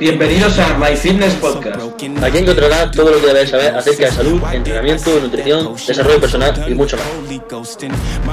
Bienvenidos 0.00 0.58
a 0.58 0.76
My 0.76 0.96
Fitness 0.96 1.34
Podcast. 1.34 1.80
Aquí 2.24 2.38
encontrarás 2.38 2.90
todo 2.90 3.12
lo 3.12 3.20
que 3.20 3.28
debes 3.28 3.50
saber 3.50 3.76
acerca 3.76 4.06
de 4.06 4.10
salud, 4.10 4.42
entrenamiento, 4.52 5.20
nutrición, 5.20 5.76
desarrollo 5.76 6.20
personal 6.20 6.68
y 6.68 6.74
mucho 6.74 6.96
más. 6.96 7.06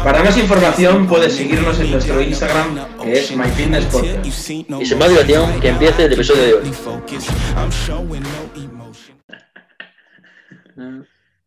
Para 0.03 0.23
más 0.23 0.35
información 0.35 1.07
puedes 1.07 1.35
seguirnos 1.35 1.79
en 1.79 1.91
nuestro 1.91 2.19
Instagram 2.19 2.97
que 3.03 3.19
es 3.19 3.35
My 3.35 3.47
Fitness 3.49 3.85
Podcast. 3.85 4.25
Y 4.25 4.31
sin 4.31 4.65
más 4.97 5.09
dilación, 5.09 5.59
que 5.59 5.69
empiece 5.69 6.05
el 6.05 6.13
episodio 6.13 6.41
de 6.41 6.55
hoy. 6.55 6.67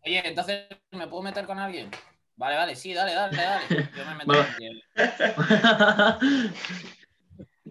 Oye, 0.06 0.22
entonces, 0.24 0.66
¿me 0.92 1.08
puedo 1.08 1.24
meter 1.24 1.46
con 1.46 1.58
alguien? 1.58 1.90
Vale, 2.36 2.54
vale, 2.54 2.77
sí, 2.77 2.95
dale, 2.95 3.14
dale, 3.14 3.36
dale. 3.36 3.64
Yo 3.68 4.04
me 4.04 4.14
meto 4.14 4.27
con 4.27 4.36
alguien. 4.36 4.80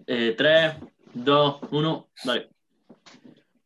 eh, 0.06 0.34
3, 0.36 0.74
2, 1.14 1.60
1, 1.70 2.08
dale. 2.24 2.48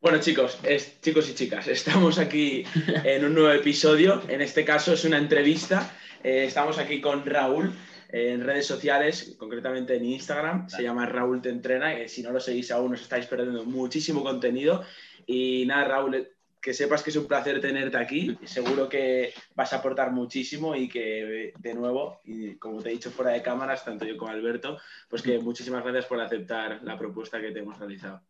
Bueno 0.00 0.18
chicos, 0.20 0.58
es- 0.64 1.00
chicos 1.00 1.28
y 1.30 1.34
chicas, 1.34 1.66
estamos 1.68 2.18
aquí 2.18 2.64
en 3.04 3.24
un 3.24 3.34
nuevo 3.34 3.50
episodio. 3.50 4.22
En 4.28 4.40
este 4.42 4.64
caso 4.64 4.92
es 4.92 5.04
una 5.04 5.18
entrevista. 5.18 5.94
Eh, 6.22 6.44
estamos 6.44 6.78
aquí 6.78 7.00
con 7.00 7.24
Raúl 7.24 7.72
eh, 8.10 8.32
en 8.32 8.44
redes 8.44 8.66
sociales, 8.66 9.34
concretamente 9.38 9.96
en 9.96 10.04
Instagram. 10.04 10.68
Se 10.68 10.82
llama 10.82 11.06
Raúl 11.06 11.40
Te 11.42 11.48
Entrena. 11.50 12.06
si 12.08 12.22
no 12.22 12.32
lo 12.32 12.40
seguís 12.40 12.70
aún 12.70 12.94
os 12.94 13.00
estáis 13.02 13.26
perdiendo 13.26 13.64
muchísimo 13.64 14.22
contenido. 14.22 14.82
Y 15.26 15.64
nada, 15.66 15.84
Raúl, 15.86 16.28
que 16.64 16.72
sepas 16.72 17.02
que 17.02 17.10
es 17.10 17.16
un 17.16 17.28
placer 17.28 17.60
tenerte 17.60 17.98
aquí. 17.98 18.38
Seguro 18.44 18.88
que 18.88 19.34
vas 19.54 19.74
a 19.74 19.76
aportar 19.76 20.12
muchísimo 20.12 20.74
y 20.74 20.88
que 20.88 21.52
de 21.58 21.74
nuevo, 21.74 22.22
y 22.24 22.56
como 22.56 22.82
te 22.82 22.88
he 22.88 22.92
dicho 22.92 23.10
fuera 23.10 23.32
de 23.32 23.42
cámaras, 23.42 23.84
tanto 23.84 24.06
yo 24.06 24.16
como 24.16 24.30
Alberto, 24.30 24.78
pues 25.10 25.20
que 25.20 25.38
muchísimas 25.38 25.82
gracias 25.82 26.06
por 26.06 26.18
aceptar 26.22 26.82
la 26.82 26.96
propuesta 26.96 27.38
que 27.38 27.50
te 27.50 27.58
hemos 27.58 27.78
realizado. 27.78 28.22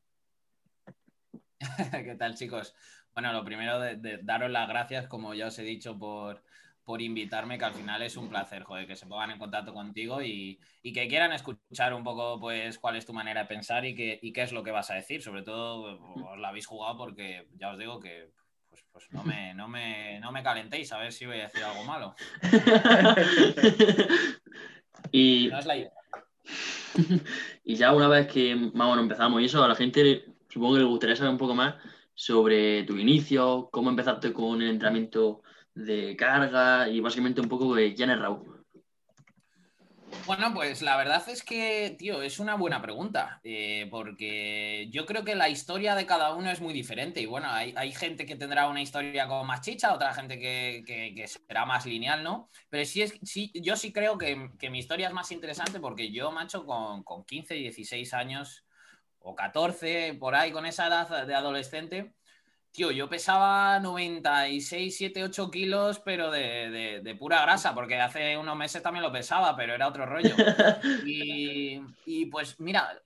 ¿Qué 1.93 2.17
tal, 2.19 2.35
chicos? 2.35 2.75
Bueno, 3.15 3.33
lo 3.33 3.45
primero 3.45 3.79
de, 3.79 3.95
de 3.95 4.19
daros 4.21 4.51
las 4.51 4.69
gracias, 4.69 5.07
como 5.07 5.33
ya 5.35 5.47
os 5.47 5.59
he 5.61 5.63
dicho, 5.63 5.97
por, 5.97 6.43
por 6.85 7.01
invitarme, 7.01 7.59
que 7.59 7.65
al 7.65 7.75
final 7.75 8.03
es 8.03 8.17
un 8.17 8.29
placer, 8.29 8.63
joder, 8.63 8.87
que 8.87 8.97
se 8.97 9.07
pongan 9.07 9.31
en 9.31 9.39
contacto 9.39 9.73
contigo 9.73 10.23
y, 10.23 10.59
y 10.83 10.93
que 10.93 11.09
quieran 11.09 11.33
escuchar 11.33 11.95
un 11.95 12.05
poco, 12.05 12.39
pues, 12.39 12.79
cuál 12.79 12.97
es 12.97 13.07
tu 13.07 13.13
manera 13.13 13.43
de 13.43 13.47
pensar 13.47 13.85
y 13.85 13.95
qué, 13.95 14.19
y 14.21 14.33
qué 14.33 14.43
es 14.43 14.53
lo 14.53 14.63
que 14.63 14.71
vas 14.71 14.91
a 14.91 14.95
decir. 14.95 15.23
Sobre 15.23 15.43
todo, 15.43 15.99
os 16.31 16.39
la 16.39 16.49
habéis 16.49 16.67
jugado 16.67 16.99
porque 16.99 17.49
ya 17.57 17.71
os 17.71 17.79
digo 17.79 18.01
que, 18.01 18.31
pues, 18.69 18.85
pues 18.93 19.07
no, 19.13 19.25
me, 19.25 19.55
no, 19.55 19.67
me, 19.67 20.21
no 20.21 20.31
me 20.31 20.43
calentéis 20.43 20.93
a 20.93 20.99
ver 20.99 21.13
si 21.13 21.27
voy 21.27 21.41
a 21.41 21.45
decir 21.45 21.65
algo 21.65 21.85
malo. 21.85 22.15
y, 25.11 25.49
No 25.51 25.59
es 25.59 25.67
la 25.67 25.77
idea. 25.77 25.93
y 27.65 27.77
ya 27.77 27.93
una 27.93 28.09
vez 28.09 28.27
que 28.27 28.55
más 28.55 28.89
o 28.89 28.91
menos 28.91 29.05
empezamos 29.05 29.41
y 29.41 29.47
eso, 29.47 29.65
a 29.65 29.69
la 29.69 29.75
gente 29.75 30.27
supongo 30.49 30.75
que 30.75 30.81
le 30.81 30.87
gustaría 30.87 31.17
saber 31.17 31.33
un 31.33 31.39
poco 31.39 31.55
más 31.55 31.77
sobre 32.15 32.85
tu 32.85 32.97
inicio, 32.97 33.69
cómo 33.73 33.91
empezaste 33.91 34.33
con 34.33 34.63
el 34.63 34.69
entrenamiento 34.69 35.43
de 35.75 36.17
carga 36.17 36.89
y 36.89 37.01
básicamente 37.01 37.41
un 37.41 37.49
poco 37.49 37.75
de 37.75 37.95
quién 37.95 38.11
Raúl. 38.19 38.55
Bueno, 40.27 40.55
pues 40.55 40.81
la 40.81 40.97
verdad 40.97 41.23
es 41.29 41.43
que, 41.43 41.97
tío, 41.99 42.23
es 42.23 42.39
una 42.39 42.55
buena 42.55 42.81
pregunta, 42.81 43.41
eh, 43.45 43.89
porque 43.91 44.89
yo 44.91 45.05
creo 45.05 45.23
que 45.25 45.35
la 45.35 45.51
historia 45.51 45.95
de 45.95 46.07
cada 46.07 46.35
uno 46.35 46.51
es 46.51 46.61
muy 46.63 46.73
diferente 46.73 47.21
y 47.21 47.27
bueno, 47.27 47.49
hay, 47.51 47.75
hay 47.77 47.93
gente 47.93 48.25
que 48.25 48.37
tendrá 48.37 48.69
una 48.69 48.81
historia 48.81 49.27
con 49.29 49.47
más 49.47 49.61
chicha, 49.61 49.93
otra 49.93 50.15
gente 50.15 50.39
que, 50.39 50.83
que- 50.87 51.15
que 51.15 51.27
será 51.29 51.67
más 51.67 51.85
lineal, 51.85 52.23
¿no? 52.23 52.49
Pero 52.71 52.85
sí, 52.87 53.03
es, 53.03 53.19
sí 53.23 53.53
yo 53.55 53.77
sí 53.77 53.93
creo 53.93 54.17
que, 54.17 54.51
que 54.59 54.71
mi 54.71 54.79
historia 54.79 55.09
es 55.09 55.13
más 55.15 55.31
interesante 55.31 55.79
porque 55.81 56.11
yo, 56.11 56.31
macho, 56.33 56.65
con, 56.65 57.03
con 57.03 57.25
15, 57.25 57.55
16 57.55 58.15
años 58.15 58.65
o 59.19 59.35
14, 59.35 60.15
por 60.19 60.35
ahí, 60.35 60.53
con 60.53 60.65
esa 60.67 60.87
edad 60.87 61.27
de 61.27 61.35
adolescente, 61.35 62.15
Tío, 62.75 62.91
yo 62.91 63.09
pesaba 63.09 63.79
96, 63.79 64.97
7, 64.97 65.23
8 65.23 65.49
kilos, 65.49 66.01
pero 66.01 66.33
de, 66.33 66.71
de- 66.71 67.01
de 67.05 67.15
pura 67.15 67.41
grasa, 67.43 67.73
porque 67.73 68.01
hace 68.01 68.37
unos 68.37 68.57
meses 68.57 68.83
también 68.83 69.05
lo 69.05 69.13
pesaba, 69.13 69.55
pero 69.55 69.75
era 69.75 69.87
otro 69.87 70.07
rollo. 70.07 70.35
Y, 71.07 71.81
y, 72.05 72.27
pues 72.27 72.59
mira, 72.59 73.01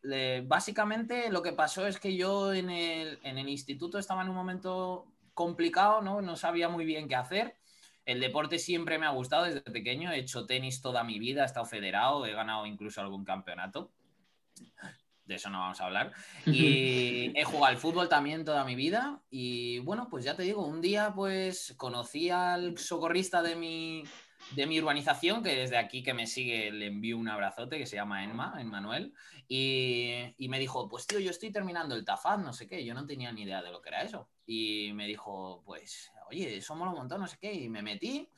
básicamente 0.44 1.31
lo 1.31 1.42
que 1.42 1.53
pasó 1.53 1.87
es 1.87 2.00
que 2.00 2.16
yo 2.16 2.54
en 2.54 2.70
el, 2.70 3.19
en 3.22 3.37
el 3.37 3.48
instituto 3.50 3.98
estaba 3.98 4.22
en 4.22 4.31
un 4.31 4.37
momento 4.37 5.06
complicado, 5.34 6.00
¿no? 6.00 6.22
No 6.22 6.34
sabía 6.37 6.71
muy 6.71 6.87
bien 6.87 7.06
qué 7.06 7.16
hacer. 7.16 7.56
El 8.06 8.21
deporte 8.21 8.59
siempre 8.59 8.98
me 8.98 9.04
ha 9.04 9.10
gustado 9.10 9.44
desde 9.44 9.60
pequeño, 9.60 10.10
he 10.10 10.19
hecho 10.21 10.47
tenis 10.47 10.81
toda 10.81 11.04
mi 11.04 11.19
vida, 11.19 11.42
he 11.42 11.47
estado 11.47 11.66
federado, 11.66 12.25
he 12.25 12.32
ganado 12.32 12.65
incluso 12.65 13.03
algún 13.03 13.22
campeonato. 13.26 13.91
De 15.28 15.34
eso 15.34 15.50
no 15.50 15.61
vamos 15.61 15.81
a 15.81 15.84
hablar. 15.84 16.12
Y 16.47 17.39
he 17.39 17.44
jugado 17.44 17.66
al 17.66 17.77
fútbol 17.77 18.09
también 18.09 18.47
toda 18.47 18.65
mi 18.65 18.75
vida. 18.75 19.21
Y 19.31 19.78
bueno, 19.81 20.09
pues 20.11 20.25
ya 20.25 20.34
te 20.34 20.43
digo, 20.43 20.66
un 20.66 20.81
día 20.81 21.12
pues 21.15 21.75
conocí 21.77 22.31
al 22.31 22.78
socorrista 22.78 23.43
de 23.43 23.55
mi, 23.55 24.05
de 24.56 24.66
mi 24.66 24.78
urbanización, 24.81 25.43
que 25.43 25.55
desde 25.55 25.77
aquí 25.77 26.03
que 26.03 26.15
me 26.15 26.27
sigue 26.27 26.72
le 26.72 26.87
envío 26.87 27.19
un 27.19 27.28
abrazote, 27.28 27.77
que 27.77 27.84
se 27.84 27.97
llama 27.97 28.25
Enma, 28.25 28.56
Emmanuel. 28.59 29.12
Y, 29.47 30.34
y 30.39 30.49
me 30.49 30.59
dijo, 30.59 30.89
pues 30.89 31.06
tío, 31.06 31.21
yo 31.21 31.31
estoy 31.31 31.53
terminando 31.53 31.95
el 31.95 32.06
TAFAD, 32.06 32.39
no 32.39 32.55
sé 32.55 32.66
qué. 32.66 32.83
Yo 32.83 32.95
no 32.95 33.05
tenía 33.05 33.31
ni 33.31 33.43
idea 33.43 33.60
de 33.60 33.71
lo 33.71 33.83
que 33.83 33.91
era 33.91 34.03
eso. 34.03 34.31
Y 34.47 34.93
me 34.95 35.06
dijo, 35.06 35.62
pues, 35.66 36.10
oye, 36.31 36.56
eso 36.56 36.75
mola 36.75 36.93
un 36.93 36.99
montón, 36.99 37.21
no 37.21 37.27
sé 37.27 37.37
qué. 37.39 37.53
Y 37.53 37.69
me 37.69 37.83
metí. 37.83 38.31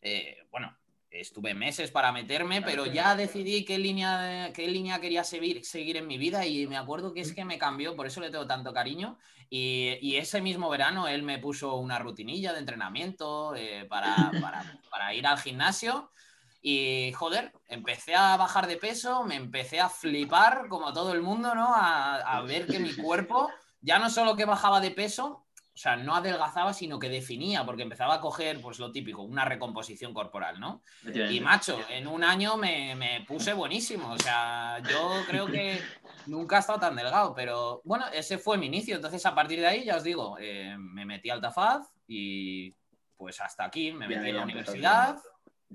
Eh, 0.00 0.38
bueno, 0.50 0.74
estuve 1.20 1.54
meses 1.54 1.90
para 1.90 2.12
meterme, 2.12 2.62
pero 2.62 2.86
ya 2.86 3.14
decidí 3.16 3.64
qué 3.64 3.78
línea, 3.78 4.50
qué 4.54 4.68
línea 4.68 5.00
quería 5.00 5.24
seguir, 5.24 5.64
seguir 5.64 5.96
en 5.96 6.06
mi 6.06 6.18
vida 6.18 6.46
y 6.46 6.66
me 6.66 6.76
acuerdo 6.76 7.12
que 7.12 7.20
es 7.20 7.32
que 7.34 7.44
me 7.44 7.58
cambió, 7.58 7.94
por 7.96 8.06
eso 8.06 8.20
le 8.20 8.30
tengo 8.30 8.46
tanto 8.46 8.72
cariño. 8.72 9.18
Y, 9.50 9.98
y 10.00 10.16
ese 10.16 10.40
mismo 10.40 10.70
verano 10.70 11.08
él 11.08 11.22
me 11.22 11.38
puso 11.38 11.76
una 11.76 11.98
rutinilla 11.98 12.52
de 12.52 12.60
entrenamiento 12.60 13.54
eh, 13.54 13.84
para, 13.88 14.36
para- 14.40 14.66
para 14.90 15.14
ir 15.14 15.26
al 15.26 15.38
gimnasio. 15.38 16.10
Y 16.60 17.12
joder, 17.14 17.52
empecé 17.68 18.14
a 18.14 18.36
bajar 18.36 18.66
de 18.68 18.76
peso, 18.76 19.24
me 19.24 19.34
empecé 19.36 19.80
a 19.80 19.88
flipar 19.88 20.68
como 20.68 20.92
todo 20.92 21.12
el 21.12 21.20
mundo, 21.22 21.54
¿no? 21.54 21.74
A, 21.74 22.16
a 22.16 22.42
ver 22.42 22.68
que 22.68 22.78
mi 22.78 22.94
cuerpo 22.94 23.50
ya 23.80 23.98
no 23.98 24.08
solo 24.10 24.36
que 24.36 24.44
bajaba 24.44 24.80
de 24.80 24.92
peso, 24.92 25.44
o 25.74 25.78
sea, 25.78 25.96
no 25.96 26.14
adelgazaba, 26.14 26.74
sino 26.74 26.98
que 26.98 27.08
definía, 27.08 27.64
porque 27.64 27.82
empezaba 27.82 28.14
a 28.14 28.20
coger, 28.20 28.60
pues 28.60 28.78
lo 28.78 28.92
típico, 28.92 29.22
una 29.22 29.46
recomposición 29.46 30.12
corporal, 30.12 30.60
¿no? 30.60 30.82
Y 31.30 31.40
macho, 31.40 31.80
en 31.88 32.06
un 32.06 32.24
año 32.24 32.58
me, 32.58 32.94
me 32.94 33.24
puse 33.26 33.54
buenísimo. 33.54 34.12
O 34.12 34.18
sea, 34.18 34.82
yo 34.90 35.22
creo 35.26 35.46
que 35.46 35.80
nunca 36.26 36.56
he 36.56 36.60
estado 36.60 36.80
tan 36.80 36.94
delgado, 36.94 37.34
pero 37.34 37.80
bueno, 37.84 38.04
ese 38.12 38.36
fue 38.36 38.58
mi 38.58 38.66
inicio. 38.66 38.96
Entonces, 38.96 39.24
a 39.24 39.34
partir 39.34 39.60
de 39.60 39.66
ahí, 39.66 39.84
ya 39.84 39.96
os 39.96 40.04
digo, 40.04 40.36
eh, 40.38 40.76
me 40.78 41.06
metí 41.06 41.30
al 41.30 41.40
TAFAD 41.40 41.82
y 42.06 42.74
pues 43.16 43.40
hasta 43.40 43.64
aquí 43.64 43.92
me 43.92 44.08
metí 44.08 44.28
en 44.28 44.36
la 44.36 44.42
universidad 44.42 45.16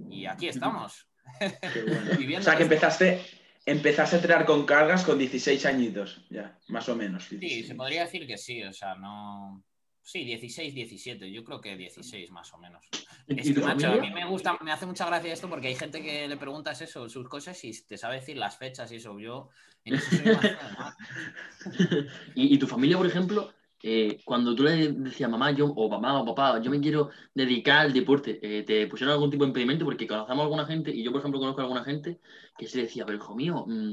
y 0.09 0.27
aquí 0.27 0.47
estamos. 0.47 1.07
Qué 1.39 1.83
bueno. 1.87 2.39
O 2.39 2.41
sea 2.41 2.55
que 2.55 2.63
empezaste, 2.63 3.25
empezaste 3.65 4.15
a 4.15 4.19
entrenar 4.19 4.45
con 4.45 4.65
cargas 4.65 5.03
con 5.03 5.17
16 5.17 5.65
añitos, 5.65 6.25
ya, 6.29 6.57
más 6.67 6.87
o 6.87 6.95
menos. 6.95 7.25
Sí, 7.25 7.37
16. 7.37 7.67
se 7.67 7.75
podría 7.75 8.01
decir 8.01 8.27
que 8.27 8.37
sí, 8.37 8.63
o 8.63 8.73
sea, 8.73 8.95
no. 8.95 9.63
Sí, 10.07 10.23
16, 10.23 10.73
17, 10.73 11.29
yo 11.29 11.43
creo 11.43 11.59
que 11.59 11.75
16 11.75 12.31
más 12.31 12.53
o 12.53 12.57
menos. 12.57 12.81
¿Y- 13.27 13.41
Es 13.41 13.49
y 13.49 13.53
que, 13.53 13.59
tu 13.59 13.67
macho, 13.67 13.91
a 13.91 13.97
mí 13.97 14.09
me 14.09 14.25
gusta, 14.25 14.57
me 14.61 14.71
hace 14.71 14.85
mucha 14.85 15.05
gracia 15.05 15.33
esto 15.33 15.49
porque 15.49 15.67
hay 15.67 15.75
gente 15.75 16.01
que 16.01 16.29
le 16.29 16.37
preguntas 16.37 16.79
eso, 16.81 17.09
sus 17.09 17.27
cosas, 17.27 17.61
y 17.65 17.73
te 17.85 17.97
sabe 17.97 18.15
decir 18.15 18.37
las 18.37 18.57
fechas 18.57 18.89
y 18.93 18.95
eso. 18.95 19.19
Yo 19.19 19.49
en 19.83 19.95
eso 19.95 20.09
soy 20.09 20.33
más. 20.33 20.95
¿Y, 22.35 22.55
y 22.55 22.57
tu 22.57 22.67
familia, 22.67 22.95
por 22.95 23.05
ejemplo, 23.05 23.53
eh, 23.83 24.21
cuando 24.23 24.55
tú 24.55 24.63
le 24.63 24.93
decías 24.93 25.29
mamá 25.29 25.51
yo, 25.51 25.65
o 25.65 25.89
mamá 25.89 26.21
o 26.21 26.25
papá, 26.25 26.61
yo 26.61 26.71
me 26.71 26.79
quiero 26.79 27.09
dedicar 27.33 27.79
al 27.79 27.91
deporte, 27.91 28.39
eh, 28.41 28.63
¿te 28.63 28.87
pusieron 28.87 29.11
algún 29.11 29.29
tipo 29.29 29.43
de 29.43 29.49
impedimento? 29.49 29.83
Porque 29.83 30.07
conocemos 30.07 30.39
a 30.39 30.43
alguna 30.43 30.65
gente, 30.65 30.89
y 30.89 31.03
yo, 31.03 31.11
por 31.11 31.19
ejemplo, 31.19 31.41
conozco 31.41 31.59
a 31.59 31.63
alguna 31.65 31.83
gente 31.83 32.21
que 32.57 32.65
se 32.65 32.83
decía, 32.83 33.05
pero 33.05 33.17
hijo 33.17 33.35
mío, 33.35 33.65
mm, 33.67 33.91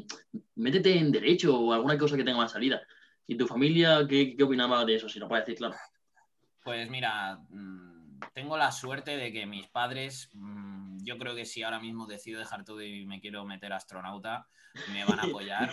métete 0.55 0.97
en 0.97 1.11
derecho 1.11 1.59
o 1.59 1.73
alguna 1.73 1.99
cosa 1.99 2.17
que 2.17 2.23
tenga 2.23 2.39
más 2.39 2.53
salida. 2.53 2.83
¿Y 3.27 3.37
tu 3.37 3.49
familia 3.49 4.07
qué, 4.09 4.37
qué 4.37 4.45
opinaba 4.45 4.84
de 4.84 4.95
eso? 4.95 5.09
Si 5.09 5.19
lo 5.19 5.27
puedes 5.27 5.45
decir, 5.45 5.59
claro. 5.59 5.75
Pues 6.65 6.89
mira, 6.89 7.41
mm, 7.51 8.21
tengo 8.33 8.57
la 8.57 8.72
suerte 8.72 9.19
de 9.19 9.33
que 9.33 9.45
mis 9.45 9.69
padres, 9.69 10.31
mm, 10.33 11.05
yo 11.05 11.19
creo 11.19 11.34
que 11.34 11.45
si 11.45 11.63
ahora 11.63 11.78
mismo 11.78 12.07
decido 12.07 12.41
dejar 12.41 12.65
todo 12.65 12.83
y 12.83 13.05
me 13.05 13.21
quiero 13.21 13.45
meter 13.45 13.72
astronauta, 13.75 14.49
me 14.91 15.05
van 15.05 15.21
a 15.21 15.22
apoyar. 15.39 15.71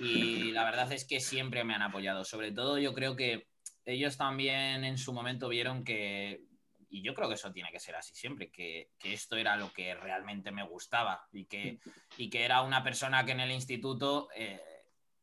Y 0.00 0.52
la 0.52 0.64
verdad 0.64 0.90
es 0.92 1.04
que 1.04 1.20
siempre 1.20 1.64
me 1.64 1.74
han 1.74 1.82
apoyado. 1.82 2.24
Sobre 2.24 2.50
todo 2.50 2.78
yo 2.78 2.94
creo 2.94 3.14
que 3.14 3.48
ellos 3.84 4.16
también 4.16 4.84
en 4.84 4.96
su 4.96 5.12
momento 5.12 5.50
vieron 5.50 5.84
que, 5.84 6.40
y 6.88 7.02
yo 7.02 7.12
creo 7.14 7.28
que 7.28 7.34
eso 7.34 7.52
tiene 7.52 7.70
que 7.70 7.78
ser 7.78 7.94
así 7.94 8.14
siempre, 8.14 8.50
que, 8.50 8.92
que 8.98 9.12
esto 9.12 9.36
era 9.36 9.56
lo 9.56 9.70
que 9.72 9.94
realmente 9.94 10.50
me 10.50 10.64
gustaba 10.64 11.26
y 11.30 11.44
que, 11.44 11.78
y 12.16 12.30
que 12.30 12.44
era 12.44 12.62
una 12.62 12.82
persona 12.82 13.26
que 13.26 13.32
en 13.32 13.40
el 13.40 13.50
instituto 13.50 14.28
eh, 14.34 14.60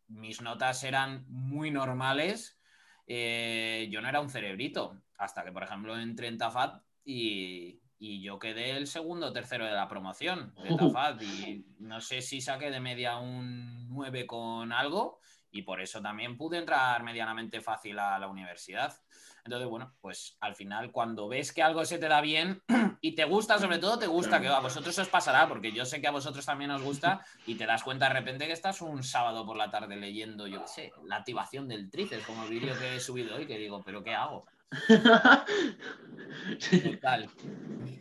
mis 0.07 0.39
notas 0.41 0.83
eran 0.83 1.25
muy 1.27 1.71
normales 1.71 2.59
eh, 3.07 3.87
yo 3.91 4.01
no 4.01 4.09
era 4.09 4.21
un 4.21 4.29
cerebrito. 4.29 5.01
Hasta 5.17 5.43
que, 5.43 5.51
por 5.51 5.63
ejemplo, 5.63 5.97
entré 5.97 6.27
en 6.27 6.37
Tafat 6.37 6.81
y, 7.05 7.79
y 7.97 8.21
yo 8.21 8.39
quedé 8.39 8.71
el 8.71 8.87
segundo 8.87 9.27
o 9.27 9.33
tercero 9.33 9.65
de 9.65 9.71
la 9.71 9.87
promoción 9.87 10.53
de 10.61 10.75
Tafat. 10.75 11.21
Y 11.21 11.65
no 11.79 12.01
sé 12.01 12.21
si 12.21 12.41
saqué 12.41 12.69
de 12.71 12.79
media 12.79 13.17
un 13.17 13.89
9 13.89 14.27
con 14.27 14.71
algo. 14.71 15.19
y 15.51 15.61
por 15.61 15.81
eso 15.81 16.01
también 16.01 16.35
pude 16.35 16.57
entrar 16.57 17.03
medianamente 17.03 17.61
fácil 17.61 17.99
a 17.99 18.17
la 18.17 18.27
universidad. 18.27 18.93
Entonces, 19.45 19.67
bueno, 19.67 19.93
pues 19.99 20.37
al 20.39 20.55
final 20.55 20.91
cuando 20.91 21.27
ves 21.27 21.51
que 21.51 21.61
algo 21.61 21.83
se 21.83 21.97
te 21.97 22.07
da 22.07 22.21
bien 22.21 22.61
y 23.01 23.13
te 23.13 23.25
gusta, 23.25 23.59
sobre 23.59 23.77
todo 23.77 23.99
te 23.99 24.07
gusta, 24.07 24.39
que 24.39 24.47
a 24.47 24.59
vosotros 24.59 24.97
os 24.97 25.09
pasará, 25.09 25.49
porque 25.49 25.73
yo 25.73 25.83
sé 25.85 25.99
que 25.99 26.07
a 26.07 26.11
vosotros 26.11 26.45
también 26.45 26.71
os 26.71 26.81
gusta 26.81 27.25
y 27.45 27.55
te 27.55 27.65
das 27.65 27.83
cuenta 27.83 28.07
de 28.07 28.13
repente 28.13 28.47
que 28.47 28.53
estás 28.53 28.81
un 28.81 29.03
sábado 29.03 29.45
por 29.45 29.57
la 29.57 29.69
tarde 29.69 29.97
leyendo, 29.97 30.47
yo 30.47 30.61
qué 30.61 30.67
sé, 30.67 30.93
la 31.05 31.17
activación 31.17 31.67
del 31.67 31.89
tríceps, 31.89 32.25
como 32.25 32.43
el 32.43 32.49
vídeo 32.49 32.77
que 32.79 32.95
he 32.95 32.99
subido 33.01 33.35
hoy, 33.35 33.45
que 33.45 33.57
digo, 33.57 33.81
pero 33.83 34.01
¿qué 34.01 34.13
hago? 34.13 34.45
Total. 36.83 37.29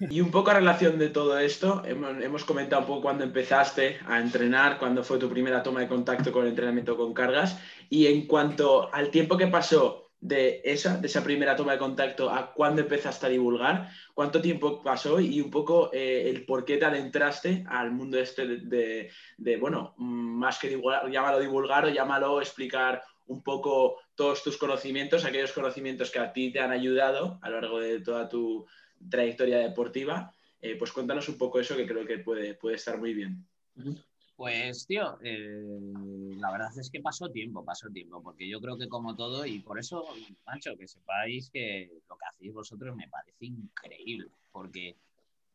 Y 0.00 0.20
un 0.20 0.30
poco 0.30 0.50
a 0.50 0.54
relación 0.54 0.98
de 0.98 1.08
todo 1.10 1.38
esto, 1.38 1.82
hemos, 1.84 2.44
comentado 2.44 2.82
un 2.82 2.86
poco 2.86 3.02
cuando 3.02 3.24
empezaste 3.24 3.98
a 4.06 4.18
entrenar, 4.20 4.78
cuando 4.78 5.04
fue 5.04 5.18
tu 5.18 5.28
primera 5.28 5.62
toma 5.62 5.80
de 5.80 5.88
contacto 5.88 6.32
con 6.32 6.44
el 6.44 6.50
entrenamiento 6.50 6.96
con 6.96 7.12
cargas, 7.12 7.58
y 7.90 8.06
en 8.06 8.26
cuanto 8.26 8.92
al 8.94 9.10
tiempo 9.10 9.36
que 9.36 9.48
pasó 9.48 10.11
de 10.22 10.60
esa, 10.64 10.98
de 10.98 11.08
esa 11.08 11.24
primera 11.24 11.56
toma 11.56 11.72
de 11.72 11.78
contacto 11.78 12.30
a 12.30 12.54
cuando 12.54 12.80
empezaste 12.80 13.26
a 13.26 13.28
divulgar, 13.28 13.90
cuánto 14.14 14.40
tiempo 14.40 14.80
pasó 14.80 15.18
y 15.18 15.40
un 15.40 15.50
poco 15.50 15.90
eh, 15.92 16.30
el 16.30 16.46
por 16.46 16.64
qué 16.64 16.76
te 16.76 16.84
adentraste 16.84 17.64
al 17.68 17.90
mundo 17.90 18.20
este 18.20 18.46
de, 18.46 19.10
de, 19.36 19.56
bueno, 19.56 19.94
más 19.98 20.60
que 20.60 20.68
divulgar, 20.68 21.10
llámalo 21.10 21.40
divulgar 21.40 21.86
o 21.86 21.88
llámalo 21.88 22.40
explicar 22.40 23.02
un 23.26 23.42
poco 23.42 23.98
todos 24.14 24.44
tus 24.44 24.56
conocimientos, 24.56 25.24
aquellos 25.24 25.50
conocimientos 25.50 26.12
que 26.12 26.20
a 26.20 26.32
ti 26.32 26.52
te 26.52 26.60
han 26.60 26.70
ayudado 26.70 27.40
a 27.42 27.50
lo 27.50 27.60
largo 27.60 27.80
de 27.80 28.00
toda 28.00 28.28
tu 28.28 28.64
trayectoria 29.10 29.58
deportiva. 29.58 30.32
Eh, 30.60 30.76
pues 30.76 30.92
cuéntanos 30.92 31.28
un 31.28 31.36
poco 31.36 31.58
eso 31.58 31.76
que 31.76 31.86
creo 31.86 32.06
que 32.06 32.18
puede, 32.18 32.54
puede 32.54 32.76
estar 32.76 32.96
muy 32.96 33.12
bien. 33.12 33.44
Pues, 34.36 34.86
tío, 34.86 35.18
eh, 35.22 35.62
la 36.38 36.50
verdad 36.50 36.70
es 36.78 36.90
que 36.90 37.00
pasó 37.00 37.28
tiempo, 37.30 37.64
pasó 37.64 37.88
tiempo, 37.90 38.22
porque 38.22 38.48
yo 38.48 38.60
creo 38.60 38.76
que 38.78 38.88
como 38.88 39.14
todo, 39.14 39.46
y 39.46 39.60
por 39.60 39.78
eso, 39.78 40.04
Mancho, 40.46 40.76
que 40.76 40.88
sepáis 40.88 41.50
que 41.50 41.90
lo 42.08 42.16
que 42.16 42.24
hacéis 42.28 42.52
vosotros 42.52 42.96
me 42.96 43.08
parece 43.08 43.46
increíble, 43.46 44.30
porque 44.50 44.96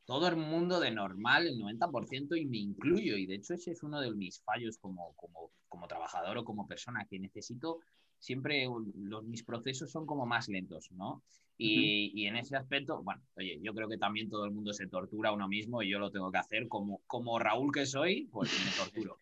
todo 0.05 0.27
el 0.27 0.37
mundo 0.37 0.79
de 0.79 0.91
normal, 0.91 1.47
el 1.47 1.59
90%, 1.59 2.35
y 2.39 2.45
me 2.45 2.57
incluyo, 2.57 3.17
y 3.17 3.25
de 3.25 3.35
hecho 3.35 3.55
ese 3.55 3.71
es 3.71 3.83
uno 3.83 3.99
de 3.99 4.11
mis 4.11 4.39
fallos 4.41 4.77
como, 4.77 5.13
como, 5.17 5.51
como 5.67 5.87
trabajador 5.87 6.37
o 6.37 6.45
como 6.45 6.67
persona, 6.67 7.05
que 7.09 7.19
necesito 7.19 7.81
siempre 8.19 8.67
los, 8.95 9.23
mis 9.25 9.43
procesos 9.43 9.91
son 9.91 10.05
como 10.05 10.25
más 10.25 10.47
lentos, 10.47 10.91
¿no? 10.91 11.23
Y, 11.59 12.11
y, 12.13 12.27
en 12.27 12.35
ese 12.35 12.55
aspecto, 12.55 13.01
bueno, 13.01 13.21
oye, 13.35 13.59
yo 13.63 13.73
creo 13.73 13.89
que 13.89 13.97
también 13.97 14.29
todo 14.29 14.45
el 14.45 14.51
mundo 14.51 14.73
se 14.73 14.87
tortura 14.87 15.29
a 15.29 15.33
uno 15.33 15.47
mismo 15.47 15.81
y 15.81 15.89
yo 15.89 15.97
lo 15.97 16.11
tengo 16.11 16.31
que 16.31 16.37
hacer 16.37 16.67
como, 16.67 17.01
como 17.07 17.39
Raúl 17.39 17.71
que 17.73 17.87
soy, 17.87 18.27
pues 18.31 18.51
me 18.63 18.71
torturo. 18.71 19.17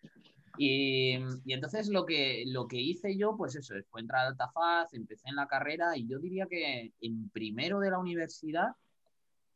Y, 0.57 1.17
y, 1.45 1.53
entonces 1.53 1.87
lo 1.87 2.05
que, 2.05 2.43
lo 2.47 2.67
que 2.67 2.81
hice 2.81 3.17
yo, 3.17 3.37
pues 3.37 3.55
eso, 3.55 3.73
fue 3.89 4.01
entrar 4.01 4.25
a 4.25 4.27
Altafaz, 4.29 4.93
empecé 4.93 5.29
en 5.29 5.35
la 5.35 5.47
carrera 5.47 5.95
y 5.95 6.07
yo 6.07 6.19
diría 6.19 6.45
que 6.47 6.91
en 6.99 7.29
primero 7.29 7.79
de 7.79 7.91
la 7.91 7.99
universidad, 7.99 8.67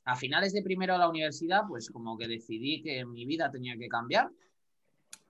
a 0.05 0.15
finales 0.15 0.53
de 0.53 0.63
primero 0.63 0.93
de 0.93 0.99
la 0.99 1.09
universidad, 1.09 1.63
pues 1.67 1.89
como 1.89 2.17
que 2.17 2.29
decidí 2.29 2.81
que 2.81 3.05
mi 3.05 3.25
vida 3.25 3.51
tenía 3.51 3.77
que 3.77 3.89
cambiar 3.89 4.29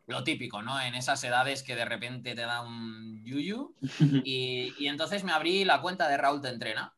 lo 0.05 0.23
típico, 0.23 0.61
¿no? 0.61 0.79
En 0.81 0.95
esas 0.95 1.23
edades 1.23 1.61
que 1.61 1.75
de 1.75 1.85
repente 1.85 2.33
te 2.33 2.41
da 2.41 2.61
un 2.61 3.23
yuyu. 3.23 3.75
Y, 4.23 4.73
y 4.77 4.87
entonces 4.87 5.23
me 5.23 5.31
abrí 5.31 5.65
la 5.65 5.81
cuenta 5.81 6.07
de 6.07 6.17
Raúl 6.17 6.41
Te 6.41 6.49
Entrena 6.49 6.95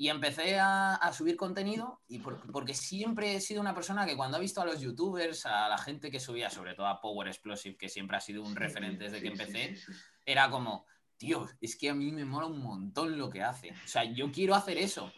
y 0.00 0.10
empecé 0.10 0.60
a, 0.60 0.94
a 0.94 1.12
subir 1.12 1.36
contenido 1.36 2.00
y 2.06 2.20
porque 2.20 2.72
siempre 2.72 3.34
he 3.34 3.40
sido 3.40 3.60
una 3.60 3.74
persona 3.74 4.06
que 4.06 4.16
cuando 4.16 4.36
ha 4.36 4.40
visto 4.40 4.60
a 4.60 4.64
los 4.64 4.80
youtubers, 4.80 5.44
a 5.44 5.68
la 5.68 5.76
gente 5.76 6.08
que 6.08 6.20
subía, 6.20 6.48
sobre 6.50 6.74
todo 6.74 6.86
a 6.86 7.00
Power 7.00 7.26
Explosive, 7.26 7.76
que 7.76 7.88
siempre 7.88 8.16
ha 8.16 8.20
sido 8.20 8.44
un 8.44 8.54
referente 8.54 9.04
desde 9.04 9.20
que 9.20 9.26
empecé, 9.26 9.76
era 10.24 10.48
como, 10.50 10.86
tío, 11.16 11.48
es 11.60 11.76
que 11.76 11.90
a 11.90 11.94
mí 11.94 12.12
me 12.12 12.24
mola 12.24 12.46
un 12.46 12.62
montón 12.62 13.18
lo 13.18 13.28
que 13.28 13.42
hace. 13.42 13.72
O 13.72 13.88
sea, 13.88 14.04
yo 14.04 14.30
quiero 14.30 14.54
hacer 14.54 14.78
eso. 14.78 15.12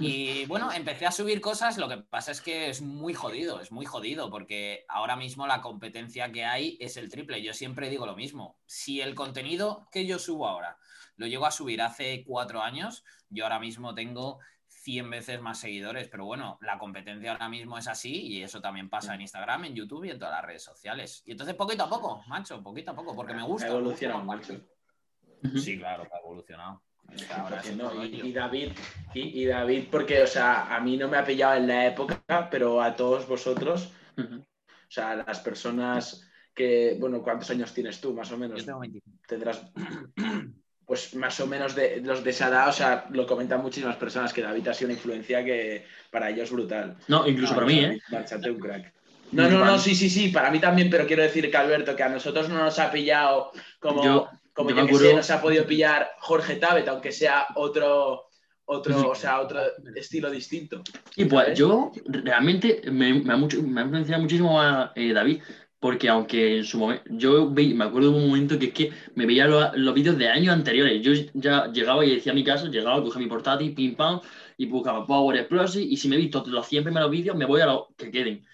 Y 0.00 0.46
bueno, 0.46 0.72
empecé 0.72 1.04
a 1.04 1.12
subir 1.12 1.42
cosas, 1.42 1.76
lo 1.76 1.86
que 1.86 1.98
pasa 1.98 2.32
es 2.32 2.40
que 2.40 2.70
es 2.70 2.80
muy 2.80 3.12
jodido, 3.12 3.60
es 3.60 3.70
muy 3.70 3.84
jodido, 3.84 4.30
porque 4.30 4.86
ahora 4.88 5.16
mismo 5.16 5.46
la 5.46 5.60
competencia 5.60 6.32
que 6.32 6.46
hay 6.46 6.78
es 6.80 6.96
el 6.96 7.10
triple. 7.10 7.42
Yo 7.42 7.52
siempre 7.52 7.90
digo 7.90 8.06
lo 8.06 8.16
mismo, 8.16 8.56
si 8.64 9.02
el 9.02 9.14
contenido 9.14 9.86
que 9.92 10.06
yo 10.06 10.18
subo 10.18 10.48
ahora 10.48 10.78
lo 11.16 11.26
llego 11.26 11.46
a 11.46 11.50
subir 11.50 11.82
hace 11.82 12.24
cuatro 12.26 12.62
años, 12.62 13.04
yo 13.28 13.44
ahora 13.44 13.58
mismo 13.58 13.94
tengo 13.94 14.38
100 14.68 15.10
veces 15.10 15.40
más 15.40 15.58
seguidores, 15.58 16.08
pero 16.08 16.26
bueno, 16.26 16.58
la 16.60 16.78
competencia 16.78 17.32
ahora 17.32 17.48
mismo 17.48 17.78
es 17.78 17.88
así 17.88 18.26
y 18.26 18.42
eso 18.42 18.60
también 18.60 18.90
pasa 18.90 19.14
en 19.14 19.22
Instagram, 19.22 19.64
en 19.64 19.74
YouTube 19.74 20.04
y 20.04 20.10
en 20.10 20.18
todas 20.18 20.34
las 20.34 20.44
redes 20.44 20.62
sociales. 20.62 21.22
Y 21.24 21.32
entonces 21.32 21.54
poquito 21.54 21.84
a 21.84 21.88
poco, 21.88 22.22
macho, 22.26 22.62
poquito 22.62 22.90
a 22.90 22.94
poco, 22.94 23.14
porque 23.16 23.34
me 23.34 23.42
gusta. 23.42 23.68
Ha 23.68 23.70
evolucionado, 23.70 24.24
macho. 24.24 24.60
Sí, 25.56 25.78
claro, 25.78 26.06
ha 26.12 26.18
evolucionado 26.18 26.82
y, 28.02 28.32
David, 28.32 28.72
y, 29.14 29.44
David, 29.44 29.88
porque, 29.90 30.22
o 30.22 30.26
sea, 30.26 30.74
a 30.74 30.80
mí 30.80 30.96
no 30.96 31.08
me 31.08 31.16
ha 31.16 31.24
pillado 31.24 31.56
en 31.56 31.66
la 31.66 31.86
época, 31.86 32.48
pero 32.50 32.82
a 32.82 32.94
todos 32.96 33.28
vosotros, 33.28 33.92
o 34.16 34.44
sea, 34.88 35.16
las 35.16 35.40
personas 35.40 36.28
que, 36.54 36.96
bueno, 36.98 37.22
¿cuántos 37.22 37.50
años 37.50 37.72
tienes 37.72 38.00
tú, 38.00 38.14
más 38.14 38.30
o 38.32 38.38
menos? 38.38 38.60
Yo 38.60 38.66
tengo 38.66 38.80
25. 38.80 39.18
Tendrás, 39.26 39.64
pues 40.94 41.12
más 41.16 41.40
o 41.40 41.46
menos 41.48 41.74
de 41.74 42.00
los 42.04 42.22
de 42.22 42.30
esa 42.30 42.46
edad, 42.46 42.68
o 42.68 42.72
sea, 42.72 43.06
lo 43.10 43.26
comentan 43.26 43.60
muchísimas 43.60 43.96
personas 43.96 44.32
que 44.32 44.42
David 44.42 44.68
ha 44.68 44.74
sido 44.74 44.86
una 44.86 44.94
influencia 44.94 45.44
que 45.44 45.84
para 46.08 46.30
ellos 46.30 46.52
brutal. 46.52 46.96
No, 47.08 47.26
incluso 47.26 47.52
para 47.52 47.66
mí, 47.66 47.80
¿eh? 47.80 48.00
un 48.48 48.60
crack. 48.60 48.92
No, 49.32 49.50
no, 49.50 49.64
no, 49.64 49.76
sí, 49.76 49.96
sí, 49.96 50.08
sí, 50.08 50.28
para 50.28 50.52
mí 50.52 50.60
también, 50.60 50.88
pero 50.88 51.04
quiero 51.04 51.24
decir 51.24 51.50
que 51.50 51.56
Alberto, 51.56 51.96
que 51.96 52.04
a 52.04 52.08
nosotros 52.08 52.48
no 52.48 52.58
nos 52.58 52.78
ha 52.78 52.92
pillado 52.92 53.50
como 53.80 54.30
como 54.52 54.70
yo, 54.70 54.86
que 54.86 54.94
sé, 54.94 55.14
no 55.14 55.22
se 55.24 55.32
ha 55.32 55.42
podido 55.42 55.66
pillar 55.66 56.12
Jorge 56.20 56.54
Tabet, 56.54 56.86
aunque 56.86 57.10
sea 57.10 57.48
otro, 57.56 58.26
otro, 58.66 59.10
o 59.10 59.14
sea, 59.16 59.40
otro 59.40 59.60
estilo 59.96 60.30
distinto. 60.30 60.84
Y 61.16 61.24
pues 61.24 61.58
yo 61.58 61.90
realmente 62.06 62.82
me, 62.92 63.14
me, 63.14 63.32
ha, 63.32 63.36
mucho, 63.36 63.60
me 63.62 63.80
ha 63.80 63.84
influenciado 63.84 64.22
muchísimo 64.22 64.62
a 64.62 64.92
eh, 64.94 65.12
David, 65.12 65.42
porque 65.84 66.08
aunque 66.08 66.56
en 66.56 66.64
su 66.64 66.78
momento, 66.78 67.04
yo 67.10 67.50
me 67.50 67.84
acuerdo 67.84 68.10
de 68.10 68.16
un 68.16 68.28
momento 68.28 68.58
que 68.58 68.68
es 68.68 68.72
que 68.72 68.90
me 69.16 69.26
veía 69.26 69.46
los, 69.46 69.92
vídeos 69.92 70.16
de 70.16 70.30
años 70.30 70.54
anteriores, 70.54 71.02
yo 71.02 71.12
ya 71.34 71.66
llegaba 71.66 72.02
y 72.06 72.14
decía 72.14 72.32
a 72.32 72.34
mi 72.34 72.42
casa, 72.42 72.68
llegaba, 72.68 73.02
cogía 73.02 73.20
mi 73.20 73.28
portátil, 73.28 73.74
pim 73.74 73.94
pam, 73.94 74.18
y 74.56 74.64
buscaba 74.64 75.06
Power 75.06 75.36
Explosive, 75.36 75.84
y 75.84 75.98
si 75.98 76.08
me 76.08 76.16
he 76.16 76.20
visto 76.20 76.42
los 76.46 76.66
100 76.66 76.84
primeros 76.84 77.10
vídeos, 77.10 77.36
me 77.36 77.44
voy 77.44 77.60
a 77.60 77.66
los 77.66 77.88
que 77.98 78.10
queden. 78.10 78.46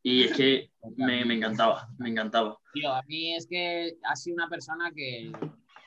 Y 0.00 0.22
es 0.22 0.36
que 0.36 0.70
me, 0.96 1.24
me 1.24 1.34
encantaba, 1.34 1.88
me 1.98 2.08
encantaba. 2.08 2.56
Tío, 2.72 2.94
a 2.94 3.02
mí 3.08 3.34
es 3.34 3.48
que 3.48 3.96
ha 4.04 4.14
sido 4.14 4.36
una 4.36 4.48
persona 4.48 4.92
que 4.94 5.32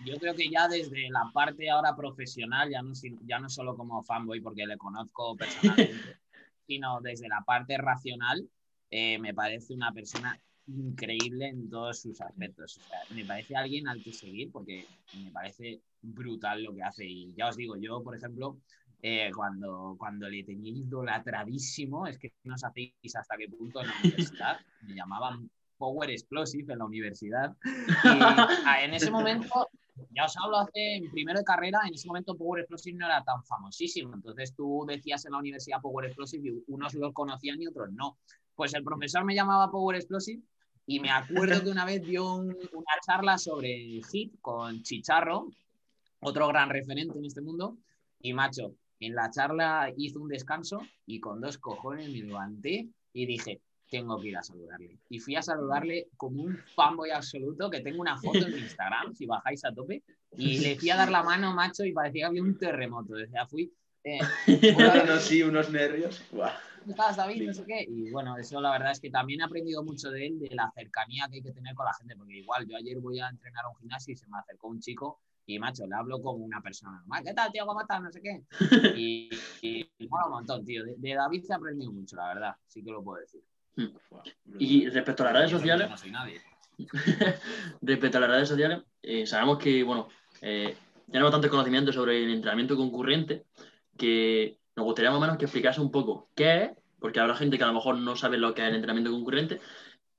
yo 0.06 0.18
creo 0.18 0.36
que 0.36 0.50
ya 0.50 0.68
desde 0.68 1.10
la 1.12 1.32
parte 1.34 1.70
ahora 1.70 1.96
profesional, 1.96 2.70
ya 2.70 2.82
no, 2.82 2.92
ya 3.26 3.40
no 3.40 3.48
solo 3.48 3.78
como 3.78 4.04
fanboy 4.04 4.42
porque 4.42 4.68
le 4.68 4.78
conozco 4.78 5.38
personalmente, 5.38 5.94
sino 6.68 7.00
desde 7.00 7.30
la 7.30 7.42
parte 7.48 7.78
racional, 7.78 8.46
eh, 8.92 9.18
me 9.20 9.34
parece 9.34 9.74
una 9.74 9.94
persona 9.94 10.38
increíble 10.78 11.48
en 11.48 11.70
todos 11.70 12.02
sus 12.02 12.20
aspectos. 12.22 12.78
O 12.78 12.82
sea, 12.88 13.00
me 13.16 13.26
parece 13.26 13.56
alguien 13.56 13.88
al 13.88 14.04
que 14.04 14.14
seguir 14.14 14.52
porque 14.52 14.86
me 15.14 15.32
parece 15.32 15.82
brutal 16.02 16.64
lo 16.64 16.74
que 16.74 16.84
hace. 16.84 17.06
Y 17.06 17.34
ya 17.36 17.50
os 17.50 17.58
digo, 17.58 17.76
yo, 17.78 18.04
por 18.04 18.16
ejemplo, 18.16 18.58
eh, 19.02 19.32
cuando, 19.34 19.96
cuando 19.98 20.30
le 20.30 20.44
tenía 20.44 20.72
idolatradísimo, 20.72 22.06
es 22.08 22.18
que 22.18 22.34
no 22.44 22.58
sabéis 22.58 23.16
hasta 23.16 23.38
qué 23.38 23.48
punto 23.48 23.82
en 23.82 23.88
la 23.88 23.94
universidad 24.04 24.58
me 24.82 24.96
llamaban 24.96 25.50
Power 25.78 26.10
Explosive 26.10 26.74
en 26.74 26.80
la 26.80 26.86
universidad. 26.86 27.56
Y 28.82 28.84
en 28.84 28.94
ese 28.94 29.10
momento, 29.10 29.70
ya 30.12 30.26
os 30.26 30.36
hablo 30.38 30.58
hace 30.58 30.96
en 30.96 31.10
primero 31.12 31.40
de 31.40 31.46
carrera, 31.46 31.80
en 31.88 31.94
ese 31.94 32.08
momento 32.08 32.36
Power 32.36 32.62
Explosive 32.62 32.98
no 32.98 33.06
era 33.06 33.24
tan 33.24 33.44
famosísimo. 33.44 34.14
Entonces 34.14 34.54
tú 34.54 34.86
decías 34.88 35.26
en 35.26 35.32
la 35.32 35.40
universidad 35.40 35.82
Power 35.82 36.06
Explosive 36.06 36.50
y 36.50 36.64
unos 36.68 36.94
lo 36.94 37.14
conocían 37.14 37.62
y 37.62 37.68
otros 37.68 37.92
no. 37.92 38.18
Pues 38.56 38.74
el 38.74 38.84
profesor 38.84 39.24
me 39.24 39.36
llamaba 39.36 39.72
Power 39.72 39.96
Explosive 39.96 40.44
y 40.90 41.00
me 41.00 41.12
acuerdo 41.12 41.64
que 41.64 41.70
una 41.70 41.86
vez 41.86 42.04
dio 42.04 42.34
una 42.34 42.96
charla 43.06 43.38
sobre 43.38 44.02
HIT 44.12 44.42
con 44.42 44.82
Chicharro, 44.82 45.52
otro 46.20 46.48
gran 46.48 46.72
referente 46.72 47.16
en 47.20 47.26
este 47.26 47.42
mundo. 47.42 47.78
Y 48.20 48.34
macho, 48.34 48.74
en 49.00 49.14
la 49.14 49.30
charla 49.30 49.94
hizo 49.96 50.20
un 50.20 50.30
descanso 50.30 50.82
y 51.06 51.20
con 51.20 51.42
dos 51.42 51.60
cojones 51.60 52.10
me 52.10 52.24
levanté 52.24 52.90
y 53.14 53.28
dije, 53.28 53.62
tengo 53.88 54.20
que 54.20 54.30
ir 54.30 54.38
a 54.38 54.42
saludarle. 54.42 54.98
Y 55.10 55.20
fui 55.20 55.36
a 55.36 55.44
saludarle 55.44 56.08
como 56.18 56.42
un 56.42 56.58
fanboy 56.76 57.12
absoluto, 57.12 57.70
que 57.70 57.82
tengo 57.82 58.02
una 58.02 58.18
foto 58.18 58.48
en 58.48 58.58
Instagram, 58.58 59.14
si 59.14 59.28
bajáis 59.28 59.64
a 59.66 59.72
tope, 59.72 60.02
y 60.38 60.58
le 60.58 60.76
fui 60.76 60.90
a 60.90 60.96
dar 60.96 61.12
la 61.12 61.22
mano, 61.22 61.54
macho, 61.54 61.86
y 61.86 61.94
parecía 61.94 62.24
que 62.24 62.26
había 62.30 62.42
un 62.42 62.58
terremoto. 62.58 63.14
O 63.14 63.28
sea, 63.30 63.46
fui... 63.46 63.72
Eh, 64.04 64.22
sí, 65.20 65.44
unos 65.44 65.70
nervios. 65.70 66.20
estás, 66.88 67.18
David? 67.18 67.48
No 67.48 67.54
sé 67.54 67.66
qué. 67.66 67.86
Y 67.88 68.12
bueno, 68.12 68.38
eso 68.38 68.62
la 68.62 68.72
verdad 68.72 68.92
es 68.92 69.00
que 69.00 69.10
también 69.10 69.42
he 69.42 69.44
aprendido 69.44 69.84
mucho 69.84 70.10
de 70.12 70.28
él, 70.28 70.40
de 70.40 70.56
la 70.56 70.72
cercanía 70.72 71.28
que 71.30 71.36
hay 71.36 71.42
que 71.42 71.52
tener 71.52 71.76
con 71.76 71.86
la 71.86 71.94
gente, 71.94 72.16
porque 72.16 72.38
igual 72.38 72.68
yo 72.68 72.78
ayer 72.78 73.00
voy 73.00 73.20
a 73.20 73.30
entrenar 73.30 73.66
a 73.66 73.70
un 73.70 73.78
gimnasio 73.78 74.14
y 74.14 74.18
se 74.18 74.28
me 74.28 74.38
acercó 74.38 74.68
un 74.68 74.80
chico 74.80 75.20
y 75.46 75.58
macho, 75.58 75.88
le 75.88 75.96
hablo 75.96 76.22
como 76.22 76.46
una 76.46 76.62
persona 76.62 76.98
normal. 77.00 77.24
¿Qué 77.24 77.34
tal, 77.34 77.52
tío? 77.52 77.66
¿Cómo 77.66 77.82
estás? 77.82 78.02
No 78.02 78.12
sé 78.12 78.22
qué. 78.22 78.44
Y, 78.96 79.30
y, 79.62 80.08
mola 80.08 80.26
un 80.26 80.32
montón, 80.34 80.64
tío. 80.64 80.84
De, 80.86 81.14
David 81.16 81.44
se 81.44 81.54
ha 81.54 81.56
aprendido 81.56 81.92
mucho, 81.92 82.16
la 82.16 82.28
verdad. 82.28 82.56
Sí 82.68 82.84
que 82.84 82.92
lo 82.92 83.04
puedo 83.04 83.20
decir. 83.20 83.42
Hmm. 83.76 83.88
Y 84.60 84.88
respecto 84.90 85.24
a 85.24 85.28
las 85.28 85.36
redes 85.36 85.52
sociales. 85.52 85.90
No 85.90 85.98
soy 85.98 86.12
nadie. 86.12 86.40
Respecto 87.82 88.18
a 88.18 88.22
las 88.22 88.30
redes 88.30 88.48
sociales, 88.48 88.84
eh, 89.02 89.26
sabemos 89.26 89.58
que, 89.58 89.84
bueno, 89.84 90.08
eh, 90.42 90.78
tenemos 91.12 91.32
tanto 91.32 91.50
conocimiento 91.50 91.92
sobre 91.92 92.24
el 92.24 92.32
entrenamiento 92.32 92.78
concurrente 92.78 93.46
que 93.98 94.59
nos 94.80 94.86
gustaría 94.86 95.12
más 95.12 95.18
o 95.18 95.22
menos 95.22 95.38
que 95.38 95.46
explicase 95.46 95.82
un 95.82 95.92
poco 95.92 96.30
qué 96.36 96.64
es, 96.64 96.72
porque 97.00 97.20
habrá 97.20 97.36
gente 97.36 97.58
que 97.58 97.64
a 97.66 97.68
lo 97.68 97.74
mejor 97.74 97.98
no 97.98 98.16
sabe 98.16 98.38
lo 98.38 98.54
que 98.54 98.62
es 98.62 98.70
el 98.70 98.76
entrenamiento 98.76 99.12
concurrente, 99.12 99.60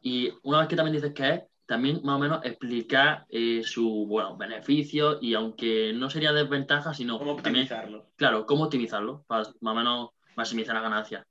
y 0.03 0.31
una 0.43 0.59
vez 0.61 0.69
que 0.69 0.77
también 0.77 0.95
dices 0.95 1.13
qué 1.15 1.31
es, 1.31 1.43
también 1.67 2.01
más 2.03 2.17
o 2.17 2.19
menos 2.19 2.45
explicar 2.45 3.27
eh, 3.31 3.63
su 3.65 4.07
bueno, 4.07 4.37
beneficio 4.37 5.19
y 5.21 5.35
aunque 5.35 5.93
no 5.95 6.11
sería 6.11 6.33
desventaja, 6.33 6.93
sino 6.93 7.19
¿Cómo 7.19 7.33
optimizarlo? 7.33 8.07
claro, 8.17 8.45
cómo 8.45 8.65
optimizarlo 8.65 9.25
para 9.27 9.45
más 9.61 9.73
o 9.73 9.75
menos 9.75 10.11
maximizar 10.37 10.75
la 10.75 10.83
ganancia. 10.83 11.27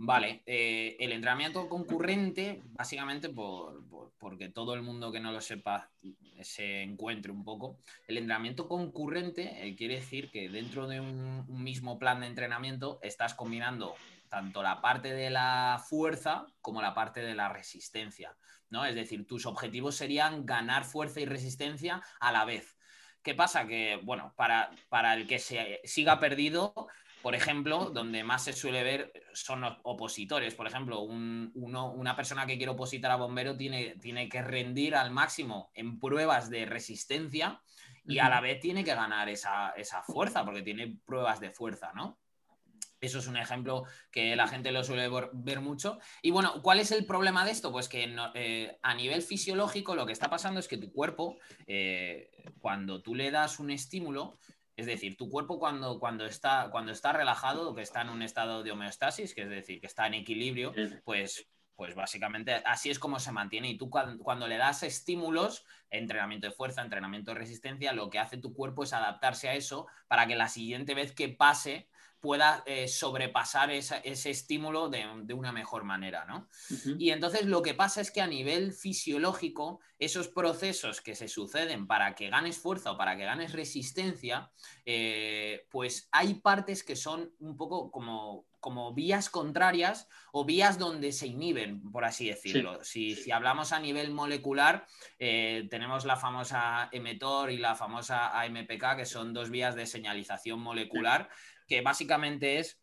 Vale, 0.00 0.42
eh, 0.46 0.96
el 1.00 1.12
entrenamiento 1.12 1.68
concurrente, 1.68 2.62
básicamente 2.66 3.28
por, 3.28 3.82
porque 4.18 4.48
todo 4.48 4.74
el 4.74 4.82
mundo 4.82 5.10
que 5.10 5.18
no 5.18 5.32
lo 5.32 5.40
sepa 5.40 5.90
se 6.40 6.82
encuentre 6.82 7.32
un 7.32 7.44
poco, 7.44 7.80
el 8.06 8.16
entrenamiento 8.16 8.68
concurrente 8.68 9.66
eh, 9.66 9.74
quiere 9.74 9.96
decir 9.96 10.30
que 10.30 10.48
dentro 10.48 10.86
de 10.86 11.00
un, 11.00 11.44
mismo 11.48 11.98
plan 11.98 12.20
de 12.20 12.28
entrenamiento 12.28 13.00
estás 13.02 13.34
combinando 13.34 13.96
tanto 14.28 14.62
la 14.62 14.80
parte 14.80 15.12
de 15.12 15.30
la 15.30 15.82
fuerza 15.84 16.46
como 16.60 16.80
la 16.80 16.94
parte 16.94 17.20
de 17.20 17.34
la 17.34 17.48
resistencia, 17.48 18.36
¿no? 18.70 18.84
Es 18.84 18.94
decir, 18.94 19.26
tus 19.26 19.46
objetivos 19.46 19.96
serían 19.96 20.46
ganar 20.46 20.84
fuerza 20.84 21.20
y 21.20 21.24
resistencia 21.24 22.02
a 22.20 22.30
la 22.30 22.44
vez. 22.44 22.76
¿Qué 23.22 23.34
pasa? 23.34 23.66
Que, 23.66 24.00
bueno, 24.04 24.32
para, 24.36 24.70
para 24.88 25.14
el 25.14 25.26
que 25.26 25.40
se 25.40 25.80
siga 25.84 26.20
perdido, 26.20 26.88
por 27.22 27.34
ejemplo, 27.34 27.90
donde 27.90 28.22
más 28.22 28.44
se 28.44 28.52
suele 28.52 28.82
ver 28.82 29.12
son 29.32 29.62
los 29.62 29.76
opositores. 29.82 30.54
Por 30.54 30.66
ejemplo, 30.66 31.00
una 31.02 32.16
persona 32.16 32.46
que 32.46 32.56
quiere 32.56 32.72
opositar 32.72 33.10
a 33.10 33.16
bombero 33.16 33.56
tiene, 33.56 33.96
tiene, 34.00 34.28
que 34.28 34.42
rendir 34.42 34.94
al 34.94 35.10
máximo 35.10 35.70
en 35.74 35.98
pruebas 35.98 36.48
de 36.50 36.66
resistencia 36.66 37.60
y 38.04 38.18
a 38.20 38.28
la 38.28 38.40
vez 38.40 38.60
tiene 38.60 38.84
que 38.84 38.94
ganar 38.94 39.28
esa, 39.28 39.74
fuerza, 40.06 40.44
porque 40.44 40.62
tiene 40.62 40.98
pruebas 41.04 41.40
de 41.40 41.50
fuerza, 41.50 41.92
¿no? 41.94 42.18
Eso 43.00 43.20
es 43.20 43.28
un 43.28 43.36
ejemplo 43.36 43.84
que 44.10 44.34
la 44.34 44.48
gente 44.48 44.72
lo 44.72 44.82
suele 44.82 45.08
ver 45.32 45.60
mucho. 45.60 45.98
Y 46.20 46.32
bueno, 46.32 46.60
¿cuál 46.62 46.80
es 46.80 46.90
el 46.90 47.06
problema 47.06 47.44
de 47.44 47.52
esto? 47.52 47.70
Pues 47.70 47.88
que 47.88 48.12
eh, 48.34 48.78
a 48.82 48.94
nivel 48.94 49.22
fisiológico 49.22 49.94
lo 49.94 50.04
que 50.04 50.12
está 50.12 50.28
pasando 50.28 50.58
es 50.58 50.66
que 50.66 50.78
tu 50.78 50.90
cuerpo, 50.90 51.36
eh, 51.66 52.30
cuando 52.60 53.00
tú 53.00 53.14
le 53.14 53.30
das 53.30 53.60
un 53.60 53.70
estímulo, 53.70 54.40
es 54.78 54.86
decir, 54.86 55.16
tu 55.16 55.28
cuerpo 55.28 55.58
cuando, 55.58 55.98
cuando, 55.98 56.24
está, 56.24 56.68
cuando 56.70 56.92
está 56.92 57.12
relajado, 57.12 57.74
que 57.74 57.82
está 57.82 58.02
en 58.02 58.10
un 58.10 58.22
estado 58.22 58.62
de 58.62 58.70
homeostasis, 58.70 59.34
que 59.34 59.42
es 59.42 59.50
decir, 59.50 59.80
que 59.80 59.88
está 59.88 60.06
en 60.06 60.14
equilibrio, 60.14 60.72
pues, 61.02 61.48
pues 61.74 61.96
básicamente 61.96 62.54
así 62.64 62.88
es 62.88 63.00
como 63.00 63.18
se 63.18 63.32
mantiene. 63.32 63.70
Y 63.70 63.76
tú 63.76 63.90
cuando, 63.90 64.46
le 64.46 64.56
das 64.56 64.84
estímulos, 64.84 65.64
entrenamiento 65.90 66.46
de 66.46 66.52
fuerza, 66.52 66.82
entrenamiento 66.82 67.32
de 67.32 67.38
resistencia, 67.38 67.92
lo 67.92 68.08
que 68.08 68.20
hace 68.20 68.36
tu 68.36 68.54
cuerpo 68.54 68.84
es 68.84 68.92
adaptarse 68.92 69.48
a 69.48 69.56
eso 69.56 69.88
para 70.06 70.28
que 70.28 70.36
la 70.36 70.48
siguiente 70.48 70.94
vez 70.94 71.12
que 71.12 71.28
pase 71.28 71.88
pueda 72.20 72.62
eh, 72.66 72.88
sobrepasar 72.88 73.70
ese 73.70 74.30
estímulo 74.30 74.88
de, 74.88 75.06
una 75.32 75.52
mejor 75.52 75.84
manera, 75.84 76.24
¿no? 76.24 76.48
Y 76.98 77.10
entonces 77.10 77.46
lo 77.46 77.62
que 77.62 77.74
pasa 77.74 78.00
es 78.00 78.10
que 78.10 78.20
a 78.20 78.26
nivel 78.26 78.72
fisiológico, 78.72 79.80
esos 79.98 80.28
procesos 80.28 81.00
que 81.00 81.14
se 81.14 81.28
suceden 81.28 81.86
para 81.86 82.14
que 82.14 82.28
ganes 82.28 82.58
fuerza 82.58 82.92
o 82.92 82.98
para 82.98 83.16
que 83.16 83.24
ganes 83.24 83.52
resistencia, 83.52 84.50
eh, 84.84 85.66
pues 85.70 86.08
hay 86.10 86.34
partes 86.34 86.82
que 86.82 86.96
son 86.96 87.32
un 87.38 87.56
poco 87.56 87.90
como, 87.90 88.46
como 88.58 88.92
vías 88.94 89.30
contrarias 89.30 90.08
o 90.32 90.44
vías 90.44 90.78
donde 90.78 91.12
se 91.12 91.28
inhiben, 91.28 91.90
por 91.92 92.04
así 92.04 92.28
decirlo. 92.28 92.82
si, 92.82 93.30
hablamos 93.30 93.72
a 93.72 93.78
nivel 93.78 94.10
molecular, 94.10 94.86
eh, 95.20 95.68
tenemos 95.70 96.04
la 96.04 96.16
famosa 96.16 96.90
mTOR 96.92 97.52
y 97.52 97.58
la 97.58 97.76
famosa 97.76 98.40
AMPK, 98.40 98.96
que 98.96 99.04
son 99.04 99.32
dos 99.32 99.50
vías 99.50 99.76
de 99.76 99.86
señalización 99.86 100.58
molecular 100.58 101.28
que 101.68 101.82
básicamente 101.82 102.58
es 102.58 102.80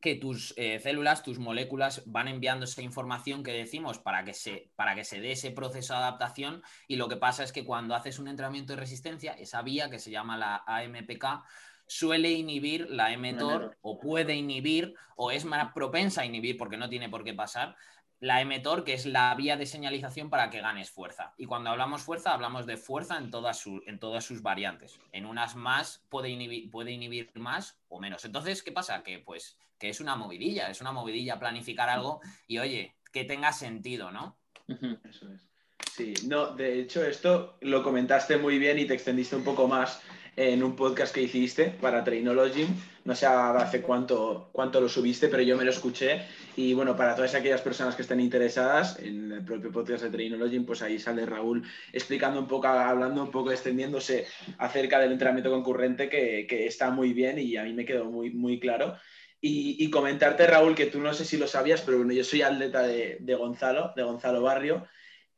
que 0.00 0.14
tus 0.14 0.54
eh, 0.56 0.80
células, 0.80 1.22
tus 1.22 1.38
moléculas 1.38 2.02
van 2.06 2.26
enviando 2.28 2.64
esa 2.64 2.80
información 2.82 3.42
que 3.42 3.52
decimos 3.52 3.98
para 3.98 4.24
que, 4.24 4.32
se, 4.32 4.70
para 4.74 4.94
que 4.94 5.04
se 5.04 5.20
dé 5.20 5.32
ese 5.32 5.50
proceso 5.50 5.92
de 5.92 6.00
adaptación 6.00 6.62
y 6.88 6.96
lo 6.96 7.08
que 7.08 7.16
pasa 7.16 7.44
es 7.44 7.52
que 7.52 7.64
cuando 7.64 7.94
haces 7.94 8.18
un 8.18 8.28
entrenamiento 8.28 8.72
de 8.72 8.80
resistencia, 8.80 9.32
esa 9.32 9.60
vía 9.62 9.90
que 9.90 9.98
se 9.98 10.10
llama 10.10 10.38
la 10.38 10.64
AMPK 10.66 11.44
suele 11.86 12.30
inhibir 12.30 12.88
la 12.88 13.14
mTOR 13.16 13.76
o 13.82 13.98
puede 13.98 14.34
inhibir 14.34 14.94
o 15.16 15.32
es 15.32 15.44
más 15.44 15.72
propensa 15.74 16.22
a 16.22 16.24
inhibir 16.24 16.56
porque 16.56 16.76
no 16.76 16.88
tiene 16.88 17.10
por 17.10 17.24
qué 17.24 17.34
pasar 17.34 17.76
la 18.20 18.44
mTOR, 18.44 18.84
que 18.84 18.92
es 18.92 19.06
la 19.06 19.34
vía 19.34 19.56
de 19.56 19.66
señalización 19.66 20.30
para 20.30 20.50
que 20.50 20.60
ganes 20.60 20.90
fuerza. 20.90 21.34
Y 21.38 21.46
cuando 21.46 21.70
hablamos 21.70 22.02
fuerza, 22.02 22.32
hablamos 22.32 22.66
de 22.66 22.76
fuerza 22.76 23.16
en 23.16 23.30
todas, 23.30 23.64
en 23.86 23.98
todas 23.98 24.24
sus 24.24 24.42
variantes. 24.42 25.00
En 25.12 25.26
unas 25.26 25.56
más 25.56 26.04
puede 26.10 26.28
inhibir, 26.28 26.70
puede 26.70 26.92
inhibir 26.92 27.30
más 27.34 27.80
o 27.88 27.98
menos. 27.98 28.24
Entonces, 28.24 28.62
¿qué 28.62 28.72
pasa? 28.72 29.02
Que 29.02 29.18
pues 29.18 29.58
que 29.78 29.88
es 29.88 30.00
una 30.00 30.14
movidilla, 30.14 30.70
es 30.70 30.82
una 30.82 30.92
movidilla 30.92 31.38
planificar 31.38 31.88
algo 31.88 32.20
y 32.46 32.58
oye, 32.58 32.94
que 33.10 33.24
tenga 33.24 33.52
sentido, 33.52 34.12
¿no? 34.12 34.38
Eso 34.68 35.32
es. 35.32 35.48
Sí, 35.96 36.14
no, 36.26 36.54
de 36.54 36.80
hecho 36.80 37.04
esto 37.04 37.56
lo 37.62 37.82
comentaste 37.82 38.36
muy 38.36 38.58
bien 38.58 38.78
y 38.78 38.84
te 38.84 38.94
extendiste 38.94 39.36
un 39.36 39.44
poco 39.44 39.66
más 39.66 40.00
en 40.36 40.62
un 40.62 40.76
podcast 40.76 41.14
que 41.14 41.22
hiciste 41.22 41.66
para 41.80 42.04
Trainology. 42.04 42.66
No 43.04 43.14
sé 43.14 43.26
hace 43.26 43.80
cuánto, 43.82 44.50
cuánto 44.52 44.80
lo 44.80 44.88
subiste, 44.88 45.28
pero 45.28 45.42
yo 45.42 45.56
me 45.56 45.64
lo 45.64 45.70
escuché. 45.70 46.22
Y 46.56 46.74
bueno, 46.74 46.96
para 46.96 47.14
todas 47.14 47.34
aquellas 47.34 47.62
personas 47.62 47.94
que 47.96 48.02
estén 48.02 48.20
interesadas 48.20 48.98
en 48.98 49.32
el 49.32 49.44
propio 49.44 49.72
podcast 49.72 50.04
de 50.04 50.10
Trainology, 50.10 50.60
pues 50.60 50.82
ahí 50.82 50.98
sale 50.98 51.26
Raúl 51.26 51.62
explicando 51.92 52.40
un 52.40 52.46
poco, 52.46 52.68
hablando 52.68 53.22
un 53.22 53.30
poco, 53.30 53.50
extendiéndose 53.50 54.26
acerca 54.58 54.98
del 55.00 55.12
entrenamiento 55.12 55.50
concurrente, 55.50 56.08
que, 56.08 56.46
que 56.48 56.66
está 56.66 56.90
muy 56.90 57.12
bien 57.12 57.38
y 57.38 57.56
a 57.56 57.64
mí 57.64 57.72
me 57.72 57.84
quedó 57.84 58.04
muy, 58.04 58.30
muy 58.30 58.60
claro. 58.60 58.96
Y, 59.40 59.82
y, 59.82 59.90
comentarte, 59.90 60.46
Raúl, 60.46 60.74
que 60.74 60.86
tú 60.86 61.00
no 61.00 61.14
sé 61.14 61.24
si 61.24 61.38
lo 61.38 61.46
sabías, 61.46 61.80
pero 61.80 61.96
bueno, 61.96 62.12
yo 62.12 62.24
soy 62.24 62.42
atleta 62.42 62.82
de, 62.82 63.16
de 63.20 63.34
Gonzalo, 63.34 63.92
de 63.96 64.02
Gonzalo 64.02 64.42
Barrio, 64.42 64.86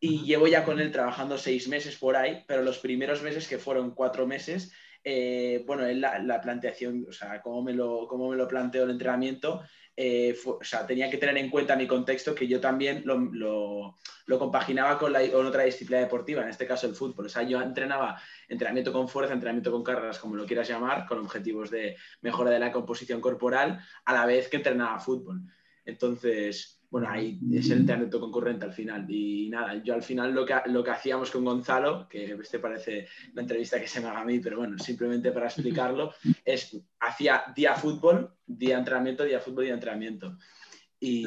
y 0.05 0.25
llevo 0.25 0.49
ya 0.49 0.65
con 0.65 0.81
él 0.81 0.91
trabajando 0.91 1.39
seis 1.39 1.69
meses 1.69 1.97
por 1.97 2.17
ahí, 2.17 2.43
pero 2.49 2.65
los 2.65 2.79
primeros 2.79 3.23
meses, 3.23 3.47
que 3.47 3.59
fueron 3.59 3.93
cuatro 3.93 4.27
meses, 4.27 4.73
eh, 5.05 5.63
bueno, 5.65 5.87
la, 5.87 6.19
la, 6.19 6.41
planteación, 6.41 7.07
o 7.09 7.13
sea, 7.13 7.41
cómo 7.41 7.63
me 7.63 7.73
lo, 7.73 8.09
cómo 8.09 8.29
me 8.29 8.37
lo 8.37 8.49
planteo 8.49 8.83
el 8.83 8.91
entrenamiento, 8.91 9.63
eh, 9.97 10.37
o 10.45 10.59
sea, 10.65 10.85
tenía 10.89 11.09
que 11.09 11.19
tener 11.19 11.37
en 11.39 11.49
cuenta 11.49 11.77
mi 11.77 11.87
contexto, 11.87 12.35
que 12.35 12.49
yo 12.49 12.59
también 12.59 13.03
lo, 13.05 13.17
lo, 13.17 13.97
lo 14.27 14.39
compaginaba 14.41 14.99
con, 14.99 15.13
la, 15.13 15.25
con, 15.31 15.47
otra 15.47 15.63
disciplina 15.63 16.01
deportiva, 16.01 16.43
en 16.43 16.49
este 16.49 16.67
caso 16.67 16.89
el 16.89 16.97
fútbol. 16.97 17.27
O 17.27 17.29
sea, 17.29 17.45
yo 17.45 17.63
entrenaba 17.63 18.21
entrenamiento 18.49 18.93
con 18.93 19.09
fuerza, 19.09 19.35
entrenamiento 19.35 19.71
con 19.71 19.85
cargas, 19.85 20.19
como 20.19 20.35
lo 20.35 20.47
quieras 20.47 20.67
llamar, 20.67 21.07
con 21.07 21.21
objetivos 21.21 21.71
de 21.71 21.97
mejora 22.23 22.51
de 22.51 22.59
la 22.59 22.73
composición 22.73 23.21
corporal, 23.21 23.79
a 24.05 24.13
la 24.13 24.27
vez 24.27 24.49
que 24.49 24.57
entrenaba 24.57 24.99
fútbol. 24.99 25.43
Entonces, 25.85 26.82
bueno, 26.93 27.09
ahí 27.09 27.41
es 27.55 27.71
el 27.71 27.79
entrenamiento 27.79 28.21
concurrente 28.21 28.67
al 28.67 28.75
final. 28.75 29.07
Y 29.09 29.49
nada, 29.49 29.83
yo 29.83 29.95
al 29.95 30.03
final 30.03 30.35
lo 30.35 30.45
que, 30.45 30.55
lo 30.67 30.85
que 30.85 30.91
hacíamos 30.91 31.31
con 31.31 31.43
Gonzalo, 31.43 32.07
que 32.07 32.35
este 32.35 32.59
parece 32.59 33.09
la 33.33 33.41
entrevista 33.41 33.81
que 33.81 33.89
se 33.89 34.03
me 34.03 34.09
haga 34.09 34.21
a 34.21 34.25
mí, 34.27 34.41
pero 34.41 34.59
bueno, 34.59 34.79
simplemente 34.79 35.33
para 35.33 35.47
explicarlo, 35.47 36.13
es 36.45 36.79
hacía 37.01 37.45
día 37.57 37.75
fútbol, 37.77 38.37
día 38.45 38.77
entrenamiento, 38.77 39.25
día 39.25 39.41
fútbol, 39.41 39.65
día 39.65 39.73
entrenamiento. 39.73 40.37
Y, 41.01 41.25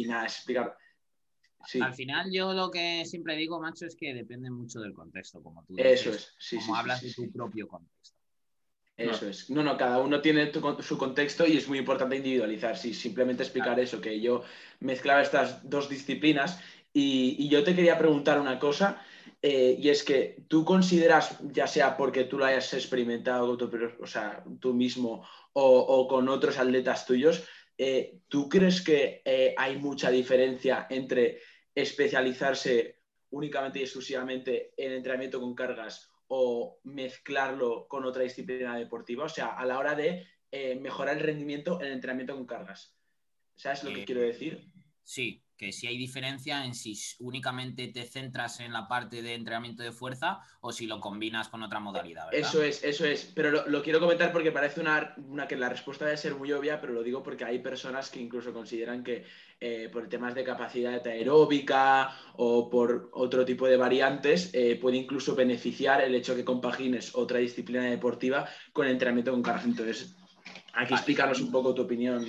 y 0.00 0.06
nada, 0.06 0.22
explicar. 0.22 0.76
Sí. 1.66 1.80
Al 1.80 1.94
final 1.94 2.30
yo 2.32 2.52
lo 2.52 2.70
que 2.70 3.04
siempre 3.04 3.34
digo, 3.34 3.60
macho, 3.60 3.86
es 3.86 3.96
que 3.96 4.14
depende 4.14 4.50
mucho 4.50 4.78
del 4.78 4.92
contexto, 4.92 5.42
como 5.42 5.64
tú 5.64 5.74
dices. 5.74 6.00
Eso 6.00 6.10
es, 6.10 6.34
sí, 6.38 6.58
como 6.58 6.76
hablas 6.76 7.02
de 7.02 7.12
tu 7.12 7.28
propio 7.32 7.66
contexto. 7.66 8.17
Eso 8.98 9.28
es. 9.28 9.48
No, 9.48 9.62
no, 9.62 9.76
cada 9.76 9.98
uno 9.98 10.20
tiene 10.20 10.50
su 10.80 10.98
contexto 10.98 11.46
y 11.46 11.56
es 11.56 11.68
muy 11.68 11.78
importante 11.78 12.16
individualizar. 12.16 12.76
Sí, 12.76 12.92
simplemente 12.92 13.44
explicar 13.44 13.78
eso, 13.78 14.00
que 14.00 14.20
yo 14.20 14.42
mezclaba 14.80 15.22
estas 15.22 15.68
dos 15.68 15.88
disciplinas 15.88 16.60
y, 16.92 17.48
yo 17.48 17.62
te 17.62 17.76
quería 17.76 17.96
preguntar 17.96 18.40
una 18.40 18.58
cosa, 18.58 19.00
eh, 19.40 19.76
y 19.78 19.88
es 19.88 20.02
que 20.02 20.42
tú 20.48 20.64
consideras, 20.64 21.38
ya 21.52 21.68
sea 21.68 21.96
porque 21.96 22.24
tú 22.24 22.38
lo 22.38 22.44
hayas 22.44 22.74
experimentado 22.74 23.56
o 24.00 24.06
sea, 24.06 24.42
tú 24.58 24.74
mismo 24.74 25.24
o, 25.52 26.08
con 26.08 26.28
otros 26.28 26.58
atletas 26.58 27.06
tuyos, 27.06 27.44
eh, 27.76 28.18
¿tú 28.26 28.48
crees 28.48 28.82
que 28.82 29.22
eh, 29.24 29.54
hay 29.56 29.76
mucha 29.76 30.10
diferencia 30.10 30.88
entre 30.90 31.40
especializarse 31.72 32.98
únicamente 33.30 33.78
y 33.78 33.82
exclusivamente 33.82 34.72
en 34.76 34.92
entrenamiento 34.92 35.40
con 35.40 35.54
cargas 35.54 36.10
o 36.28 36.78
mezclarlo 36.84 37.88
con 37.88 38.04
otra 38.04 38.22
disciplina 38.22 38.76
deportiva, 38.76 39.24
o 39.24 39.28
sea, 39.28 39.48
a 39.48 39.64
la 39.64 39.78
hora 39.78 39.94
de 39.94 40.26
eh, 40.50 40.76
mejorar 40.76 41.16
el 41.16 41.22
rendimiento 41.22 41.80
en 41.80 41.88
el 41.88 41.92
entrenamiento 41.94 42.34
con 42.34 42.46
cargas. 42.46 42.94
¿Sabes 43.56 43.82
lo 43.82 43.90
que 43.92 44.02
eh, 44.02 44.04
quiero 44.04 44.20
decir? 44.20 44.70
Sí, 45.02 45.42
que 45.58 45.72
si 45.72 45.88
hay 45.88 45.98
diferencia 45.98 46.64
en 46.64 46.74
si 46.74 46.96
únicamente 47.18 47.88
te 47.88 48.04
centras 48.04 48.60
en 48.60 48.72
la 48.72 48.86
parte 48.86 49.22
de 49.22 49.34
entrenamiento 49.34 49.82
de 49.82 49.90
fuerza 49.90 50.40
o 50.60 50.72
si 50.72 50.86
lo 50.86 51.00
combinas 51.00 51.48
con 51.48 51.62
otra 51.64 51.80
modalidad. 51.80 52.32
Eso 52.32 52.62
es, 52.62 52.84
eso 52.84 53.04
es. 53.04 53.32
Pero 53.34 53.66
lo, 53.66 53.82
quiero 53.82 53.98
comentar 53.98 54.32
porque 54.32 54.52
parece 54.52 54.80
una, 54.80 55.14
una, 55.16 55.48
que 55.48 55.56
la 55.56 55.68
respuesta 55.68 56.04
debe 56.04 56.16
ser 56.16 56.36
muy 56.36 56.52
obvia, 56.52 56.80
pero 56.80 56.92
lo 56.92 57.02
digo 57.02 57.22
porque 57.22 57.44
hay 57.44 57.58
personas 57.58 58.08
que 58.08 58.20
incluso 58.20 58.52
consideran 58.52 59.02
que 59.02 59.24
eh, 59.60 59.90
por 59.92 60.08
temas 60.08 60.36
de 60.36 60.44
capacidad 60.44 61.04
aeróbica 61.04 62.16
o 62.36 62.70
por 62.70 63.10
otro 63.12 63.44
tipo 63.44 63.66
de 63.66 63.76
variantes 63.76 64.50
eh, 64.52 64.78
puede 64.80 64.98
incluso 64.98 65.34
beneficiar 65.34 66.00
el 66.00 66.14
hecho 66.14 66.36
que 66.36 66.44
compagines 66.44 67.16
otra 67.16 67.38
disciplina 67.40 67.82
deportiva 67.82 68.48
con 68.72 68.86
entrenamiento 68.86 69.32
con 69.32 69.42
cargas. 69.42 69.64
Entonces, 69.64 70.14
Aquí 70.78 70.94
explícanos 70.94 71.40
un 71.40 71.50
poco 71.50 71.74
tu 71.74 71.82
opinión. 71.82 72.24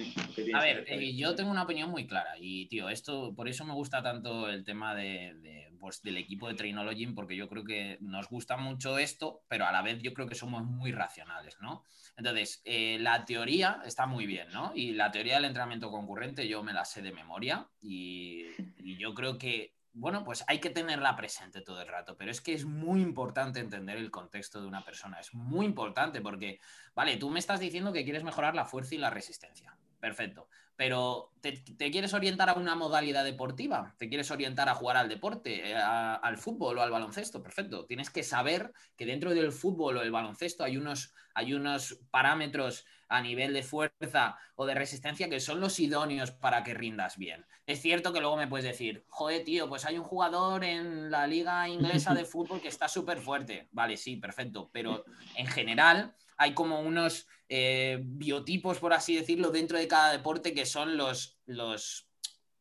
A 0.56 0.62
ver, 0.62 0.84
eh, 0.88 1.16
yo 1.16 1.36
tengo 1.36 1.52
una 1.52 1.62
opinión 1.62 1.92
muy 1.92 2.08
clara 2.08 2.32
y, 2.40 2.66
tío, 2.66 2.90
esto, 2.90 3.36
por 3.36 3.48
eso 3.48 3.64
me 3.64 3.74
gusta 3.74 4.02
tanto 4.02 4.50
el 4.50 4.64
tema 4.64 4.96
de, 4.96 5.70
pues, 5.80 6.02
del 6.02 6.18
equipo 6.18 6.48
de 6.48 6.56
Trainology, 6.56 7.06
porque 7.08 7.36
yo 7.36 7.48
creo 7.48 7.64
que 7.64 8.00
nos 8.02 8.28
gusta 8.28 8.58
mucho 8.58 8.98
esto, 8.98 9.44
pero 9.48 9.68
a 9.68 9.72
la 9.72 9.84
vez 9.84 10.02
yo 10.02 10.16
creo 10.16 10.28
que 10.28 10.34
somos 10.34 10.64
muy 10.64 10.92
racionales, 10.92 11.58
¿no? 11.62 11.84
Entonces, 12.18 12.64
eh, 12.66 12.98
la 13.00 13.24
teoría 13.24 13.82
está 13.86 14.08
muy 14.08 14.26
bien, 14.26 14.48
¿no? 14.52 14.72
Y 14.74 14.94
la 14.94 15.12
teoría 15.12 15.36
del 15.36 15.46
entrenamiento 15.46 15.92
concurrente 15.92 16.48
yo 16.48 16.64
me 16.64 16.74
la 16.74 16.86
sé 16.86 17.04
de 17.04 17.12
memoria 17.12 17.68
y, 17.84 18.46
y 18.80 18.98
yo 18.98 19.14
creo 19.14 19.38
que 19.38 19.76
bueno, 20.00 20.24
pues 20.24 20.46
hay 20.48 20.60
que 20.60 20.70
tenerla 20.70 21.16
presente 21.16 21.62
todo 21.62 21.82
el 21.82 21.88
rato, 21.88 22.16
pero 22.16 22.32
es 22.32 22.40
que 22.40 22.54
es 22.54 22.66
muy 22.66 23.02
importante 23.02 23.60
entender 23.60 23.98
el 23.98 24.10
contexto 24.10 24.62
de 24.62 24.68
una 24.68 24.84
persona, 24.84 25.20
es 25.20 25.34
muy 25.34 25.66
importante 25.66 26.22
porque, 26.22 26.60
vale, 26.96 27.18
tú 27.18 27.30
me 27.30 27.40
estás 27.40 27.60
diciendo 27.60 27.92
que 27.92 28.06
quieres 28.06 28.24
mejorar 28.24 28.56
la 28.56 28.66
fuerza 28.66 28.96
y 28.96 28.98
la 28.98 29.10
resistencia, 29.10 29.78
perfecto, 30.00 30.48
pero 30.80 31.34
¿te, 31.42 31.62
quieres 31.92 32.14
orientar 32.14 32.50
a 32.50 32.54
una 32.54 32.74
modalidad 32.74 33.26
deportiva? 33.26 33.96
¿Te 33.98 34.08
quieres 34.08 34.32
orientar 34.32 34.70
a 34.70 34.76
jugar 34.76 34.96
al 34.96 35.10
deporte, 35.10 35.72
eh, 35.72 35.76
al 35.76 36.38
fútbol 36.38 36.78
o 36.78 36.82
al 36.82 36.90
baloncesto? 36.90 37.44
Perfecto, 37.44 37.86
tienes 37.86 38.10
que 38.10 38.24
saber 38.24 38.72
que 38.96 39.06
dentro 39.06 39.34
del 39.34 39.52
fútbol 39.52 39.98
o 39.98 40.02
el 40.02 40.12
baloncesto 40.12 40.64
hay 40.64 40.78
unos, 40.78 41.14
hay 41.34 41.54
unos 41.54 42.00
parámetros 42.12 42.86
a 43.10 43.22
nivel 43.22 43.54
de 43.54 43.64
fuerza 43.64 44.38
o 44.56 44.66
de 44.66 44.76
resistencia 44.76 45.30
que 45.30 45.42
son 45.42 45.60
los 45.60 45.80
idóneos 45.82 46.32
para 46.32 46.64
que 46.64 46.74
rindas 46.74 47.18
bien. 47.18 47.46
Es 47.66 47.82
cierto 47.82 48.14
que 48.14 48.22
luego 48.22 48.38
me 48.38 48.48
puedes 48.48 48.66
decir, 48.66 49.04
joder, 49.10 49.44
tío, 49.44 49.68
pues 49.68 49.84
hay 49.86 49.98
un 49.98 50.06
jugador 50.06 50.64
en 50.64 51.12
la 51.12 51.28
liga 51.28 51.68
inglesa 51.68 52.14
de 52.14 52.24
fútbol 52.26 52.62
que 52.62 52.70
está 52.70 52.88
súper 52.88 53.20
fuerte. 53.20 53.68
Vale, 53.72 53.98
sí, 53.98 54.16
perfecto, 54.16 54.70
pero 54.72 55.04
en 55.36 55.48
general 55.48 56.16
hay 56.40 56.56
como 56.56 56.80
unos 56.80 57.28
eh, 57.50 58.00
biotipos, 58.02 58.80
por 58.80 58.94
así 58.94 59.16
decirlo, 59.16 59.52
dentro 59.52 59.78
de 59.78 59.88
cada 59.88 60.12
deporte 60.12 60.54
que 60.54 60.66
son 60.66 60.98
los, 60.98 61.38
los 61.46 62.10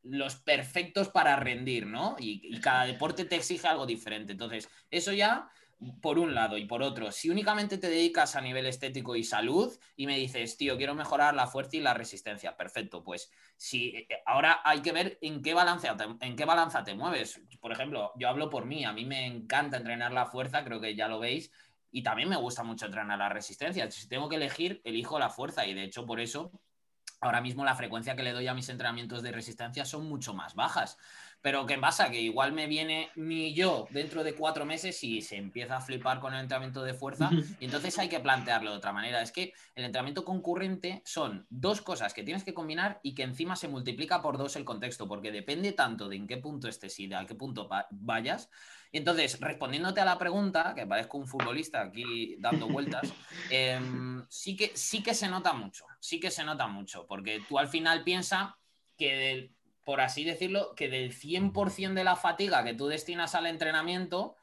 los 0.02 0.36
perfectos 0.36 1.08
para 1.08 1.36
rendir, 1.36 1.86
¿no? 1.86 2.16
Y, 2.18 2.60
cada 2.60 2.86
deporte 2.86 3.24
te 3.24 3.36
exige 3.36 3.66
algo 3.66 3.86
diferente. 3.86 4.32
Entonces, 4.32 4.68
eso 4.90 5.12
ya 5.12 5.50
por 6.00 6.18
un 6.18 6.34
lado 6.34 6.58
y 6.58 6.64
por 6.64 6.82
otro, 6.82 7.12
si 7.12 7.30
únicamente 7.30 7.78
te 7.78 7.88
dedicas 7.88 8.34
a 8.34 8.40
nivel 8.40 8.66
estético 8.66 9.14
y 9.14 9.22
salud 9.22 9.72
y 9.94 10.06
me 10.06 10.16
dices, 10.16 10.56
tío, 10.56 10.76
quiero 10.76 10.96
mejorar 10.96 11.34
la 11.34 11.46
fuerza 11.46 11.76
y 11.76 11.80
la 11.80 11.94
resistencia, 11.94 12.56
perfecto, 12.56 13.04
pues 13.04 13.30
si 13.56 13.90
eh, 13.90 14.08
ahora 14.26 14.60
hay 14.64 14.80
que 14.82 14.90
ver 14.90 15.18
en 15.22 15.40
qué 15.40 15.54
balanza 15.54 15.96
en 16.20 16.34
qué 16.34 16.44
balanza 16.44 16.82
te 16.82 16.96
mueves. 16.96 17.40
Por 17.60 17.70
ejemplo, 17.70 18.12
yo 18.16 18.28
hablo 18.28 18.50
por 18.50 18.66
mí, 18.66 18.84
a 18.84 18.92
mí 18.92 19.04
me 19.04 19.24
encanta 19.26 19.76
entrenar 19.76 20.12
la 20.12 20.26
fuerza, 20.26 20.64
creo 20.64 20.80
que 20.80 20.96
ya 20.96 21.06
lo 21.06 21.20
veis, 21.20 21.52
y 21.90 22.02
también 22.02 22.28
me 22.28 22.36
gusta 22.36 22.62
mucho 22.62 22.86
entrenar 22.86 23.18
la 23.18 23.28
resistencia. 23.28 23.90
Si 23.90 24.08
tengo 24.08 24.28
que 24.28 24.36
elegir, 24.36 24.80
elijo 24.84 25.18
la 25.18 25.30
fuerza 25.30 25.66
y 25.66 25.74
de 25.74 25.84
hecho 25.84 26.06
por 26.06 26.20
eso 26.20 26.50
ahora 27.20 27.40
mismo 27.40 27.64
la 27.64 27.74
frecuencia 27.74 28.14
que 28.14 28.22
le 28.22 28.32
doy 28.32 28.46
a 28.46 28.54
mis 28.54 28.68
entrenamientos 28.68 29.22
de 29.22 29.32
resistencia 29.32 29.84
son 29.84 30.08
mucho 30.08 30.34
más 30.34 30.54
bajas. 30.54 30.96
Pero 31.40 31.66
¿qué 31.66 31.78
pasa? 31.78 32.10
Que 32.10 32.20
igual 32.20 32.52
me 32.52 32.66
viene 32.66 33.10
mi 33.14 33.54
yo 33.54 33.86
dentro 33.90 34.24
de 34.24 34.34
cuatro 34.34 34.64
meses 34.64 35.02
y 35.04 35.22
se 35.22 35.36
empieza 35.36 35.76
a 35.76 35.80
flipar 35.80 36.18
con 36.18 36.34
el 36.34 36.40
entrenamiento 36.40 36.82
de 36.82 36.94
fuerza 36.94 37.30
y 37.60 37.64
entonces 37.64 37.96
hay 37.98 38.08
que 38.08 38.20
plantearlo 38.20 38.72
de 38.72 38.76
otra 38.76 38.92
manera. 38.92 39.22
Es 39.22 39.30
que 39.30 39.52
el 39.74 39.84
entrenamiento 39.84 40.24
concurrente 40.24 41.02
son 41.04 41.46
dos 41.48 41.80
cosas 41.80 42.12
que 42.12 42.24
tienes 42.24 42.42
que 42.42 42.54
combinar 42.54 43.00
y 43.02 43.14
que 43.14 43.22
encima 43.22 43.54
se 43.54 43.68
multiplica 43.68 44.20
por 44.20 44.36
dos 44.36 44.56
el 44.56 44.64
contexto, 44.64 45.06
porque 45.06 45.30
depende 45.30 45.72
tanto 45.72 46.08
de 46.08 46.16
en 46.16 46.26
qué 46.26 46.38
punto 46.38 46.68
estés 46.68 46.98
y 46.98 47.06
de 47.06 47.16
a 47.16 47.26
qué 47.26 47.34
punto 47.34 47.68
vayas. 47.90 48.50
Entonces, 48.92 49.40
respondiéndote 49.40 50.00
a 50.00 50.04
la 50.04 50.18
pregunta, 50.18 50.72
que 50.74 50.86
parezco 50.86 51.18
un 51.18 51.26
futbolista 51.26 51.82
aquí 51.82 52.36
dando 52.38 52.68
vueltas, 52.68 53.12
em, 53.50 54.24
sí, 54.28 54.56
que, 54.56 54.72
sí 54.74 55.02
que 55.02 55.14
se 55.14 55.28
nota 55.28 55.52
mucho, 55.52 55.84
sí 56.00 56.20
que 56.20 56.30
se 56.30 56.44
nota 56.44 56.66
mucho, 56.66 57.06
porque 57.06 57.40
tú 57.48 57.58
al 57.58 57.68
final 57.68 58.04
piensas 58.04 58.54
que 58.96 59.52
por 59.88 60.02
así 60.02 60.22
decirlo, 60.22 60.74
que 60.74 60.90
del 60.90 61.14
100% 61.14 61.94
de 61.94 62.04
la 62.04 62.14
fatiga 62.14 62.62
que 62.62 62.74
tú 62.74 62.88
destinas 62.88 63.34
al 63.34 63.46
entrenamiento, 63.46 64.36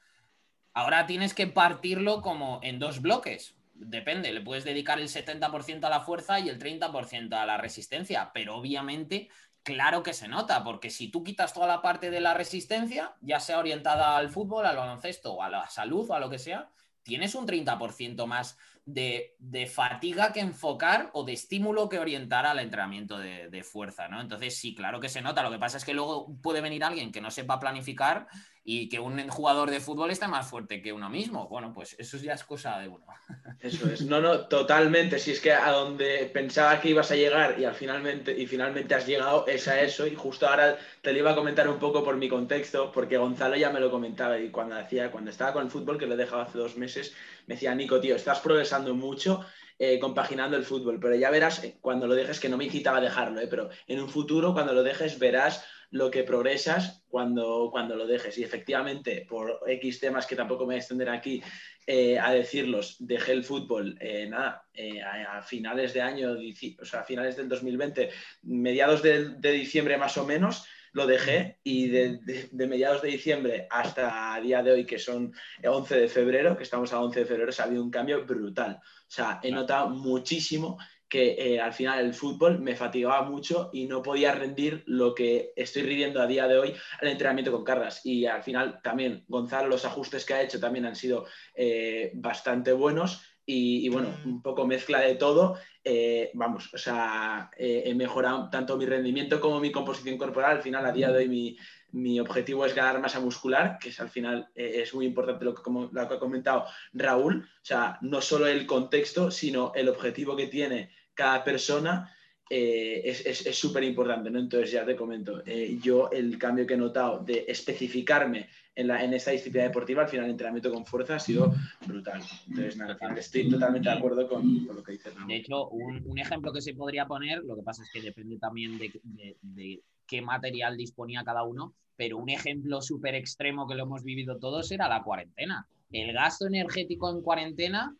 ahora 0.73 1.05
tienes 1.05 1.35
que 1.35 1.45
partirlo 1.45 2.23
como 2.23 2.59
en 2.63 2.79
dos 2.79 2.99
bloques. 2.99 3.55
Depende, 3.75 4.33
le 4.33 4.41
puedes 4.41 4.63
dedicar 4.63 4.97
el 4.97 5.07
70% 5.07 5.83
a 5.83 5.91
la 5.91 5.99
fuerza 5.99 6.39
y 6.39 6.49
el 6.49 6.57
30% 6.57 7.31
a 7.33 7.45
la 7.45 7.57
resistencia, 7.57 8.31
pero 8.33 8.55
obviamente, 8.55 9.29
claro 9.65 10.03
que 10.03 10.13
se 10.13 10.29
nota, 10.29 10.63
porque 10.63 10.89
si 10.89 11.09
tú 11.09 11.23
quitas 11.23 11.53
toda 11.53 11.67
la 11.67 11.81
parte 11.81 12.11
de 12.11 12.21
la 12.21 12.35
resistencia, 12.35 13.15
ya 13.19 13.39
sea 13.39 13.59
orientada 13.59 14.15
al 14.15 14.29
fútbol, 14.29 14.65
al 14.65 14.77
baloncesto 14.77 15.33
o 15.33 15.41
a 15.41 15.49
la 15.49 15.67
salud 15.69 16.09
o 16.09 16.13
a 16.13 16.19
lo 16.19 16.29
que 16.29 16.39
sea, 16.39 16.69
tienes 17.03 17.35
un 17.35 17.47
30% 17.47 18.27
más 18.27 18.57
de, 18.85 19.35
fatiga 19.73 20.31
que 20.31 20.39
enfocar 20.39 21.09
o 21.13 21.23
de 21.23 21.33
estímulo 21.33 21.89
que 21.89 21.99
orientar 21.99 22.45
al 22.45 22.59
entrenamiento 22.59 23.17
de, 23.17 23.49
de, 23.49 23.63
fuerza, 23.63 24.07
¿no? 24.07 24.21
Entonces, 24.21 24.55
sí, 24.55 24.75
claro 24.75 24.99
que 24.99 25.09
se 25.09 25.21
nota. 25.21 25.41
Lo 25.41 25.51
que 25.51 25.59
pasa 25.59 25.77
es 25.77 25.85
que 25.85 25.95
luego 25.95 26.37
puede 26.41 26.61
venir 26.61 26.83
alguien 26.83 27.11
que 27.11 27.21
no 27.21 27.31
sepa 27.31 27.59
planificar 27.59 28.27
y 28.67 28.89
que 28.89 28.99
un 28.99 29.29
jugador 29.29 29.69
de 29.69 29.79
fútbol 29.79 30.09
esté 30.09 30.27
más 30.27 30.49
fuerte 30.49 30.81
que 30.81 30.91
uno 30.91 31.07
mismo. 31.07 31.47
Bueno, 31.47 31.71
pues 31.71 31.95
eso 31.99 32.17
ya 32.17 32.33
es 32.33 32.43
cosa 32.43 32.79
de 32.79 32.87
uno. 32.87 33.05
Eso 33.61 33.89
es. 33.89 34.01
No, 34.01 34.19
no, 34.19 34.47
totalmente. 34.47 35.19
Si 35.19 35.31
es 35.31 35.39
que 35.39 35.53
a 35.53 35.71
donde 35.71 36.29
pensaba 36.33 36.81
que 36.81 36.89
ibas 36.89 37.11
a 37.11 37.15
llegar 37.15 37.59
y, 37.59 37.65
al 37.65 37.75
finalmente, 37.75 38.35
y 38.35 38.47
finalmente 38.47 38.95
has 38.95 39.05
llegado 39.05 39.45
es 39.47 39.67
a 39.67 39.81
eso. 39.81 40.07
Y 40.07 40.15
justo 40.15 40.47
ahora 40.47 40.77
te 41.01 41.13
lo 41.13 41.19
iba 41.19 41.31
a 41.31 41.35
comentar 41.35 41.69
un 41.69 41.77
poco 41.77 42.03
por 42.03 42.17
mi 42.17 42.27
contexto, 42.27 42.91
porque 42.91 43.17
Gonzalo 43.17 43.55
ya 43.55 43.69
me 43.69 43.79
lo 43.79 43.91
comentaba 43.91 44.39
y 44.39 44.49
cuando, 44.49 44.75
hacía, 44.75 45.11
cuando 45.11 45.29
estaba 45.29 45.53
con 45.53 45.63
el 45.63 45.71
fútbol, 45.71 45.99
que 45.99 46.07
lo 46.07 46.15
he 46.15 46.17
dejado 46.17 46.41
hace 46.41 46.57
dos 46.57 46.75
meses, 46.75 47.13
me 47.45 47.53
decía, 47.55 47.75
Nico, 47.75 47.99
tío, 47.99 48.15
estás 48.15 48.39
progresando 48.39 48.95
mucho 48.95 49.45
eh, 49.77 49.99
compaginando 49.99 50.55
el 50.55 50.63
fútbol, 50.63 50.99
pero 51.01 51.15
ya 51.15 51.29
verás 51.29 51.61
eh, 51.63 51.77
cuando 51.81 52.07
lo 52.07 52.15
dejes, 52.15 52.39
que 52.39 52.47
no 52.47 52.55
me 52.55 52.63
incitaba 52.63 52.99
a 52.99 53.01
dejarlo, 53.01 53.41
eh, 53.41 53.47
pero 53.49 53.69
en 53.87 53.99
un 53.99 54.07
futuro, 54.07 54.53
cuando 54.53 54.73
lo 54.73 54.83
dejes, 54.83 55.19
verás 55.19 55.65
lo 55.95 56.11
que 56.11 56.23
progresas 56.23 57.05
cuando, 57.07 57.69
cuando 57.71 57.95
lo 57.95 58.05
dejes. 58.05 58.37
Y 58.37 58.43
efectivamente, 58.43 59.25
por 59.29 59.61
X 59.65 60.01
temas 60.01 60.27
que 60.27 60.35
tampoco 60.35 60.63
me 60.63 60.73
voy 60.73 60.75
a 60.75 60.79
extender 60.79 61.07
aquí 61.07 61.41
eh, 61.87 62.19
a 62.19 62.33
decirlos, 62.33 62.97
dejé 62.99 63.31
el 63.31 63.45
fútbol 63.45 63.97
eh, 64.01 64.27
nada, 64.27 64.67
eh, 64.73 65.01
a, 65.01 65.41
finales 65.41 65.93
de 65.93 66.01
año, 66.01 66.35
o 66.81 66.85
sea, 66.85 66.99
a 66.99 67.03
finales 67.05 67.37
del 67.37 67.47
2020, 67.47 68.09
mediados 68.43 69.01
de, 69.03 69.37
diciembre 69.39 69.97
más 69.97 70.17
o 70.17 70.25
menos, 70.25 70.65
lo 70.91 71.07
dejé 71.07 71.59
y 71.63 71.87
de, 71.87 72.19
de, 72.51 72.67
mediados 72.67 73.01
de 73.01 73.11
diciembre 73.11 73.65
hasta 73.71 74.37
día 74.41 74.61
de 74.63 74.71
hoy, 74.73 74.85
que 74.85 74.99
son 74.99 75.33
11 75.63 75.97
de 75.97 76.07
febrero, 76.09 76.57
que 76.57 76.63
estamos 76.63 76.91
a 76.91 76.99
11 76.99 77.21
de 77.21 77.25
febrero, 77.25 77.51
ha 77.57 77.63
habido 77.63 77.81
un 77.81 77.91
cambio 77.91 78.25
brutal. 78.25 78.81
O 78.81 79.11
sea, 79.11 79.39
he 79.41 79.49
notado 79.49 79.91
muchísimo 79.91 80.77
que 81.07 81.35
eh, 81.37 81.59
al 81.59 81.73
final 81.73 81.99
el 81.99 82.13
fútbol 82.13 82.59
me 82.59 82.75
fatigaba 82.75 83.21
mucho 83.23 83.69
y 83.73 83.85
no 83.85 84.01
podía 84.01 84.31
rendir 84.31 84.83
lo 84.87 85.13
que 85.13 85.53
estoy 85.55 85.83
rindiendo 85.83 86.21
a 86.21 86.27
día 86.27 86.47
de 86.47 86.57
hoy 86.57 86.73
al 86.99 87.07
entrenamiento 87.07 87.51
con 87.51 87.63
cargas. 87.63 88.05
Y 88.05 88.25
al 88.25 88.43
final 88.43 88.81
también 88.81 89.23
Gonzalo, 89.27 89.67
los 89.67 89.85
ajustes 89.85 90.25
que 90.25 90.33
ha 90.33 90.41
hecho 90.41 90.59
también 90.59 90.85
han 90.85 90.95
sido 90.95 91.25
eh, 91.53 92.11
bastante 92.15 92.73
buenos. 92.73 93.21
Y, 93.47 93.87
bueno, 93.89 94.09
un 94.25 94.41
poco 94.41 94.65
mezcla 94.65 95.01
de 95.01 95.13
todo. 95.13 95.55
Eh, 95.83 96.31
vamos, 96.33 96.73
o 96.73 96.79
sea, 96.79 97.51
he 97.55 97.93
mejorado 97.93 98.49
tanto 98.49 98.75
mi 98.75 98.87
rendimiento 98.87 99.39
como 99.39 99.59
mi 99.59 99.71
composición 99.71 100.17
corporal. 100.17 100.57
Al 100.57 100.63
final, 100.63 100.83
a 100.83 100.91
día 100.91 101.11
de 101.11 101.19
hoy, 101.19 101.27
mi, 101.29 101.55
mi 101.95 102.19
objetivo 102.19 102.65
es 102.65 102.75
ganar 102.75 102.99
masa 102.99 103.21
muscular, 103.21 103.77
que 103.79 103.89
es 103.89 103.99
al 104.01 104.09
final 104.09 104.49
es 104.53 104.93
muy 104.93 105.05
importante 105.05 105.45
lo 105.45 105.55
que, 105.55 105.63
como, 105.63 105.89
lo 105.91 106.07
que 106.07 106.13
ha 106.13 106.19
comentado 106.19 106.65
Raúl. 106.93 107.43
O 107.43 107.65
sea, 107.65 107.97
no 108.01 108.19
solo 108.19 108.47
el 108.47 108.65
contexto, 108.65 109.31
sino 109.31 109.71
el 109.75 109.87
objetivo 109.87 110.35
que 110.35 110.47
tiene 110.47 110.91
cada 111.13 111.43
persona 111.43 112.13
eh, 112.49 113.01
es 113.05 113.57
súper 113.57 113.83
importante, 113.83 114.29
¿no? 114.29 114.39
Entonces 114.39 114.71
ya 114.71 114.85
te 114.85 114.95
comento, 114.95 115.41
eh, 115.45 115.79
yo 115.81 116.11
el 116.11 116.37
cambio 116.37 116.67
que 116.67 116.75
he 116.75 116.77
notado 116.77 117.23
de 117.23 117.45
especificarme 117.47 118.47
en, 118.75 118.87
la, 118.87 119.03
en 119.03 119.13
esta 119.13 119.31
disciplina 119.31 119.65
deportiva, 119.65 120.03
al 120.03 120.09
final 120.09 120.25
el 120.25 120.31
entrenamiento 120.31 120.71
con 120.71 120.85
fuerza 120.85 121.15
ha 121.15 121.19
sido 121.19 121.53
brutal. 121.87 122.21
Entonces, 122.47 122.77
nada, 122.77 122.97
estoy 123.17 123.49
totalmente 123.49 123.89
de 123.89 123.95
acuerdo 123.95 124.27
con, 124.27 124.67
lo 124.67 124.83
que 124.83 124.91
dices. 124.91 125.13
De 125.27 125.35
hecho, 125.37 125.69
un, 125.69 126.19
ejemplo 126.19 126.53
que 126.53 126.61
se 126.61 126.75
podría 126.75 127.07
poner, 127.07 127.43
lo 127.43 127.55
que 127.55 127.63
pasa 127.63 127.83
es 127.83 127.89
que 127.91 128.01
depende 128.01 128.37
también 128.37 128.77
de, 128.77 129.81
qué 130.05 130.21
material 130.21 130.77
disponía 130.77 131.23
cada 131.23 131.43
uno, 131.43 131.73
pero 131.95 132.17
un 132.17 132.29
ejemplo 132.29 132.81
súper 132.81 133.15
extremo 133.15 133.67
que 133.67 133.75
lo 133.75 133.83
hemos 133.83 134.03
vivido 134.03 134.37
todos 134.37 134.71
era 134.71 134.87
la 134.87 135.01
cuarentena. 135.01 135.67
El 135.91 136.13
gasto 136.13 136.45
energético 136.45 137.09
en 137.09 137.21
cuarentena 137.21 137.95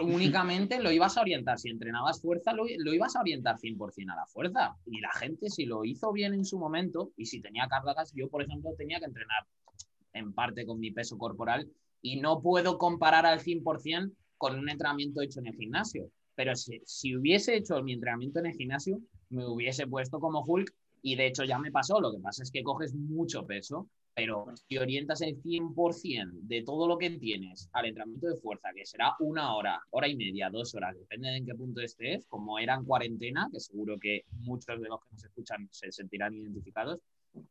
únicamente 0.00 0.80
lo 0.80 0.90
ibas 0.90 1.16
a 1.16 1.22
orientar. 1.22 1.58
Si 1.58 1.68
entrenabas 1.68 2.20
fuerza, 2.20 2.52
lo, 2.52 2.66
ibas 2.66 3.16
a 3.16 3.20
orientar 3.20 3.56
100% 3.58 4.12
a 4.12 4.16
la 4.16 4.26
fuerza. 4.26 4.76
Y 4.86 5.00
la 5.00 5.12
gente, 5.12 5.50
si 5.50 5.66
lo 5.66 5.84
hizo 5.84 6.12
bien 6.12 6.34
en 6.34 6.44
su 6.44 6.58
momento 6.58 7.12
y 7.16 7.26
si 7.26 7.40
tenía 7.40 7.66
cargas, 7.68 8.12
yo, 8.14 8.28
por 8.28 8.42
ejemplo, 8.42 8.70
tenía 8.76 8.98
que 8.98 9.06
entrenar 9.06 9.46
en 10.12 10.32
parte 10.32 10.64
con 10.66 10.78
mi 10.78 10.90
peso 10.92 11.18
corporal 11.18 11.70
y 12.00 12.20
no 12.20 12.40
puedo 12.42 12.78
comparar 12.78 13.26
al 13.26 13.40
100% 13.40 14.12
con 14.38 14.58
un 14.58 14.68
entrenamiento 14.68 15.20
hecho 15.20 15.40
en 15.40 15.48
el 15.48 15.54
gimnasio. 15.54 16.10
Pero 16.34 16.54
si, 16.54 16.80
si 16.84 17.16
hubiese 17.16 17.56
hecho 17.56 17.82
mi 17.82 17.92
entrenamiento 17.92 18.38
en 18.38 18.46
el 18.46 18.54
gimnasio, 18.54 18.98
me 19.30 19.46
hubiese 19.46 19.86
puesto 19.86 20.20
como 20.20 20.44
Hulk 20.44 20.72
y 21.02 21.16
de 21.16 21.26
hecho 21.26 21.44
ya 21.44 21.58
me 21.58 21.70
pasó. 21.70 22.00
Lo 22.00 22.12
que 22.12 22.20
pasa 22.20 22.42
es 22.42 22.50
que 22.50 22.62
coges 22.62 22.94
mucho 22.94 23.46
peso 23.46 23.88
pero 24.14 24.46
si 24.68 24.76
orientas 24.76 25.22
el 25.22 25.40
100% 25.42 26.30
de 26.42 26.62
todo 26.62 26.86
lo 26.86 26.98
que 26.98 27.10
tienes 27.10 27.68
al 27.72 27.86
entrenamiento 27.86 28.28
de 28.28 28.36
fuerza, 28.36 28.68
que 28.74 28.84
será 28.84 29.14
una 29.20 29.54
hora, 29.54 29.80
hora 29.90 30.08
y 30.08 30.16
media, 30.16 30.50
dos 30.50 30.74
horas, 30.74 30.96
depende 30.98 31.28
de 31.28 31.36
en 31.36 31.46
qué 31.46 31.54
punto 31.54 31.80
estés, 31.80 32.26
como 32.26 32.58
era 32.58 32.74
en 32.74 32.84
cuarentena, 32.84 33.48
que 33.52 33.60
seguro 33.60 33.98
que 33.98 34.24
muchos 34.40 34.80
de 34.80 34.88
los 34.88 35.00
que 35.00 35.12
nos 35.12 35.24
escuchan 35.24 35.68
se 35.70 35.90
sentirán 35.90 36.34
identificados, 36.34 37.00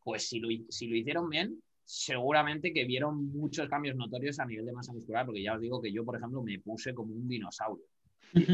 pues 0.03 0.27
si 0.27 0.39
lo, 0.39 0.49
si 0.69 0.87
lo 0.87 0.95
hicieron 0.95 1.29
bien, 1.29 1.61
seguramente 1.83 2.71
que 2.71 2.85
vieron 2.85 3.31
muchos 3.31 3.67
cambios 3.67 3.95
notorios 3.95 4.39
a 4.39 4.45
nivel 4.45 4.65
de 4.65 4.73
masa 4.73 4.93
muscular, 4.93 5.25
porque 5.25 5.43
ya 5.43 5.55
os 5.55 5.61
digo 5.61 5.81
que 5.81 5.91
yo, 5.91 6.05
por 6.05 6.15
ejemplo, 6.15 6.43
me 6.43 6.59
puse 6.59 6.93
como 6.93 7.13
un 7.13 7.27
dinosaurio. 7.27 7.85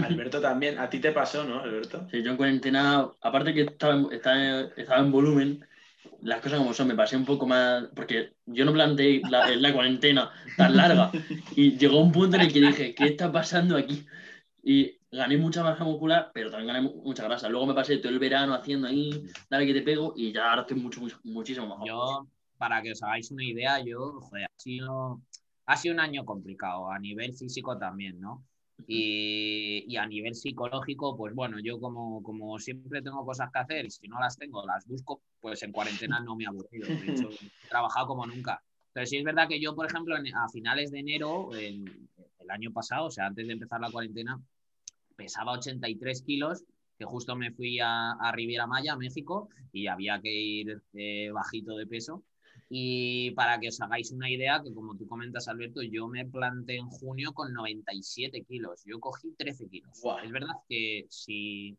Alberto 0.03 0.41
también, 0.41 0.79
a 0.79 0.89
ti 0.89 0.99
te 0.99 1.11
pasó, 1.11 1.43
¿no, 1.43 1.59
Alberto? 1.59 2.07
Sí, 2.09 2.23
yo 2.23 2.31
en 2.31 2.37
cuarentena, 2.37 3.11
aparte 3.21 3.53
que 3.53 3.61
estaba, 3.61 4.07
estaba, 4.11 4.61
estaba 4.75 5.01
en 5.01 5.11
volumen, 5.11 5.65
las 6.21 6.41
cosas 6.41 6.59
como 6.59 6.73
son, 6.73 6.87
me 6.87 6.95
pasé 6.95 7.15
un 7.15 7.25
poco 7.25 7.45
más, 7.45 7.85
porque 7.95 8.33
yo 8.45 8.65
no 8.65 8.73
planteé 8.73 9.21
la, 9.29 9.55
la, 9.55 9.73
cuarentena 9.73 10.31
tan 10.55 10.75
larga 10.75 11.11
y 11.55 11.77
llegó 11.77 12.01
un 12.01 12.11
punto 12.11 12.35
en 12.35 12.43
el 12.43 12.53
que 12.53 12.61
dije, 12.61 12.95
¿qué 12.95 13.05
está 13.05 13.31
pasando 13.31 13.77
aquí? 13.77 14.05
Y 14.63 14.97
gané 15.11 15.37
mucha 15.37 15.63
masa 15.63 15.83
muscular, 15.83 16.31
pero 16.33 16.49
también 16.49 16.73
gané 16.73 16.81
mucha 16.81 17.23
grasa. 17.23 17.49
Luego 17.49 17.67
me 17.67 17.73
pasé 17.73 17.97
todo 17.97 18.11
el 18.11 18.19
verano 18.19 18.53
haciendo 18.53 18.87
ahí, 18.87 19.27
dale 19.49 19.65
que 19.65 19.73
te 19.73 19.81
pego 19.81 20.13
y 20.15 20.31
ya 20.31 20.49
ahora 20.49 20.61
estoy 20.61 20.77
mucho, 20.77 21.01
mucho 21.01 21.19
muchísimo 21.23 21.67
mejor. 21.67 21.87
Yo, 21.87 22.27
para 22.57 22.81
que 22.81 22.91
os 22.91 23.03
hagáis 23.03 23.31
una 23.31 23.45
idea, 23.45 23.79
yo, 23.83 24.19
joder, 24.21 24.45
ha 24.45 24.59
sido, 24.59 25.21
ha 25.65 25.77
sido 25.77 25.93
un 25.93 25.99
año 25.99 26.25
complicado, 26.25 26.91
a 26.91 26.99
nivel 26.99 27.33
físico 27.33 27.77
también, 27.77 28.19
¿no? 28.19 28.45
Y, 28.85 29.95
a 29.97 30.05
nivel 30.05 30.35
psicológico, 30.35 31.17
pues 31.17 31.33
bueno, 31.33 31.57
yo 31.59 31.79
como, 31.79 32.21
como 32.21 32.59
siempre 32.59 33.01
tengo 33.01 33.25
cosas 33.25 33.49
que 33.51 33.59
hacer 33.59 33.85
y 33.85 33.89
si 33.89 34.07
no 34.07 34.19
las 34.19 34.37
tengo, 34.37 34.63
las 34.65 34.85
busco, 34.85 35.21
pues 35.39 35.63
en 35.63 35.71
cuarentena 35.71 36.19
no 36.19 36.35
me 36.35 36.45
ha 36.45 36.49
aburrido. 36.49 36.87
De 36.87 37.11
hecho, 37.11 37.29
he 37.65 37.67
trabajado 37.69 38.07
como 38.07 38.25
nunca. 38.27 38.61
Pero 38.93 39.05
sí 39.05 39.17
es 39.17 39.23
verdad 39.23 39.47
que 39.47 39.59
yo, 39.59 39.75
por 39.75 39.87
ejemplo, 39.87 40.15
a 40.15 40.49
finales 40.49 40.91
de 40.91 40.99
enero, 40.99 41.49
el 41.53 42.49
año 42.49 42.71
pasado, 42.71 43.07
o 43.07 43.11
sea, 43.11 43.27
antes 43.27 43.47
de 43.47 43.53
empezar 43.53 43.79
la 43.81 43.91
cuarentena, 43.91 44.39
pesaba 45.15 45.53
83 45.53 46.21
kilos, 46.21 46.63
que 46.97 47.05
justo 47.05 47.35
me 47.35 47.51
fui 47.51 47.79
a, 47.79 48.15
Riviera 48.33 48.67
Maya, 48.67 48.95
México, 48.95 49.49
y 49.71 49.87
había 49.87 50.19
que 50.21 50.31
ir 50.31 50.81
eh, 50.93 51.29
bajito 51.31 51.75
de 51.75 51.87
peso. 51.87 52.23
Y 52.69 53.31
para 53.31 53.59
que 53.59 53.69
os 53.69 53.79
hagáis 53.79 54.11
una 54.11 54.29
idea, 54.29 54.61
que 54.61 54.73
como 54.73 54.95
tú 54.97 55.07
comentas, 55.07 55.47
Alberto, 55.47 55.81
yo 55.81 56.07
me 56.07 56.25
planté 56.25 56.75
en 56.75 56.87
junio 56.87 57.33
con 57.33 57.53
97 57.53 58.43
kilos. 58.43 58.83
Yo 58.85 58.99
cogí 58.99 59.31
13 59.37 59.69
kilos. 59.69 60.01
Es 60.23 60.31
verdad 60.31 60.55
que 60.67 61.05
si, 61.09 61.77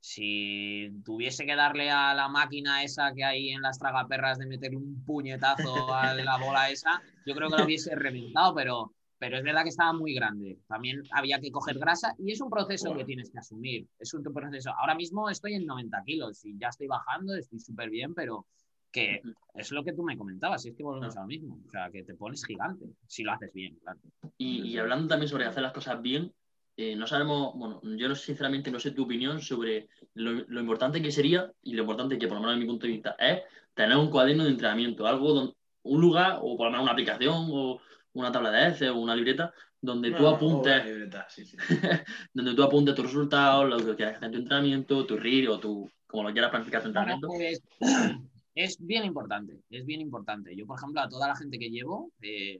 si 0.00 0.90
tuviese 1.04 1.46
que 1.46 1.54
darle 1.54 1.90
a 1.90 2.12
la 2.12 2.28
máquina 2.28 2.82
esa 2.82 3.12
que 3.14 3.22
hay 3.22 3.50
en 3.50 3.62
las 3.62 3.78
tragaperras 3.78 4.38
de 4.38 4.46
meter 4.46 4.74
un 4.74 5.04
puñetazo 5.04 5.94
a 5.94 6.14
la 6.14 6.38
bola 6.38 6.70
esa, 6.70 7.00
yo 7.24 7.34
creo 7.34 7.48
que 7.48 7.58
lo 7.58 7.64
hubiese 7.64 7.94
reventado, 7.94 8.52
pero, 8.52 8.94
pero 9.18 9.38
es 9.38 9.44
verdad 9.44 9.62
que 9.62 9.68
estaba 9.68 9.92
muy 9.92 10.12
grande. 10.12 10.58
También 10.66 11.04
había 11.12 11.40
que 11.40 11.52
coger 11.52 11.78
grasa 11.78 12.16
y 12.18 12.32
es 12.32 12.40
un 12.40 12.50
proceso 12.50 12.92
que 12.96 13.04
tienes 13.04 13.30
que 13.30 13.38
asumir. 13.38 13.86
Es 14.00 14.12
un 14.12 14.24
proceso. 14.24 14.72
Ahora 14.76 14.96
mismo 14.96 15.30
estoy 15.30 15.54
en 15.54 15.66
90 15.66 16.02
kilos 16.04 16.44
y 16.44 16.58
ya 16.58 16.68
estoy 16.68 16.88
bajando, 16.88 17.36
estoy 17.36 17.60
súper 17.60 17.90
bien, 17.90 18.12
pero 18.12 18.44
que 18.90 19.20
es 19.54 19.70
lo 19.72 19.84
que 19.84 19.92
tú 19.92 20.02
me 20.02 20.16
comentabas, 20.16 20.64
y 20.64 20.70
es 20.70 20.76
que 20.76 20.82
volvemos 20.82 21.16
a 21.16 21.20
lo 21.20 21.26
mismo, 21.26 21.60
o 21.66 21.70
sea, 21.70 21.90
que 21.90 22.02
te 22.02 22.14
pones 22.14 22.44
gigante 22.44 22.86
si 23.06 23.22
lo 23.22 23.32
haces 23.32 23.52
bien, 23.52 23.76
claro. 23.82 23.98
Y, 24.38 24.76
hablando 24.78 25.08
también 25.08 25.28
sobre 25.28 25.44
hacer 25.44 25.62
las 25.62 25.72
cosas 25.72 26.00
bien, 26.00 26.32
eh, 26.76 26.94
no 26.94 27.06
sabemos, 27.06 27.54
bueno, 27.54 27.80
yo 27.96 28.14
sinceramente 28.14 28.70
no 28.70 28.78
sé 28.78 28.90
tu 28.90 29.04
opinión 29.04 29.40
sobre 29.40 29.88
lo, 30.14 30.60
importante 30.60 31.00
que 31.00 31.10
sería, 31.10 31.50
y 31.62 31.74
lo 31.74 31.82
importante 31.82 32.18
que 32.18 32.28
por 32.28 32.36
lo 32.36 32.42
menos 32.42 32.54
en 32.54 32.60
mi 32.60 32.66
punto 32.66 32.86
de 32.86 32.92
vista 32.92 33.16
es 33.18 33.42
tener 33.74 33.96
un 33.96 34.10
cuaderno 34.10 34.44
de 34.44 34.50
entrenamiento, 34.50 35.06
algo, 35.06 35.54
un 35.82 36.00
lugar, 36.00 36.38
o 36.42 36.56
por 36.56 36.66
lo 36.66 36.72
menos 36.72 36.84
una 36.84 36.92
aplicación, 36.92 37.48
o 37.50 37.80
una 38.12 38.32
tabla 38.32 38.50
de 38.50 38.68
Excel, 38.68 38.90
o 38.90 38.98
una 38.98 39.16
libreta, 39.16 39.52
donde 39.80 40.10
tú 40.12 40.26
apuntes, 40.26 40.84
donde 42.34 42.54
tú 42.54 42.62
apuntes 42.62 42.94
tus 42.94 43.06
resultados, 43.06 43.68
lo 43.68 43.76
que 43.78 43.96
quieras 43.96 44.16
hacer 44.16 44.26
en 44.26 44.32
tu 44.32 44.38
entrenamiento, 44.38 45.06
tu 45.06 45.16
RIR, 45.16 45.48
o 45.50 45.60
tu, 45.60 45.90
como 46.06 46.24
lo 46.24 46.32
quieras 46.32 46.50
planificar 46.50 46.82
tu 46.82 46.88
entrenamiento. 46.88 47.28
Pues, 47.28 47.62
es 48.56 48.78
bien 48.84 49.04
importante, 49.04 49.60
es 49.70 49.84
bien 49.84 50.00
importante. 50.00 50.56
Yo, 50.56 50.66
por 50.66 50.78
ejemplo, 50.78 51.02
a 51.02 51.08
toda 51.08 51.28
la 51.28 51.36
gente 51.36 51.58
que 51.58 51.70
llevo, 51.70 52.10
eh, 52.22 52.58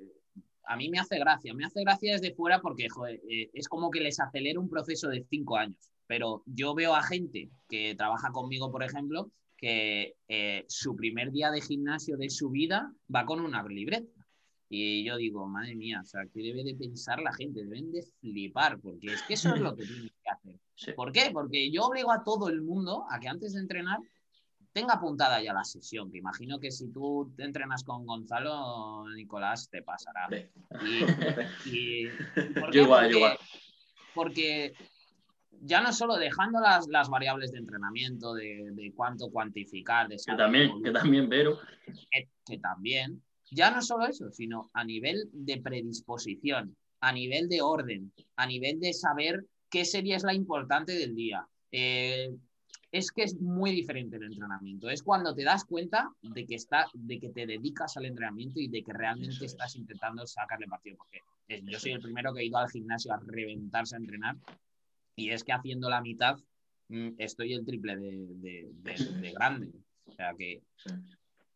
a 0.67 0.77
mí 0.77 0.91
me 0.91 0.99
hace 0.99 1.19
gracia, 1.19 1.55
me 1.55 1.65
hace 1.65 1.81
gracia 1.81 2.13
desde 2.13 2.35
fuera 2.35 2.61
porque 2.61 2.87
eh, 3.29 3.51
es 3.55 3.67
como 3.67 3.91
que 3.91 4.01
les 4.01 4.21
acelera 4.21 4.61
un 4.61 4.69
proceso 4.69 5.09
de 5.09 5.25
cinco 5.29 5.57
años. 5.57 5.91
Pero 6.07 6.43
yo 6.45 6.75
veo 6.75 6.95
a 6.95 7.03
gente 7.03 7.51
que 7.69 7.95
trabaja 7.95 8.31
conmigo, 8.31 8.71
por 8.71 8.85
ejemplo, 8.85 9.33
que 9.57 10.15
eh, 10.29 10.67
su 10.69 10.95
primer 10.95 11.33
día 11.33 11.51
de 11.51 11.63
gimnasio 11.63 12.19
de 12.19 12.29
su 12.29 12.51
vida 12.51 12.93
va 13.13 13.25
con 13.25 13.41
una 13.41 13.67
libreta. 13.67 14.13
Y 14.69 15.03
yo 15.03 15.17
digo, 15.17 15.49
madre 15.49 15.77
mía, 15.77 16.01
o 16.03 16.07
sea, 16.07 16.27
¿qué 16.33 16.43
debe 16.43 16.63
de 16.63 16.75
pensar 16.75 17.21
la 17.21 17.33
gente? 17.33 17.65
Deben 17.65 17.91
de 17.91 18.03
flipar, 18.21 18.79
porque 18.81 19.15
es 19.15 19.23
que 19.23 19.35
eso 19.35 19.55
es 19.55 19.61
lo 19.61 19.75
que 19.75 19.87
tienen 19.87 20.11
que 20.23 20.29
hacer. 20.29 20.61
¿Por 20.97 21.11
qué? 21.11 21.31
Porque 21.33 21.71
yo 21.71 21.87
obligo 21.87 22.13
a 22.13 22.23
todo 22.23 22.51
el 22.51 22.61
mundo 22.61 23.07
a 23.11 23.19
que 23.19 23.29
antes 23.29 23.55
de 23.55 23.61
entrenar 23.61 24.01
tenga 24.77 24.93
apuntada 24.93 25.43
ya 25.43 25.55
la 25.55 25.65
sesión, 25.65 26.11
que 26.13 26.19
imagino 26.19 26.61
que 26.61 26.71
si 26.71 26.93
tú 26.93 27.33
te 27.35 27.45
entrenas 27.45 27.83
con 27.83 28.05
Gonzalo, 28.05 29.09
Nicolás, 29.09 29.71
te 29.71 29.83
pasará. 29.83 30.29
Y, 31.65 32.09
igual, 32.75 33.11
igual. 33.11 33.39
Porque 34.15 34.75
ya 35.63 35.81
no 35.81 35.95
solo 35.95 36.17
dejando 36.17 36.61
las, 36.61 36.89
las 36.89 37.09
variables 37.09 37.53
de 37.53 37.59
entrenamiento, 37.61 38.35
de, 38.35 38.69
de 38.73 38.93
cuánto 38.95 39.31
cuantificar, 39.31 40.09
de 40.09 40.17
que 40.17 40.37
también, 40.37 40.83
que 40.83 40.91
también, 40.91 41.27
pero 41.31 41.59
que, 42.45 42.59
también, 42.59 43.23
ya 43.51 43.71
no 43.71 43.81
solo 43.81 44.07
eso, 44.07 44.31
sino 44.31 44.71
a 44.75 44.85
nivel 44.85 45.31
de 45.33 45.57
predisposición, 45.57 46.77
a 47.01 47.13
nivel 47.13 47.49
de 47.49 47.63
orden, 47.63 48.13
a 48.37 48.47
nivel 48.47 48.79
de 48.81 48.93
saber 48.93 49.43
qué 49.71 49.87
sería 49.87 50.17
es 50.17 50.23
la 50.23 50.35
importante 50.35 50.93
del 50.93 51.15
día. 51.15 51.49
Eh, 51.73 52.29
es 52.97 53.11
que 53.11 53.25
es 53.25 53.39
muy 53.41 53.73
diferente 53.73 54.17
el 54.17 54.25
entrenamiento. 54.25 54.89
Es 54.89 55.03
cuando 55.03 55.35
te 55.35 55.45
das 55.45 55.65
cuenta 55.65 56.11
de 56.23 56.47
que, 56.47 56.55
está, 56.55 56.87
de 56.95 57.19
que 57.19 57.29
te 57.29 57.47
dedicas 57.47 57.97
al 57.97 58.07
entrenamiento 58.07 58.59
y 58.59 58.69
de 58.69 58.83
que 58.83 58.93
realmente 58.93 59.45
estás 59.45 59.77
intentando 59.77 60.27
sacarle 60.27 60.67
partido. 60.67 60.97
Porque 60.97 61.21
yo 61.65 61.79
soy 61.79 61.93
el 61.93 62.01
primero 62.01 62.33
que 62.33 62.41
he 62.41 62.47
ido 62.47 62.59
al 62.59 62.71
gimnasio 62.71 63.13
a 63.13 63.21
reventarse 63.25 63.97
a 63.97 63.99
entrenar 63.99 64.37
y 65.15 65.31
es 65.31 65.45
que 65.45 65.53
haciendo 65.53 65.91
la 65.91 66.01
mitad 66.01 66.37
mm, 66.89 67.11
estoy 67.19 67.53
el 67.53 67.65
triple 67.65 67.97
de, 67.97 69.33
grande. 69.35 69.73
O 70.07 70.13
sea 70.13 70.35
que 70.39 70.63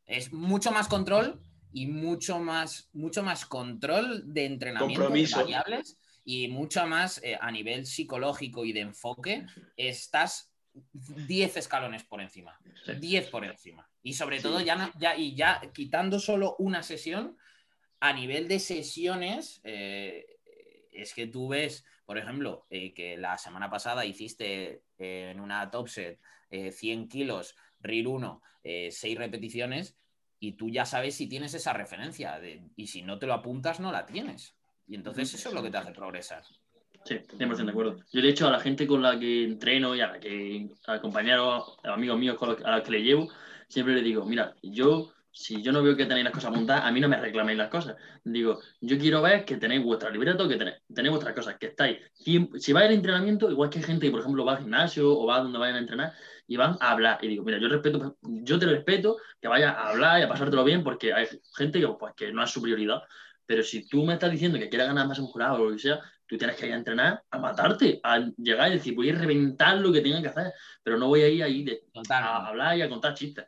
es 0.07 0.33
mucho 0.33 0.73
más 0.73 0.89
control 0.89 1.41
y 1.73 1.87
mucho 1.87 2.41
más, 2.41 2.89
mucho 2.93 3.23
más 3.23 3.47
control 3.47 4.35
de 4.35 4.47
entrenamiento 4.47 5.09
variables 5.37 5.99
y 6.25 6.49
mucho 6.49 6.87
más 6.87 7.23
eh, 7.23 7.39
a 7.41 7.51
nivel 7.51 7.87
psicológico 7.87 8.65
y 8.65 8.73
de 8.73 8.81
enfoque. 8.81 9.47
Estás 9.77 10.50
10 10.93 11.57
escalones 11.57 12.05
por 12.05 12.21
encima. 12.21 12.59
10 12.99 13.29
por 13.29 13.45
encima. 13.45 13.89
Y 14.03 14.15
sobre 14.15 14.41
todo, 14.41 14.61
ya, 14.61 14.93
ya, 14.99 15.17
y 15.17 15.35
ya 15.35 15.61
quitando 15.73 16.19
solo 16.19 16.57
una 16.59 16.83
sesión, 16.83 17.37
a 18.01 18.13
nivel 18.13 18.49
de 18.49 18.59
sesiones, 18.59 19.61
eh, 19.63 20.39
es 20.91 21.15
que 21.15 21.27
tú 21.27 21.49
ves, 21.49 21.85
por 22.07 22.19
ejemplo, 22.19 22.67
eh, 22.71 22.93
que 22.95 23.17
la 23.17 23.39
semana 23.39 23.71
pasada 23.71 24.05
hiciste 24.05 24.83
eh, 24.99 25.31
en 25.31 25.41
una 25.41 25.71
top 25.71 25.89
set 25.89 26.19
100 26.51 27.09
kilos, 27.09 27.55
RIR 27.81 28.09
1, 28.09 28.43
6 28.91 29.19
repeticiones, 29.19 29.97
y 30.41 30.55
tú 30.55 30.69
ya 30.69 30.85
sabes 30.85 31.15
si 31.15 31.29
tienes 31.29 31.55
esa 31.55 31.73
referencia. 31.73 32.41
y 32.75 32.89
si 32.89 33.03
no 33.03 33.21
te 33.21 33.27
lo 33.27 33.35
apuntas, 33.35 33.79
no 33.79 33.93
la 33.93 34.05
tienes. 34.05 34.57
Y 34.89 34.97
entonces 34.97 35.33
eso 35.33 35.51
es 35.51 35.55
lo 35.55 35.63
que 35.63 35.71
te 35.71 35.79
hace 35.79 35.93
progresar. 35.93 36.43
Sí, 37.03 37.19
100% 37.37 37.65
de 37.65 37.71
acuerdo. 37.71 37.97
Yo, 38.13 38.21
de 38.21 38.29
hecho, 38.29 38.47
a 38.47 38.51
la 38.51 38.61
gente 38.61 38.87
con 38.87 39.03
la 39.03 39.19
que 39.19 39.45
entreno 39.45 39.97
y 39.97 40.01
a 40.01 40.09
la 40.09 40.21
que, 40.21 40.69
a 40.87 41.01
compañeros, 41.01 41.79
amigos 41.83 42.19
míos 42.19 42.37
a 42.41 42.77
los 42.77 42.83
que 42.83 42.91
le 42.91 43.03
llevo, 43.03 43.29
siempre 43.69 43.95
le 43.95 44.03
digo, 44.03 44.25
mira, 44.27 44.55
yo, 44.63 45.13
si 45.33 45.63
yo 45.63 45.73
no 45.73 45.83
veo 45.83 45.97
que 45.97 46.05
tenéis 46.07 46.25
las 46.25 46.33
cosas 46.35 46.53
montadas, 46.53 46.85
a 46.85 46.93
mí 46.93 47.01
no 47.01 47.09
me 47.09 47.17
reclaméis 47.19 47.57
las 47.59 47.71
cosas. 47.71 47.97
Digo, 48.23 48.61
yo 48.81 48.99
quiero 48.99 49.23
ver 49.23 49.45
que 49.47 49.57
tenéis 49.57 49.83
vuestra 49.83 50.11
libreto, 50.11 50.47
que 50.47 50.57
tenéis, 50.57 50.77
tenéis 50.95 51.11
vuestras 51.11 51.35
cosas, 51.35 51.57
que 51.59 51.67
estáis. 51.69 51.99
Si 52.15 52.73
vais 52.73 52.87
al 52.89 52.95
entrenamiento, 52.95 53.51
igual 53.51 53.71
que 53.71 53.79
hay 53.79 53.85
gente 53.85 54.07
que, 54.07 54.11
por 54.13 54.21
ejemplo, 54.21 54.45
va 54.45 54.53
al 54.53 54.59
gimnasio 54.59 55.11
o 55.11 55.27
va 55.27 55.41
donde 55.41 55.59
vayan 55.59 55.77
a 55.77 55.79
entrenar 55.81 56.13
y 56.47 56.57
van 56.57 56.77
a 56.81 56.91
hablar. 56.93 57.19
Y 57.23 57.29
digo, 57.29 57.45
mira, 57.45 57.59
yo 57.59 57.69
respeto, 57.69 58.19
yo 58.23 58.59
te 58.59 58.67
respeto 58.67 59.17
que 59.41 59.49
vayas 59.49 59.75
a 59.75 59.89
hablar 59.89 60.21
y 60.21 60.23
a 60.25 60.29
pasártelo 60.29 60.65
bien 60.65 60.85
porque 60.85 61.13
hay 61.15 61.27
gente 61.57 61.81
que, 61.81 61.89
pues, 61.99 62.15
que 62.15 62.33
no 62.33 62.45
es 62.45 62.51
su 62.51 62.61
prioridad 62.61 63.01
Pero 63.47 63.63
si 63.63 63.89
tú 63.89 64.05
me 64.05 64.13
estás 64.15 64.31
diciendo 64.31 64.59
que 64.59 64.69
quieres 64.69 64.87
ganar 64.89 65.09
masa 65.09 65.23
muscular 65.23 65.53
o 65.53 65.65
lo 65.65 65.73
que 65.73 65.79
sea, 65.79 66.01
tú 66.31 66.39
tienes 66.39 66.55
que 66.55 66.69
ir 66.69 66.73
a 66.73 66.77
entrenar, 66.77 67.25
a 67.29 67.39
matarte, 67.41 67.99
a 68.05 68.21
llegar 68.37 68.71
y 68.71 68.75
decir, 68.75 68.95
voy 68.95 69.11
a 69.11 69.17
reventar 69.17 69.79
lo 69.79 69.93
que 69.93 70.01
tengan 70.01 70.23
que 70.23 70.29
hacer, 70.29 70.55
pero 70.81 70.97
no 70.97 71.09
voy 71.09 71.23
a 71.23 71.29
ir 71.29 71.43
ahí 71.43 71.65
de, 71.65 71.83
a 72.09 72.47
hablar 72.47 72.79
y 72.79 72.83
a 72.83 72.89
contar 72.89 73.15
chistes. 73.15 73.47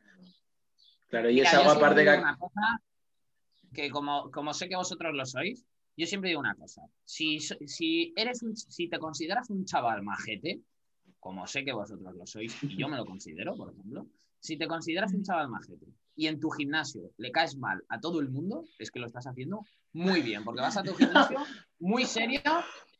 Claro, 1.08 1.30
y 1.30 1.40
esa 1.40 1.62
es 1.62 1.68
aparte 1.68 2.04
que... 2.04 2.22
que 3.72 3.90
como, 3.90 4.32
como 4.32 4.52
sé 4.52 4.68
que 4.68 4.74
vosotros 4.74 5.14
lo 5.14 5.24
sois, 5.24 5.64
yo 5.96 6.06
siempre 6.08 6.30
digo 6.30 6.40
una 6.40 6.56
cosa. 6.56 6.82
Si, 7.04 7.38
si, 7.38 8.12
eres 8.16 8.40
si 8.68 8.88
te 8.88 8.98
consideras 8.98 9.48
un 9.50 9.64
chaval 9.64 10.02
majete, 10.02 10.58
como 11.20 11.46
sé 11.46 11.64
que 11.64 11.72
vosotros 11.72 12.16
lo 12.16 12.26
sois, 12.26 12.60
y 12.64 12.76
yo 12.76 12.88
me 12.88 12.96
lo 12.96 13.06
considero, 13.06 13.54
por 13.56 13.70
ejemplo, 13.70 14.08
si 14.42 14.56
te 14.56 14.66
consideras 14.66 15.14
un 15.14 15.22
chaval 15.22 15.48
majete 15.48 15.86
y 16.16 16.26
en 16.26 16.40
tu 16.40 16.50
gimnasio 16.50 17.10
le 17.16 17.30
caes 17.30 17.56
mal 17.56 17.82
a 17.88 18.00
todo 18.00 18.20
el 18.20 18.28
mundo, 18.28 18.64
es 18.78 18.90
que 18.90 18.98
lo 18.98 19.06
estás 19.06 19.26
haciendo 19.26 19.64
muy 19.92 20.20
bien, 20.20 20.44
porque 20.44 20.60
vas 20.60 20.76
a 20.76 20.82
tu 20.82 20.94
gimnasio 20.94 21.38
muy 21.78 22.04
serio 22.04 22.40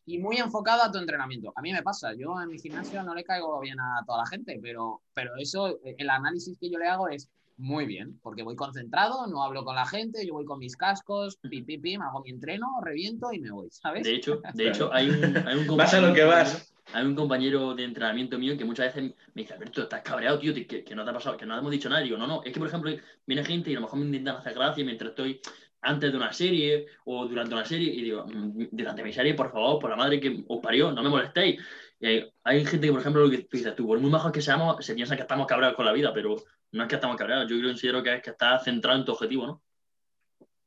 y 0.07 0.19
muy 0.19 0.37
enfocado 0.37 0.83
a 0.83 0.91
tu 0.91 0.99
entrenamiento. 0.99 1.53
A 1.57 1.63
mí 1.63 1.73
me 1.73 1.83
pasa, 1.83 2.15
yo 2.15 2.41
en 2.41 2.49
mi 2.49 2.59
gimnasio 2.59 3.03
no 3.03 3.15
le 3.15 3.25
caigo 3.25 3.59
bien 3.61 3.79
a 3.81 4.05
toda 4.07 4.19
la 4.19 4.27
gente, 4.27 4.59
pero, 4.63 5.03
pero 5.15 5.33
eso, 5.37 5.81
el 5.85 6.11
análisis 6.11 6.57
que 6.59 6.71
yo 6.71 6.79
le 6.79 6.87
hago 6.87 7.09
es 7.09 7.29
muy 7.57 7.87
bien, 7.87 8.19
porque 8.23 8.43
voy 8.43 8.57
concentrado, 8.57 9.27
no 9.27 9.43
hablo 9.43 9.65
con 9.65 9.75
la 9.75 9.87
gente, 9.87 10.27
yo 10.27 10.35
voy 10.35 10.45
con 10.45 10.59
mis 10.59 10.77
cascos, 10.77 11.37
pim, 11.37 11.65
pim, 11.65 11.81
pim, 11.81 12.03
hago 12.03 12.23
mi 12.23 12.31
entreno, 12.31 12.69
reviento 12.83 13.33
y 13.33 13.41
me 13.41 13.51
voy, 13.51 13.69
¿sabes? 13.71 14.05
De 14.05 14.15
hecho, 14.15 14.41
de 14.55 14.69
hecho 14.69 14.93
hay 14.93 15.11
un, 15.11 15.37
hay 15.47 15.59
un 15.59 15.77
Vas 15.77 15.95
a 15.95 16.01
lo 16.01 16.15
que 16.15 16.25
vas. 16.25 16.72
Hay 16.93 17.05
un 17.05 17.15
compañero 17.15 17.75
de 17.75 17.85
entrenamiento 17.85 18.39
mío 18.39 18.57
que 18.57 18.65
muchas 18.65 18.95
veces 18.95 19.15
me 19.35 19.43
dice, 19.43 19.55
Alberto, 19.55 19.83
estás 19.83 20.03
cabreado, 20.03 20.39
tío, 20.39 20.53
que, 20.53 20.85
no 20.95 21.05
te 21.05 21.11
ha 21.11 21.15
pasado, 21.15 21.37
que 21.37 21.47
no 21.47 21.57
hemos 21.57 21.71
dicho 21.71 21.89
nada. 21.89 22.03
Y 22.03 22.07
digo, 22.07 22.19
no, 22.19 22.27
no, 22.27 22.43
es 22.43 22.53
que, 22.53 22.59
por 22.59 22.69
ejemplo, 22.69 22.91
viene 23.27 23.45
gente 23.45 23.71
y 23.71 23.75
a 23.75 23.77
lo 23.77 23.83
mejor 23.83 23.99
me 24.01 24.07
intentan 24.07 24.37
hacer 24.37 24.55
gracia 24.55 24.85
mientras 24.85 25.11
estoy 25.11 25.41
antes 25.81 26.13
de 26.13 26.17
una 26.17 26.33
serie 26.33 26.87
o 27.05 27.27
durante 27.27 27.55
una 27.55 27.65
serie 27.65 27.93
y 27.93 28.03
digo, 28.03 28.25
mm, 28.27 28.69
durante 28.71 29.03
mi 29.03 29.13
serie, 29.13 29.35
por 29.35 29.51
favor, 29.53 29.81
por 29.81 29.91
la 29.91 29.97
madre 29.97 30.21
que 30.21 30.45
os 30.49 30.61
parió, 30.61 30.93
no 30.93 31.03
me 31.03 31.09
molestéis. 31.09 31.61
Y 32.01 32.07
hay, 32.45 32.67
gente 32.67 32.87
que, 32.87 32.93
por 32.93 33.01
ejemplo, 33.01 33.25
lo 33.25 33.31
que 33.31 33.39
tú 33.45 33.57
dices, 33.57 33.75
tú, 33.75 33.87
por 33.87 33.99
muy 34.01 34.11
majos 34.11 34.33
que 34.33 34.43
seamos, 34.43 34.85
se 34.85 34.95
piensa 34.95 35.17
que 35.17 35.23
estamos 35.23 35.47
cabreados 35.47 35.77
con 35.77 35.87
la 35.87 35.93
vida, 35.93 36.13
pero 36.13 36.37
no 36.73 36.83
es 36.83 36.89
que 36.89 36.97
estamos 36.97 37.17
cabreados, 37.17 37.49
yo 37.49 37.63
considero 37.63 38.03
que 38.03 38.17
es 38.17 38.23
que 38.23 38.31
estás 38.31 38.65
centrado 38.65 38.99
en 38.99 39.05
tu 39.05 39.13
objetivo, 39.13 39.47
¿no? 39.47 39.63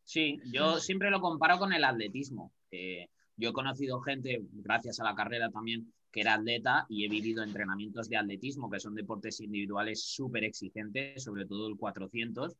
Sí, 0.05 0.39
yo 0.51 0.77
siempre 0.79 1.09
lo 1.09 1.19
comparo 1.19 1.57
con 1.57 1.73
el 1.73 1.83
atletismo. 1.83 2.53
yo 2.71 3.49
he 3.49 3.53
conocido 3.53 3.99
gente, 4.01 4.41
gracias 4.51 4.99
a 4.99 5.03
la 5.03 5.15
carrera 5.15 5.49
también, 5.49 5.91
que 6.15 6.21
era 6.21 6.35
atleta 6.35 6.85
y 6.87 7.03
he 7.03 7.09
vivido 7.09 7.43
entrenamientos 7.43 8.07
de 8.07 8.15
atletismo, 8.15 8.69
que 8.69 8.79
son 8.79 8.95
deportes 8.95 9.41
individuales 9.41 10.01
súper 10.01 10.45
exigentes, 10.45 11.21
sobre 11.21 11.45
todo 11.45 11.67
el 11.67 11.75
400. 11.75 12.55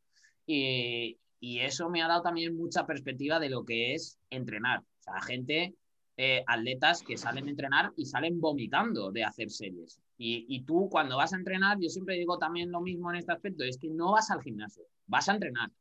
Y, 0.45 1.17
y, 1.39 1.59
eso 1.61 1.89
me 1.89 2.01
ha 2.01 2.09
dado 2.09 2.21
también 2.21 2.57
mucha 2.57 2.85
perspectiva 2.85 3.39
de 3.39 3.49
lo 3.49 3.63
que 3.63 3.93
es 3.93 4.19
entrenar. 4.29 4.79
O 4.81 5.03
sea, 5.03 5.21
gente, 5.21 5.73
eh, 6.17 6.43
atletas 6.47 7.01
que 7.01 7.15
salen 7.15 7.47
a 7.47 7.51
entrenar 7.51 7.93
y 7.95 8.05
salen 8.05 8.41
vomitando 8.41 9.09
de 9.13 9.23
hacer 9.23 9.49
series. 9.49 10.01
Y, 10.17 10.45
y, 10.49 10.65
tú 10.65 10.89
cuando 10.91 11.15
vas 11.15 11.31
a 11.31 11.37
entrenar, 11.37 11.77
yo 11.79 11.87
siempre 11.87 12.17
digo 12.17 12.37
también 12.37 12.73
lo 12.73 12.81
mismo 12.81 13.09
en 13.09 13.19
este 13.19 13.31
aspecto, 13.31 13.63
es 13.63 13.77
que 13.77 13.87
no 13.87 14.11
vas 14.11 14.31
al 14.31 14.41
gimnasio, 14.41 14.83
vas 15.07 15.29
a 15.29 15.33
entrenar. 15.33 15.71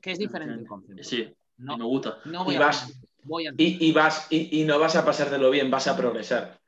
Que 0.00 0.10
es 0.10 0.18
diferente 0.18 0.54
el 0.54 0.66
concepto. 0.66 1.04
Sí, 1.04 1.32
no, 1.58 1.78
me 1.78 1.84
gusta. 1.84 2.18
No 2.24 2.44
voy 2.44 2.56
y, 2.56 2.58
vas, 2.58 3.00
voy 3.22 3.46
a 3.46 3.52
y, 3.56 3.86
y, 3.86 3.92
vas, 3.92 4.26
y, 4.28 4.60
y 4.60 4.64
no 4.64 4.80
vas 4.80 4.96
a 4.96 5.04
pasártelo 5.04 5.52
bien, 5.52 5.70
vas 5.70 5.86
a 5.86 5.96
progresar 5.96 6.61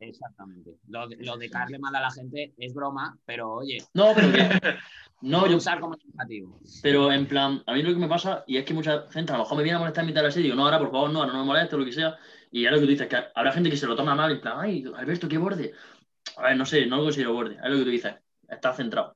exactamente. 0.00 0.76
Lo, 0.88 1.06
lo, 1.06 1.36
de 1.36 1.50
caerle 1.50 1.78
mal 1.78 1.94
a 1.94 2.00
la 2.00 2.10
gente 2.10 2.52
es 2.56 2.74
broma, 2.74 3.16
pero 3.24 3.54
oye. 3.54 3.78
No, 3.94 4.12
pero 4.14 4.32
que. 4.32 4.48
No, 5.22 5.46
yo. 5.46 5.58
Usar 5.58 5.80
como 5.80 5.96
negativo. 5.96 6.58
Pero 6.82 7.12
en 7.12 7.26
plan, 7.26 7.62
a 7.66 7.74
mí 7.74 7.82
lo 7.82 7.92
que 7.92 7.98
me 7.98 8.08
pasa, 8.08 8.42
y 8.46 8.56
es 8.56 8.64
que 8.64 8.72
mucha 8.72 9.06
gente 9.10 9.32
a 9.32 9.36
lo 9.36 9.42
mejor 9.42 9.58
me 9.58 9.64
viene 9.64 9.76
a 9.76 9.80
molestar 9.80 10.02
en 10.02 10.06
mitad 10.06 10.22
de 10.22 10.28
la 10.28 10.32
serie, 10.32 10.44
digo, 10.44 10.56
no, 10.56 10.64
ahora 10.64 10.78
por 10.78 10.90
favor, 10.90 11.10
no, 11.10 11.20
ahora 11.20 11.32
no 11.34 11.40
me 11.40 11.44
moleste, 11.44 11.76
lo 11.76 11.84
que 11.84 11.92
sea. 11.92 12.16
Y 12.50 12.62
ya 12.62 12.70
lo 12.70 12.78
que 12.78 12.84
tú 12.84 12.90
dices, 12.90 13.06
que 13.06 13.18
habrá 13.34 13.52
gente 13.52 13.68
que 13.68 13.76
se 13.76 13.86
lo 13.86 13.94
toma 13.94 14.14
mal, 14.14 14.32
en 14.32 14.40
plan, 14.40 14.54
ay, 14.58 14.82
Alberto, 14.96 15.28
qué 15.28 15.36
borde. 15.36 15.72
A 16.36 16.42
ver, 16.42 16.56
no 16.56 16.64
sé, 16.64 16.86
no 16.86 16.96
lo 16.96 17.04
considero 17.04 17.34
borde. 17.34 17.56
Es 17.56 17.70
lo 17.70 17.76
que 17.76 17.84
tú 17.84 17.90
dices, 17.90 18.14
estás 18.48 18.76
centrado. 18.76 19.14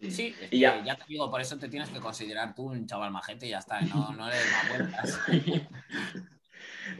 Sí, 0.00 0.34
y 0.50 0.60
ya. 0.60 0.82
ya 0.82 0.96
te 0.96 1.04
digo, 1.06 1.30
por 1.30 1.40
eso 1.40 1.56
te 1.58 1.68
tienes 1.68 1.90
que 1.90 2.00
considerar 2.00 2.54
tú 2.54 2.64
un 2.64 2.86
chaval 2.86 3.12
majete 3.12 3.46
y 3.46 3.50
ya 3.50 3.58
está, 3.58 3.80
no, 3.82 4.12
no 4.12 4.28
le 4.28 4.34
des 4.34 4.52
más 4.52 4.68
vueltas. 4.68 5.20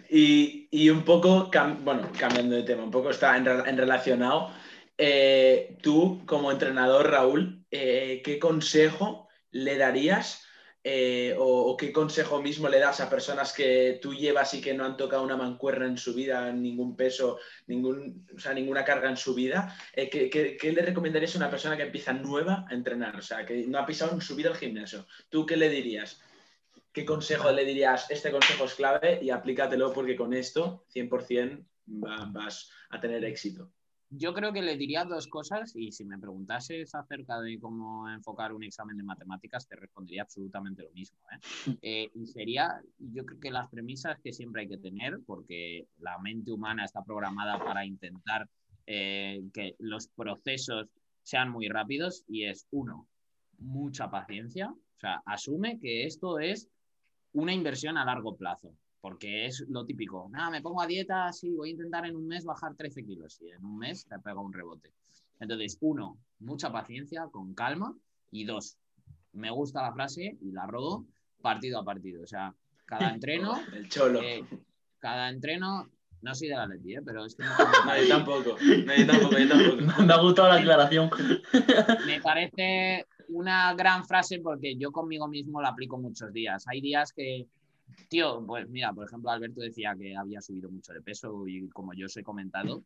Y, 0.09 0.91
un 0.91 1.05
poco, 1.05 1.51
bueno, 1.83 2.11
cambiando 2.19 2.57
de 2.57 2.63
tema, 2.63 2.85
un 2.85 2.91
poco 2.91 3.11
está 3.11 3.37
en, 3.37 3.45
relacionado. 3.45 4.51
Eh, 4.99 5.79
tú, 5.83 6.23
como 6.27 6.53
entrenador, 6.53 7.11
Raúl, 7.11 7.65
eh, 7.71 8.21
¿qué 8.25 8.39
consejo 8.39 9.29
le 9.51 9.77
darías 9.77 10.45
eh, 10.85 11.35
o, 11.39 11.77
qué 11.77 11.93
consejo 11.93 12.43
mismo 12.43 12.69
le 12.69 12.79
das 12.79 13.01
a 13.01 13.09
personas 13.09 13.53
que 13.53 13.99
tú 14.03 14.15
llevas 14.15 14.53
y 14.55 14.61
que 14.61 14.75
no 14.75 14.85
han 14.85 14.97
tocado 14.97 15.23
una 15.23 15.37
mancuerna 15.37 15.87
en 15.87 15.97
su 15.97 16.13
vida, 16.13 16.53
ningún 16.53 16.97
peso, 16.97 17.39
ningún, 17.69 18.27
o 18.35 18.39
sea, 18.39 18.53
ninguna 18.53 18.85
carga 18.85 19.09
en 19.09 19.17
su 19.17 19.35
vida? 19.35 19.77
¿qué, 19.95 20.29
qué, 20.61 20.73
le 20.73 20.83
recomendarías 20.83 21.35
a 21.35 21.39
una 21.39 21.51
persona 21.51 21.77
que 21.77 21.85
empieza 21.85 22.13
nueva 22.13 22.67
a 22.69 22.75
entrenar? 22.75 23.17
O 23.17 23.23
sea, 23.23 23.47
que 23.47 23.65
no 23.67 23.79
ha 23.79 23.87
pisado 23.87 24.13
en 24.13 24.21
su 24.21 24.35
vida 24.37 24.51
el 24.51 24.57
gimnasio. 24.57 25.07
¿Tú 25.31 25.47
qué 25.47 25.57
le 25.57 25.69
dirías? 25.69 26.21
¿Qué 26.93 27.05
consejo 27.05 27.51
le 27.51 27.65
dirías? 27.65 28.11
Este 28.11 28.31
consejo 28.31 28.65
es 28.65 28.75
clave 28.75 29.19
y 29.23 29.31
aplícatelo 29.31 29.93
porque 29.93 30.17
con 30.17 30.33
esto 30.35 30.85
100% 30.95 31.65
vas 31.87 32.71
a 32.91 33.01
tener 33.01 33.25
éxito. 33.25 33.73
Yo 34.15 34.35
creo 34.35 34.53
que 34.53 34.61
le 34.61 34.77
diría 34.77 35.07
dos 35.07 35.27
cosas 35.27 35.75
y 35.75 35.91
si 35.91 36.05
me 36.05 36.19
preguntases 36.19 36.95
acerca 36.95 37.41
de 37.41 37.59
cómo 37.59 38.07
enfocar 38.11 38.53
un 38.53 38.63
examen 38.63 38.99
de 38.99 39.03
matemáticas, 39.03 39.67
te 39.67 39.75
respondería 39.75 40.23
absolutamente 40.23 40.83
lo 40.83 40.91
mismo. 40.91 41.19
¿eh? 41.33 41.39
Eh, 41.83 42.11
y 42.15 42.27
sería, 42.27 42.83
yo 42.99 43.25
creo 43.25 43.41
que 43.41 43.51
las 43.51 43.71
premisas 43.71 44.21
que 44.21 44.35
siempre 44.35 44.63
hay 44.63 44.69
que 44.69 44.77
tener, 44.77 45.19
porque 45.27 45.87
la 45.99 46.19
mente 46.19 46.53
humana 46.53 46.85
está 46.85 47.03
programada 47.03 47.59
para 47.59 47.87
intentar 47.87 48.47
eh, 48.87 49.43
que 49.55 49.77
los 49.79 50.09
procesos 50.09 50.89
sean 51.23 51.51
muy 51.51 51.69
rápidos 51.69 52.25
y 52.29 52.45
es 52.45 52.67
uno, 52.71 53.09
mucha 53.57 54.11
paciencia. 54.11 54.69
O 54.71 55.01
sea, 55.01 55.23
asume 55.25 55.79
que 55.81 56.05
esto 56.05 56.39
es 56.39 56.69
una 57.33 57.53
inversión 57.53 57.97
a 57.97 58.05
largo 58.05 58.37
plazo, 58.37 58.75
porque 59.01 59.47
es 59.47 59.65
lo 59.69 59.85
típico. 59.85 60.29
Nada, 60.31 60.51
me 60.51 60.63
pongo 60.63 60.83
a 60.83 60.87
dieta, 60.87 61.33
sí, 61.33 61.51
voy 61.55 61.71
a 61.71 61.73
intentar 61.73 62.07
en 62.07 62.17
un 62.17 62.27
mes 62.27 62.45
bajar 62.45 62.75
13 62.75 63.05
kilos 63.05 63.41
y 63.41 63.51
en 63.51 63.65
un 63.65 63.79
mes 63.79 64.07
te 64.07 64.19
pega 64.19 64.41
un 64.41 64.53
rebote. 64.53 64.93
Entonces, 65.41 65.77
uno, 65.81 66.19
mucha 66.39 66.71
paciencia, 66.71 67.27
con 67.31 67.55
calma. 67.55 67.95
Y 68.31 68.45
dos, 68.45 68.79
me 69.33 69.51
gusta 69.51 69.83
la 69.83 69.93
frase 69.93 70.39
y 70.41 70.53
la 70.53 70.67
robo 70.67 71.05
partido 71.43 71.81
a 71.81 71.85
partido. 71.85 72.23
O 72.23 72.27
sea, 72.27 72.55
cada 72.87 73.11
entreno. 73.15 73.61
El 73.73 73.89
cholo. 73.89 74.23
Eh, 74.23 74.45
cada 74.99 75.29
entreno. 75.29 75.91
No 76.23 76.37
soy 76.37 76.47
de 76.47 76.55
la 76.55 76.67
Leti, 76.67 76.95
¿eh? 76.95 77.03
pero 77.05 77.25
es 77.25 77.35
que 77.35 77.43
no. 77.43 77.51
Nadie 77.87 78.07
tampoco. 78.07 78.57
Nadie 78.87 79.05
tampoco, 79.05 79.33
nadie 79.33 79.49
tampoco. 79.49 80.03
Me 80.07 80.13
ha 80.13 80.21
gustado 80.21 80.49
la 80.49 80.55
aclaración. 80.55 81.11
Me 82.07 82.21
parece 82.21 83.07
una 83.29 83.75
gran 83.75 84.05
frase 84.05 84.41
porque 84.41 84.77
yo 84.77 84.93
conmigo 84.93 85.29
mismo 85.29 85.61
la 85.61 85.69
aplico 85.69 85.99
muchos 85.99 86.33
días. 86.33 86.65
Hay 86.69 86.81
días 86.81 87.13
que, 87.13 87.47
tío, 88.09 88.45
pues 88.47 88.69
mira, 88.69 88.93
por 88.93 89.07
ejemplo, 89.07 89.31
Alberto 89.31 89.61
decía 89.61 89.95
que 89.99 90.17
había 90.17 90.41
subido 90.41 90.71
mucho 90.71 90.93
de 90.93 91.03
peso 91.03 91.47
y 91.47 91.69
como 91.69 91.95
yo 91.95 92.07
os 92.07 92.17
he 92.17 92.23
comentado, 92.23 92.83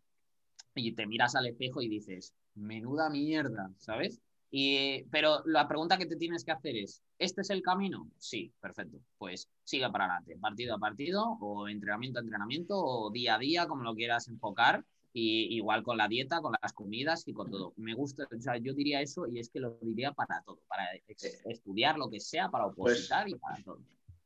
y 0.75 0.93
te 0.93 1.07
miras 1.07 1.35
al 1.35 1.47
espejo 1.47 1.81
y 1.83 1.89
dices, 1.89 2.35
menuda 2.55 3.11
mierda, 3.11 3.71
¿sabes? 3.79 4.21
Y, 4.51 5.03
pero 5.11 5.43
la 5.47 5.67
pregunta 5.67 5.99
que 5.99 6.07
te 6.07 6.17
tienes 6.17 6.45
que 6.45 6.53
hacer 6.53 6.77
es, 6.77 7.03
¿este 7.19 7.41
es 7.41 7.51
el 7.51 7.63
camino? 7.63 8.09
Sí, 8.19 8.53
perfecto. 8.61 8.99
Pues 9.19 9.49
sigue 9.65 9.89
para 9.91 10.05
adelante, 10.05 10.39
partido 10.39 10.75
a 10.75 10.79
partido, 10.79 11.37
o 11.41 11.69
entrenamiento 11.69 12.19
a 12.19 12.23
entrenamiento, 12.23 12.77
o 12.79 13.11
día 13.11 13.35
a 13.35 13.39
día, 13.39 13.67
como 13.67 13.83
lo 13.83 13.95
quieras 13.95 14.29
enfocar, 14.29 14.85
y 15.19 15.57
igual 15.57 15.83
con 15.83 15.97
la 15.97 16.09
dieta, 16.09 16.43
con 16.43 16.55
las 16.61 16.75
comidas 16.75 17.27
y 17.27 17.33
con 17.33 17.51
todo. 17.51 17.73
Me 17.79 17.95
gusta, 17.95 18.25
o 18.25 18.39
sea, 18.39 18.59
yo 18.59 18.75
diría 18.75 19.01
eso 19.01 19.27
y 19.27 19.39
es 19.39 19.49
que 19.49 19.61
lo 19.61 19.79
diría 19.81 20.13
para 20.13 20.43
todo, 20.43 20.61
para 20.69 20.85
estudiar 21.47 21.97
lo 21.97 22.11
que 22.11 22.21
sea, 22.21 22.51
para 22.51 22.67
pues 22.67 22.99
opositar 22.99 23.27
y 23.27 23.35
para 23.37 23.57
todo. 23.65 23.81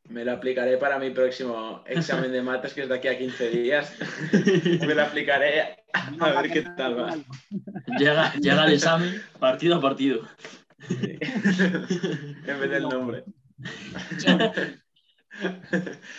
Me 0.09 0.25
lo 0.25 0.33
aplicaré 0.33 0.79
para 0.79 0.99
mi 0.99 1.11
próximo 1.11 1.85
examen 1.87 2.33
de 2.33 2.43
mates, 2.43 2.75
que 2.75 2.83
es 2.83 2.89
de 2.89 2.97
aquí 2.97 3.07
a 3.07 3.17
15 3.17 3.51
días. 3.51 3.97
me 4.81 4.93
lo 4.97 5.03
aplicaré 5.03 5.77
a 5.93 6.43
ver 6.43 6.51
qué 6.51 6.63
tal 6.77 6.99
va. 6.99 7.17
Llega, 7.97 8.35
llega 8.35 8.67
el 8.67 8.73
examen 8.73 9.23
partido 9.39 9.77
a 9.77 9.81
partido. 9.81 10.27
en 10.91 12.61
vez 12.61 12.71
del 12.71 12.83
nombre. 12.83 13.25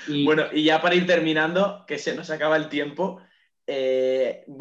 Bueno, 0.08 0.46
y 0.52 0.64
ya 0.64 0.82
para 0.82 0.96
ir 0.96 1.06
terminando, 1.06 1.84
que 1.86 2.00
se 2.00 2.16
nos 2.16 2.32
acaba 2.32 2.58
el 2.58 2.70
tiempo, 2.70 3.22
eh, 3.68 4.11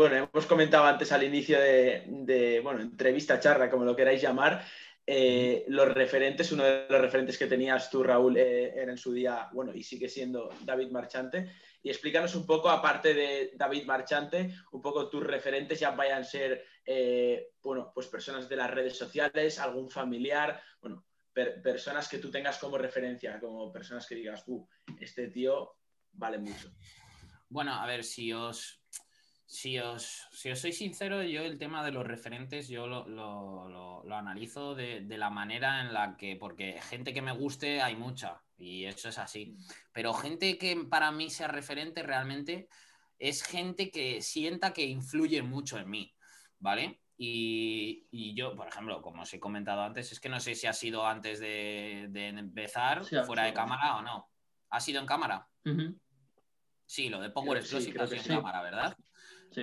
bueno, 0.01 0.31
hemos 0.33 0.47
comentado 0.47 0.87
antes 0.87 1.13
al 1.13 1.25
inicio 1.25 1.61
de, 1.61 2.61
bueno, 2.63 2.81
entrevista, 2.81 3.39
charla, 3.39 3.69
como 3.69 3.85
lo 3.85 3.95
queráis 3.95 4.23
llamar, 4.23 4.65
eh, 5.07 5.67
los 5.69 5.93
referentes, 5.93 6.51
uno 6.53 6.65
de 6.65 6.87
los 6.89 7.03
referentes 7.03 7.37
que 7.37 7.47
tenías 7.47 7.91
tú, 7.91 8.03
Raúl, 8.03 8.39
eh, 8.39 8.73
era 8.75 8.93
en 8.93 8.97
su 8.97 9.13
día, 9.13 9.51
bueno, 9.53 9.75
y 9.75 9.83
sigue 9.83 10.09
siendo 10.09 10.49
David 10.63 10.91
Marchante. 10.91 11.53
Y 11.83 11.91
explícanos 11.91 12.35
un 12.35 12.47
poco, 12.47 12.71
aparte 12.71 13.13
de 13.13 13.53
David 13.55 13.85
Marchante, 13.85 14.55
un 14.73 14.81
poco 14.81 15.11
tus 15.11 15.23
referentes 15.23 15.79
ya 15.79 15.91
vayan 15.91 16.23
a 16.23 16.25
ser, 16.25 16.65
bueno, 17.63 17.93
pues 17.95 18.07
personas 18.07 18.49
de 18.49 18.57
las 18.57 18.71
redes 18.71 18.97
sociales, 18.97 19.59
algún 19.59 19.91
familiar, 19.91 20.63
bueno, 20.81 21.05
personas 21.63 22.09
que 22.09 22.19
tú 22.19 22.31
tengas 22.31 22.57
como 22.57 22.79
referencia, 22.79 23.39
como 23.39 23.71
personas 23.71 24.07
que 24.07 24.15
digas, 24.15 24.45
uh, 24.47 24.67
este 24.99 25.29
tío 25.29 25.77
vale 26.13 26.39
mucho. 26.39 26.73
Bueno, 27.51 27.75
a 27.75 27.87
ver, 27.87 28.05
si 28.05 28.33
os, 28.33 28.80
si 29.51 29.81
os, 29.81 30.29
si 30.31 30.49
os 30.49 30.61
soy 30.61 30.73
sincero, 30.73 31.25
yo 31.25 31.43
el 31.43 31.59
tema 31.59 31.85
de 31.85 31.91
los 31.91 32.07
referentes, 32.07 32.69
yo 32.69 32.87
lo, 32.87 34.05
analizo 34.15 34.77
de, 34.77 35.01
de, 35.01 35.19
la 35.19 35.29
manera 35.29 35.81
en 35.81 35.93
la 35.93 36.17
que, 36.17 36.37
porque 36.37 36.81
gente 36.81 37.13
que 37.13 37.21
me 37.21 37.33
guste 37.33 37.83
hay 37.83 37.97
mucha, 37.97 38.41
y 38.57 38.85
eso 38.85 39.09
es 39.09 39.19
así, 39.19 39.57
pero 39.93 40.15
gente 40.15 40.57
que 40.57 40.77
para 40.89 41.11
mí 41.11 41.31
sea 41.31 41.49
referente 41.49 42.05
realmente 42.05 42.69
es 43.19 43.43
gente 43.43 43.91
que 43.91 44.23
sienta 44.23 44.73
que 44.73 44.85
influye 44.85 45.43
mucho 45.43 45.79
en 45.79 45.91
mí, 45.91 46.15
¿vale? 46.61 47.01
Y, 47.17 48.33
yo, 48.35 48.55
por 48.55 48.69
ejemplo, 48.69 49.03
como 49.03 49.23
os 49.23 49.35
he 49.35 49.41
comentado 49.41 49.83
antes, 49.83 50.13
es 50.13 50.21
que 50.21 50.29
no 50.29 50.39
sé 50.39 50.55
si 50.55 50.69
ha 50.69 50.73
sido 50.73 51.05
antes 51.05 51.41
de, 51.41 52.05
empezar, 52.15 53.05
fuera 53.27 53.45
de 53.45 53.53
cámara 53.53 53.97
o 53.97 54.03
no. 54.03 54.31
¿Ha 54.71 54.81
sido 54.81 55.01
en 55.01 55.07
cámara? 55.07 55.49
Sí, 56.87 57.09
lo 57.09 57.21
de 57.21 57.31
Power 57.31 57.59
Explosive 57.59 58.01
ha 58.01 58.07
sido 58.07 58.23
en 58.23 58.27
cámara, 58.29 58.63
¿verdad? 58.63 58.97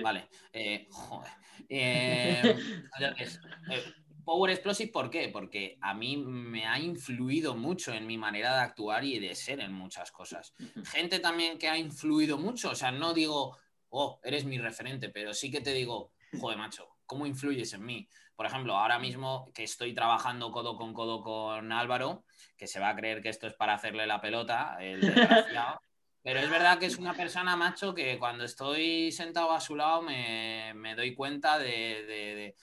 Vale. 0.02 0.28
Eh, 0.52 0.86
joder. 0.90 1.32
Eh, 1.68 2.56
eh, 3.70 3.82
Power 4.24 4.50
Explosive, 4.50 4.92
¿por 4.92 5.08
qué? 5.08 5.30
Porque 5.32 5.78
a 5.80 5.94
mí 5.94 6.16
me 6.18 6.66
ha 6.66 6.78
influido 6.78 7.54
mucho 7.54 7.94
en 7.94 8.06
mi 8.06 8.18
manera 8.18 8.54
de 8.54 8.60
actuar 8.60 9.04
y 9.04 9.18
de 9.18 9.34
ser 9.34 9.60
en 9.60 9.72
muchas 9.72 10.12
cosas. 10.12 10.54
Gente 10.84 11.18
también 11.18 11.58
que 11.58 11.68
ha 11.68 11.78
influido 11.78 12.36
mucho, 12.36 12.70
o 12.70 12.74
sea, 12.74 12.90
no 12.90 13.14
digo, 13.14 13.56
oh, 13.88 14.20
eres 14.22 14.44
mi 14.44 14.58
referente, 14.58 15.08
pero 15.08 15.32
sí 15.32 15.50
que 15.50 15.62
te 15.62 15.72
digo, 15.72 16.12
joder, 16.38 16.58
macho, 16.58 16.88
¿cómo 17.06 17.26
influyes 17.26 17.72
en 17.72 17.86
mí? 17.86 18.08
Por 18.36 18.46
ejemplo, 18.46 18.76
ahora 18.76 18.98
mismo 18.98 19.50
que 19.54 19.64
estoy 19.64 19.94
trabajando 19.94 20.52
codo 20.52 20.76
con 20.76 20.92
codo 20.92 21.22
con 21.22 21.72
Álvaro, 21.72 22.24
que 22.56 22.66
se 22.66 22.80
va 22.80 22.90
a 22.90 22.96
creer 22.96 23.22
que 23.22 23.30
esto 23.30 23.46
es 23.46 23.54
para 23.54 23.74
hacerle 23.74 24.06
la 24.06 24.20
pelota, 24.20 24.76
el 24.80 25.00
desgraciado. 25.00 25.80
Pero 26.28 26.40
es 26.40 26.50
verdad 26.50 26.78
que 26.78 26.84
es 26.84 26.98
una 26.98 27.14
persona, 27.14 27.56
macho, 27.56 27.94
que 27.94 28.18
cuando 28.18 28.44
estoy 28.44 29.10
sentado 29.12 29.50
a 29.50 29.62
su 29.62 29.74
lado 29.74 30.02
me, 30.02 30.94
doy 30.94 31.14
cuenta 31.14 31.58
de, 31.58 32.54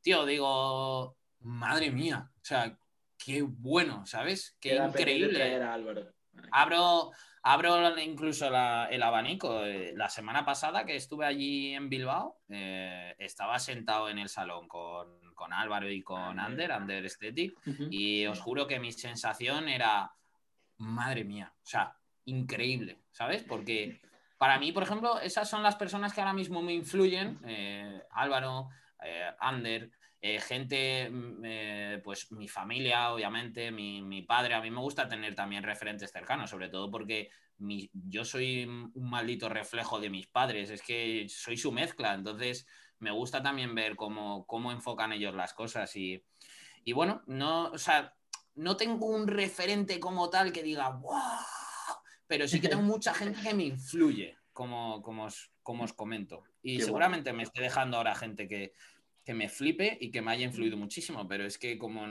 Tío, 0.00 0.24
digo, 0.24 1.16
madre 1.40 1.90
mía, 1.90 2.30
o 2.32 2.44
sea, 2.44 2.78
qué 3.18 3.42
bueno, 3.42 4.06
¿sabes? 4.06 4.56
Qué 4.60 4.76
increíble. 4.76 5.60
Abro, 6.52 7.10
Abro 7.42 7.98
incluso 7.98 8.46
el 8.46 9.02
abanico. 9.02 9.64
Eh, 9.64 9.94
la 9.96 10.08
semana 10.08 10.44
pasada 10.44 10.86
que 10.86 10.94
estuve 10.94 11.26
allí 11.26 11.74
en 11.74 11.88
Bilbao, 11.88 12.38
eh, 12.48 13.16
estaba 13.18 13.58
sentado 13.58 14.08
en 14.10 14.20
el 14.20 14.28
salón 14.28 14.68
con, 14.68 15.18
Álvaro 15.50 15.90
y 15.90 16.04
con 16.04 16.38
Ander, 16.38 16.70
Ander 16.70 17.02
Aesthetic, 17.02 17.58
y 17.90 18.26
os 18.26 18.38
juro 18.38 18.68
que 18.68 18.78
mi 18.78 18.92
sensación 18.92 19.68
era, 19.68 20.12
madre 20.76 21.24
mía, 21.24 21.52
o 21.56 21.66
sea, 21.66 21.97
increíble, 22.28 22.98
¿sabes? 23.10 23.44
Porque 23.44 24.00
para 24.38 24.58
mí, 24.58 24.72
por 24.72 24.82
ejemplo, 24.82 25.20
esas 25.20 25.48
son 25.48 25.62
las 25.62 25.76
personas 25.76 26.12
que 26.12 26.20
ahora 26.20 26.32
mismo 26.32 26.62
me 26.62 26.72
influyen, 26.72 27.38
eh, 27.44 28.02
Álvaro, 28.10 28.68
Ander, 29.38 29.90
eh, 30.20 30.40
gente, 30.40 31.08
mm, 31.08 31.42
eh, 31.44 32.00
pues 32.02 32.32
mi 32.32 32.48
familia, 32.48 33.12
obviamente, 33.12 33.70
mi, 33.70 34.22
padre, 34.22 34.54
a 34.54 34.60
mí 34.60 34.70
me 34.70 34.80
gusta 34.80 35.06
tener 35.08 35.34
también 35.34 35.62
referentes 35.62 36.10
cercanos, 36.10 36.50
sobre 36.50 36.68
todo 36.68 36.90
porque 36.90 37.30
yo 37.58 38.24
soy 38.24 38.64
un 38.64 39.10
maldito 39.10 39.48
reflejo 39.48 40.00
de 40.00 40.10
mis 40.10 40.26
padres, 40.26 40.70
es 40.70 40.82
que 40.82 41.26
soy 41.28 41.56
su 41.56 41.72
mezcla, 41.72 42.14
entonces 42.14 42.66
me 42.98 43.10
gusta 43.10 43.42
también 43.42 43.74
ver 43.74 43.94
cómo, 43.96 44.44
cómo 44.46 44.72
enfocan 44.72 45.12
ellos 45.12 45.34
las 45.34 45.54
cosas 45.54 45.94
y, 45.94 46.24
bueno, 46.94 47.22
no, 47.26 47.70
o 47.70 47.78
sea, 47.78 48.14
no 48.54 48.76
tengo 48.76 49.06
un 49.06 49.28
referente 49.28 50.00
como 50.00 50.30
tal 50.30 50.52
que 50.52 50.62
diga, 50.64 50.88
¡wow! 50.90 51.57
Pero 52.28 52.46
sí 52.46 52.60
que 52.60 52.68
tengo 52.68 52.82
mucha 52.82 53.12
gente 53.14 53.40
que 53.42 53.54
me 53.54 53.64
influye, 53.64 54.36
como, 54.52 55.02
como, 55.02 55.24
os, 55.24 55.50
como 55.62 55.84
os 55.84 55.92
comento. 55.92 56.44
Y 56.62 56.80
seguramente 56.80 57.32
me 57.32 57.42
esté 57.42 57.62
dejando 57.62 57.96
ahora 57.96 58.14
gente 58.14 58.46
que, 58.46 58.74
que 59.28 59.34
me 59.34 59.50
flipe 59.50 59.98
y 60.00 60.10
que 60.10 60.22
me 60.22 60.32
haya 60.32 60.46
influido 60.46 60.78
muchísimo, 60.78 61.28
pero 61.28 61.44
es 61.44 61.58
que 61.58 61.76
como 61.76 62.06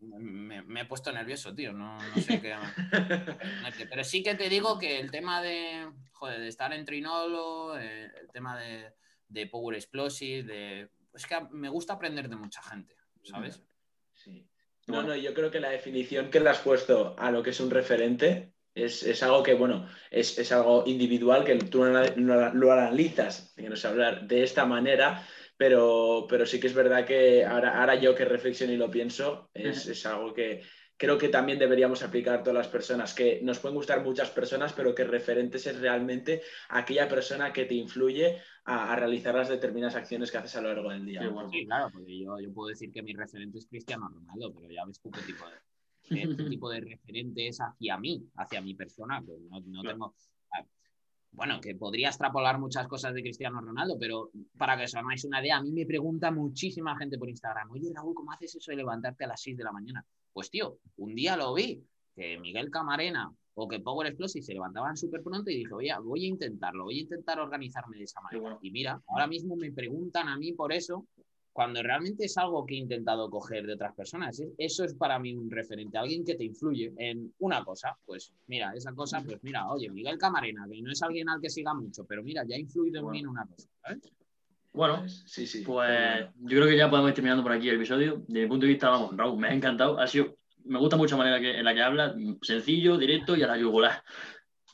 me, 0.00 0.80
he 0.80 0.84
puesto 0.84 1.10
nervioso, 1.10 1.52
tío, 1.52 1.72
no, 1.72 1.98
sé 2.20 2.40
qué... 2.40 2.54
pero 3.90 4.04
sí 4.04 4.22
que 4.22 4.36
te 4.36 4.48
digo 4.48 4.78
que 4.78 5.00
el 5.00 5.10
tema 5.10 5.42
de, 5.42 5.90
joder, 6.12 6.38
de 6.38 6.46
estar 6.46 6.72
en 6.72 6.84
Trinolo, 6.84 7.76
eh, 7.76 8.12
el 8.20 8.30
tema 8.30 8.56
de, 8.56 9.46
Power 9.48 9.74
Explosive, 9.74 10.44
de... 10.44 10.90
Es 11.12 11.26
que 11.26 11.34
me 11.50 11.68
gusta 11.68 11.94
aprender 11.94 12.28
de 12.28 12.36
mucha 12.36 12.62
gente, 12.62 12.94
¿sabes? 13.24 13.60
Sí. 14.12 14.46
No, 14.86 15.02
no, 15.02 15.16
yo 15.16 15.34
creo 15.34 15.50
que 15.50 15.58
la 15.58 15.70
definición 15.70 16.30
que 16.30 16.38
le 16.38 16.50
has 16.50 16.60
puesto 16.60 17.16
a 17.18 17.32
lo 17.32 17.42
que 17.42 17.50
es 17.50 17.58
un 17.58 17.70
referente 17.70 18.51
es, 18.74 19.22
algo 19.22 19.42
que, 19.42 19.54
bueno, 19.54 19.88
es, 20.10 20.52
algo 20.52 20.84
individual, 20.86 21.44
que 21.44 21.56
tú 21.56 21.84
lo 21.84 22.72
analizas, 22.72 23.52
que 23.56 23.68
no 23.68 23.76
sé 23.76 23.88
hablar 23.88 24.26
de 24.26 24.42
esta 24.42 24.64
manera, 24.64 25.26
pero, 25.56 26.26
pero 26.28 26.46
sí 26.46 26.58
que 26.58 26.66
es 26.66 26.74
verdad 26.74 27.04
que 27.04 27.44
ahora, 27.44 27.80
ahora 27.80 27.94
yo 27.94 28.14
que 28.14 28.24
reflexiono 28.24 28.72
y 28.72 28.76
lo 28.76 28.90
pienso, 28.90 29.50
es, 29.54 29.86
es, 29.86 30.04
algo 30.06 30.32
que 30.32 30.62
creo 30.96 31.18
que 31.18 31.28
también 31.28 31.58
deberíamos 31.58 32.02
aplicar 32.02 32.36
a 32.36 32.42
todas 32.42 32.56
las 32.56 32.68
personas, 32.68 33.12
que 33.12 33.40
nos 33.42 33.58
pueden 33.58 33.76
gustar 33.76 34.02
muchas 34.02 34.30
personas, 34.30 34.72
pero 34.72 34.94
que 34.94 35.04
referentes 35.04 35.66
es 35.66 35.78
realmente 35.80 36.42
aquella 36.68 37.08
persona 37.08 37.52
que 37.52 37.64
te 37.64 37.74
influye 37.74 38.40
a, 38.64 38.94
realizar 38.96 39.34
las 39.34 39.48
determinadas 39.48 39.96
acciones 39.96 40.30
que 40.30 40.38
haces 40.38 40.56
a 40.56 40.60
lo 40.60 40.68
largo 40.68 40.90
del 40.90 41.04
día. 41.04 41.22
Sí, 41.50 41.66
claro, 41.66 41.90
porque 41.92 42.18
yo, 42.18 42.38
yo, 42.38 42.52
puedo 42.52 42.68
decir 42.68 42.92
que 42.92 43.02
mi 43.02 43.14
referente 43.14 43.58
es 43.58 43.66
Cristiano 43.66 44.08
Ronaldo, 44.08 44.54
pero 44.54 44.70
ya 44.70 44.84
ves 44.86 45.00
qué 45.00 45.10
tipo 45.26 45.44
de, 45.46 45.56
qué 46.08 46.26
tipo 46.58 46.70
de 46.70 46.80
referente 46.80 47.48
es 47.48 47.58
hacia 47.58 47.98
mí, 47.98 48.24
hacia 48.36 48.60
mi 48.60 48.74
persona, 48.74 49.22
pues 49.24 49.40
no, 49.42 49.60
no 49.60 49.82
tengo 49.82 50.14
bueno, 51.32 51.60
que 51.60 51.74
podría 51.74 52.08
extrapolar 52.08 52.58
muchas 52.58 52.86
cosas 52.86 53.14
de 53.14 53.22
Cristiano 53.22 53.60
Ronaldo, 53.60 53.96
pero 53.98 54.30
para 54.58 54.76
que 54.76 54.84
os 54.84 54.94
hagáis 54.94 55.24
una 55.24 55.40
idea, 55.40 55.56
a 55.56 55.62
mí 55.62 55.72
me 55.72 55.86
pregunta 55.86 56.30
muchísima 56.30 56.96
gente 56.96 57.18
por 57.18 57.28
Instagram, 57.28 57.70
oye 57.70 57.90
Raúl, 57.94 58.14
¿cómo 58.14 58.32
haces 58.32 58.54
eso 58.54 58.70
de 58.70 58.76
levantarte 58.76 59.24
a 59.24 59.28
las 59.28 59.40
6 59.40 59.56
de 59.56 59.64
la 59.64 59.72
mañana? 59.72 60.04
Pues 60.32 60.50
tío, 60.50 60.78
un 60.96 61.14
día 61.14 61.36
lo 61.36 61.54
vi, 61.54 61.82
que 62.14 62.38
Miguel 62.38 62.70
Camarena 62.70 63.32
o 63.54 63.66
que 63.66 63.80
Power 63.80 64.06
Explosive 64.06 64.44
se 64.44 64.52
levantaban 64.52 64.96
súper 64.96 65.22
pronto 65.22 65.50
y 65.50 65.56
dije, 65.56 65.72
oye, 65.72 65.90
voy 66.02 66.24
a 66.24 66.28
intentarlo, 66.28 66.84
voy 66.84 66.98
a 66.98 67.02
intentar 67.02 67.40
organizarme 67.40 67.96
de 67.96 68.04
esa 68.04 68.20
manera. 68.20 68.58
Y 68.62 68.70
mira, 68.70 69.02
ahora 69.08 69.26
mismo 69.26 69.56
me 69.56 69.72
preguntan 69.72 70.28
a 70.28 70.36
mí 70.36 70.52
por 70.52 70.72
eso 70.72 71.06
cuando 71.52 71.82
realmente 71.82 72.24
es 72.24 72.38
algo 72.38 72.64
que 72.64 72.74
he 72.74 72.78
intentado 72.78 73.28
coger 73.28 73.66
de 73.66 73.74
otras 73.74 73.94
personas. 73.94 74.42
Eso 74.56 74.84
es 74.84 74.94
para 74.94 75.18
mí 75.18 75.34
un 75.34 75.50
referente, 75.50 75.98
alguien 75.98 76.24
que 76.24 76.34
te 76.34 76.44
influye 76.44 76.92
en 76.96 77.32
una 77.40 77.62
cosa. 77.62 77.96
Pues 78.04 78.32
mira, 78.46 78.72
esa 78.74 78.92
cosa, 78.92 79.22
pues 79.22 79.38
mira, 79.42 79.68
oye, 79.68 79.90
Miguel 79.90 80.16
Camarena, 80.16 80.66
que 80.70 80.80
no 80.80 80.90
es 80.90 81.02
alguien 81.02 81.28
al 81.28 81.40
que 81.40 81.50
siga 81.50 81.74
mucho, 81.74 82.04
pero 82.06 82.22
mira, 82.22 82.42
ya 82.46 82.56
ha 82.56 82.58
influido 82.58 83.00
en 83.00 83.10
mí 83.10 83.18
en 83.20 83.28
una 83.28 83.46
cosa. 83.46 83.68
Bueno, 84.72 85.00
pues, 85.00 85.24
sí, 85.26 85.46
sí. 85.46 85.62
Pues 85.62 86.26
yo 86.40 86.56
creo 86.56 86.66
que 86.66 86.76
ya 86.76 86.88
podemos 86.88 87.10
ir 87.10 87.14
terminando 87.14 87.42
por 87.42 87.52
aquí 87.52 87.68
el 87.68 87.76
episodio. 87.76 88.22
Desde 88.26 88.42
mi 88.42 88.48
punto 88.48 88.64
de 88.64 88.72
vista, 88.72 88.88
vamos, 88.88 89.14
Raúl, 89.14 89.38
me 89.38 89.48
ha 89.48 89.52
encantado. 89.52 89.98
Ha 89.98 90.06
sido, 90.06 90.38
me 90.64 90.78
gusta 90.78 90.96
mucho 90.96 91.18
la 91.18 91.24
manera 91.24 91.40
que, 91.40 91.58
en 91.58 91.64
la 91.64 91.74
que 91.74 91.82
habla, 91.82 92.14
sencillo, 92.40 92.96
directo 92.96 93.36
y 93.36 93.42
a 93.42 93.46
la 93.46 93.58
yugular. 93.58 94.02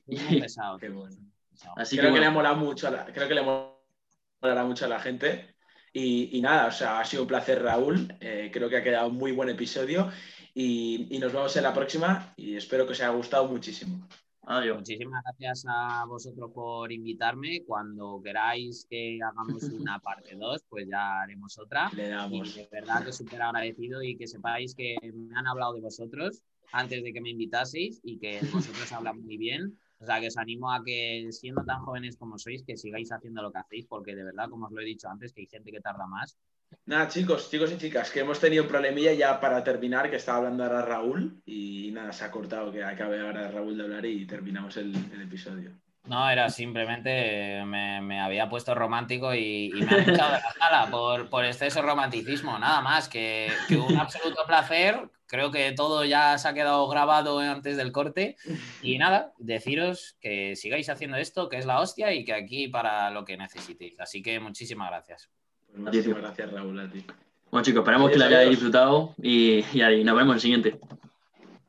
Muy 0.07 0.41
pesado, 0.41 0.79
qué 0.79 0.91
bueno. 0.91 1.17
Así 1.77 1.99
creo 1.99 2.15
que, 2.15 2.21
le 2.21 2.27
ha 2.27 2.31
molado 2.31 2.55
mucho, 2.55 2.89
creo 3.13 3.27
que 3.27 3.35
le 3.35 3.43
molará 3.43 4.65
mucho 4.65 4.85
a 4.85 4.89
la 4.89 5.01
gente 5.01 5.58
y, 5.99 6.41
nada, 6.41 6.67
o 6.67 6.71
sea, 6.71 7.01
ha 7.01 7.05
sido 7.05 7.23
un 7.23 7.29
placer, 7.29 7.63
Raúl. 7.63 8.15
Eh, 8.21 8.51
creo 8.53 8.69
que 8.69 8.77
ha 8.77 8.83
quedado 8.83 9.09
un 9.09 9.17
muy 9.17 9.33
buen 9.33 9.49
episodio 9.49 10.11
y, 10.55 11.19
nos 11.21 11.33
vemos 11.33 11.57
en 11.57 11.63
la 11.63 11.75
próxima 11.75 12.33
y 12.37 12.57
espero 12.57 12.87
que 12.87 12.93
os 12.93 13.01
haya 13.01 13.11
gustado 13.11 13.47
muchísimo. 13.47 14.07
Adiós. 14.43 14.79
Muchísimas 14.79 15.23
gracias 15.25 15.67
a 15.69 16.05
vosotros 16.07 16.51
por 16.55 16.91
invitarme. 16.91 17.65
Cuando 17.67 18.21
queráis 18.25 18.87
que 18.89 19.19
hagamos 19.23 19.63
una 19.81 19.99
parte 19.99 20.37
2, 20.37 20.65
pues 20.69 20.89
ya 20.89 21.23
haremos 21.23 21.59
otra. 21.59 21.91
Le 21.95 22.09
damos. 22.09 22.57
Y 22.57 22.61
de 22.61 22.69
verdad 22.73 23.05
que 23.05 23.13
súper 23.13 23.43
agradecido 23.43 24.03
y 24.03 24.17
que 24.17 24.27
sepáis 24.27 24.75
que 24.75 24.97
me 25.03 25.37
han 25.37 25.47
hablado 25.47 25.75
de 25.75 25.81
vosotros 25.81 26.43
antes 26.73 27.03
de 27.03 27.13
que 27.13 27.21
me 27.21 27.31
invitaseis 27.31 28.01
y 28.03 28.19
que 28.19 28.41
vosotros 28.53 28.91
hablan 28.93 29.23
muy 29.23 29.37
bien. 29.37 29.79
O 30.01 30.07
sea, 30.07 30.21
que 30.21 30.29
os 30.29 30.37
animo 30.37 30.73
a 30.73 30.83
que, 30.85 31.27
siendo 31.33 31.65
tan 31.65 31.81
jóvenes 31.81 32.17
como 32.17 32.39
sois, 32.39 32.63
que 32.63 32.77
sigáis 32.77 33.11
haciendo 33.11 33.43
lo 33.43 33.51
que 33.51 33.59
hacéis, 33.59 33.87
porque 33.87 34.15
de 34.15 34.25
verdad, 34.25 34.49
como 34.49 34.67
os 34.67 34.73
lo 34.73 34.81
he 34.81 34.85
dicho 34.85 35.09
antes, 35.09 35.33
que 35.33 35.41
hay 35.41 35.47
gente 35.49 35.73
que 35.73 35.81
tarda 35.81 36.07
más. 36.07 36.39
Nada, 36.87 37.09
chicos, 37.09 37.51
chicos 37.51 37.73
y 37.73 37.79
chicas, 37.79 38.11
que 38.11 38.21
hemos 38.21 38.39
tenido 38.39 38.63
un 38.63 38.69
problemilla 38.69 39.13
ya 39.13 39.41
para 39.41 39.65
terminar, 39.65 40.09
que 40.09 40.17
estaba 40.17 40.39
hablando 40.39 40.65
ahora 40.65 40.83
Raúl, 40.83 41.43
y 41.45 41.91
nada, 41.93 42.13
se 42.13 42.25
ha 42.25 42.31
cortado 42.31 42.71
que 42.71 42.85
acabe 42.85 43.21
ahora 43.21 43.51
Raúl 43.51 43.77
de 43.77 43.85
hablar 43.85 44.07
y 44.07 44.27
terminamos 44.27 44.77
el, 44.77 44.95
episodio. 45.21 45.73
No, 46.05 46.31
era 46.31 46.49
simplemente 46.49 47.65
me, 47.67 48.21
había 48.21 48.49
puesto 48.49 48.75
romántico 48.75 49.35
y, 49.35 49.71
me 49.75 49.95
han 49.95 50.11
echado 50.11 50.33
de 50.33 50.41
la 50.41 50.53
sala 50.59 50.91
por, 50.91 51.29
por 51.29 51.45
exceso 51.45 51.83
romanticismo, 51.83 52.59
nada 52.59 52.81
más, 52.81 53.09
que, 53.09 53.51
que 53.67 53.77
un 53.77 53.97
absoluto 53.97 54.45
placer 54.47 55.11
creo 55.29 55.51
que 55.51 55.73
todo 55.73 56.05
ya 56.05 56.37
se 56.39 56.49
ha 56.49 56.55
quedado 56.55 56.89
grabado 56.89 57.39
antes 57.39 57.77
del 57.77 57.93
corte. 57.93 58.37
Y 58.83 58.99
nada, 58.99 59.33
deciros 59.39 60.17
que 60.21 60.57
sigáis 60.57 60.89
haciendo 60.89 61.17
esto, 61.17 61.49
que 61.49 61.59
es 61.59 61.67
la 61.67 61.81
hostia, 61.81 62.13
y 62.13 62.25
que 62.25 62.33
aquí 62.33 62.69
para 62.69 63.11
lo 63.11 63.25
que 63.25 63.37
necesitéis. 63.37 64.01
Así 64.01 64.23
que 64.23 64.41
muchísimas 64.41 64.91
gracias. 64.91 65.31
Pues 65.67 65.79
muchísimas 65.79 66.23
gracias, 66.23 66.51
Raúl, 66.51 66.81
a 66.81 66.91
ti. 66.91 67.05
Bueno, 67.51 67.65
chicos, 67.65 67.81
esperamos 67.81 68.11
que 68.11 68.19
lo 68.19 68.25
hayáis 68.25 68.51
disfrutado 68.51 69.15
y, 69.23 69.65
y 69.73 70.05
nos 70.05 70.17
vemos 70.17 70.23
en 70.23 70.35
el 70.35 70.41
siguiente. 70.41 70.81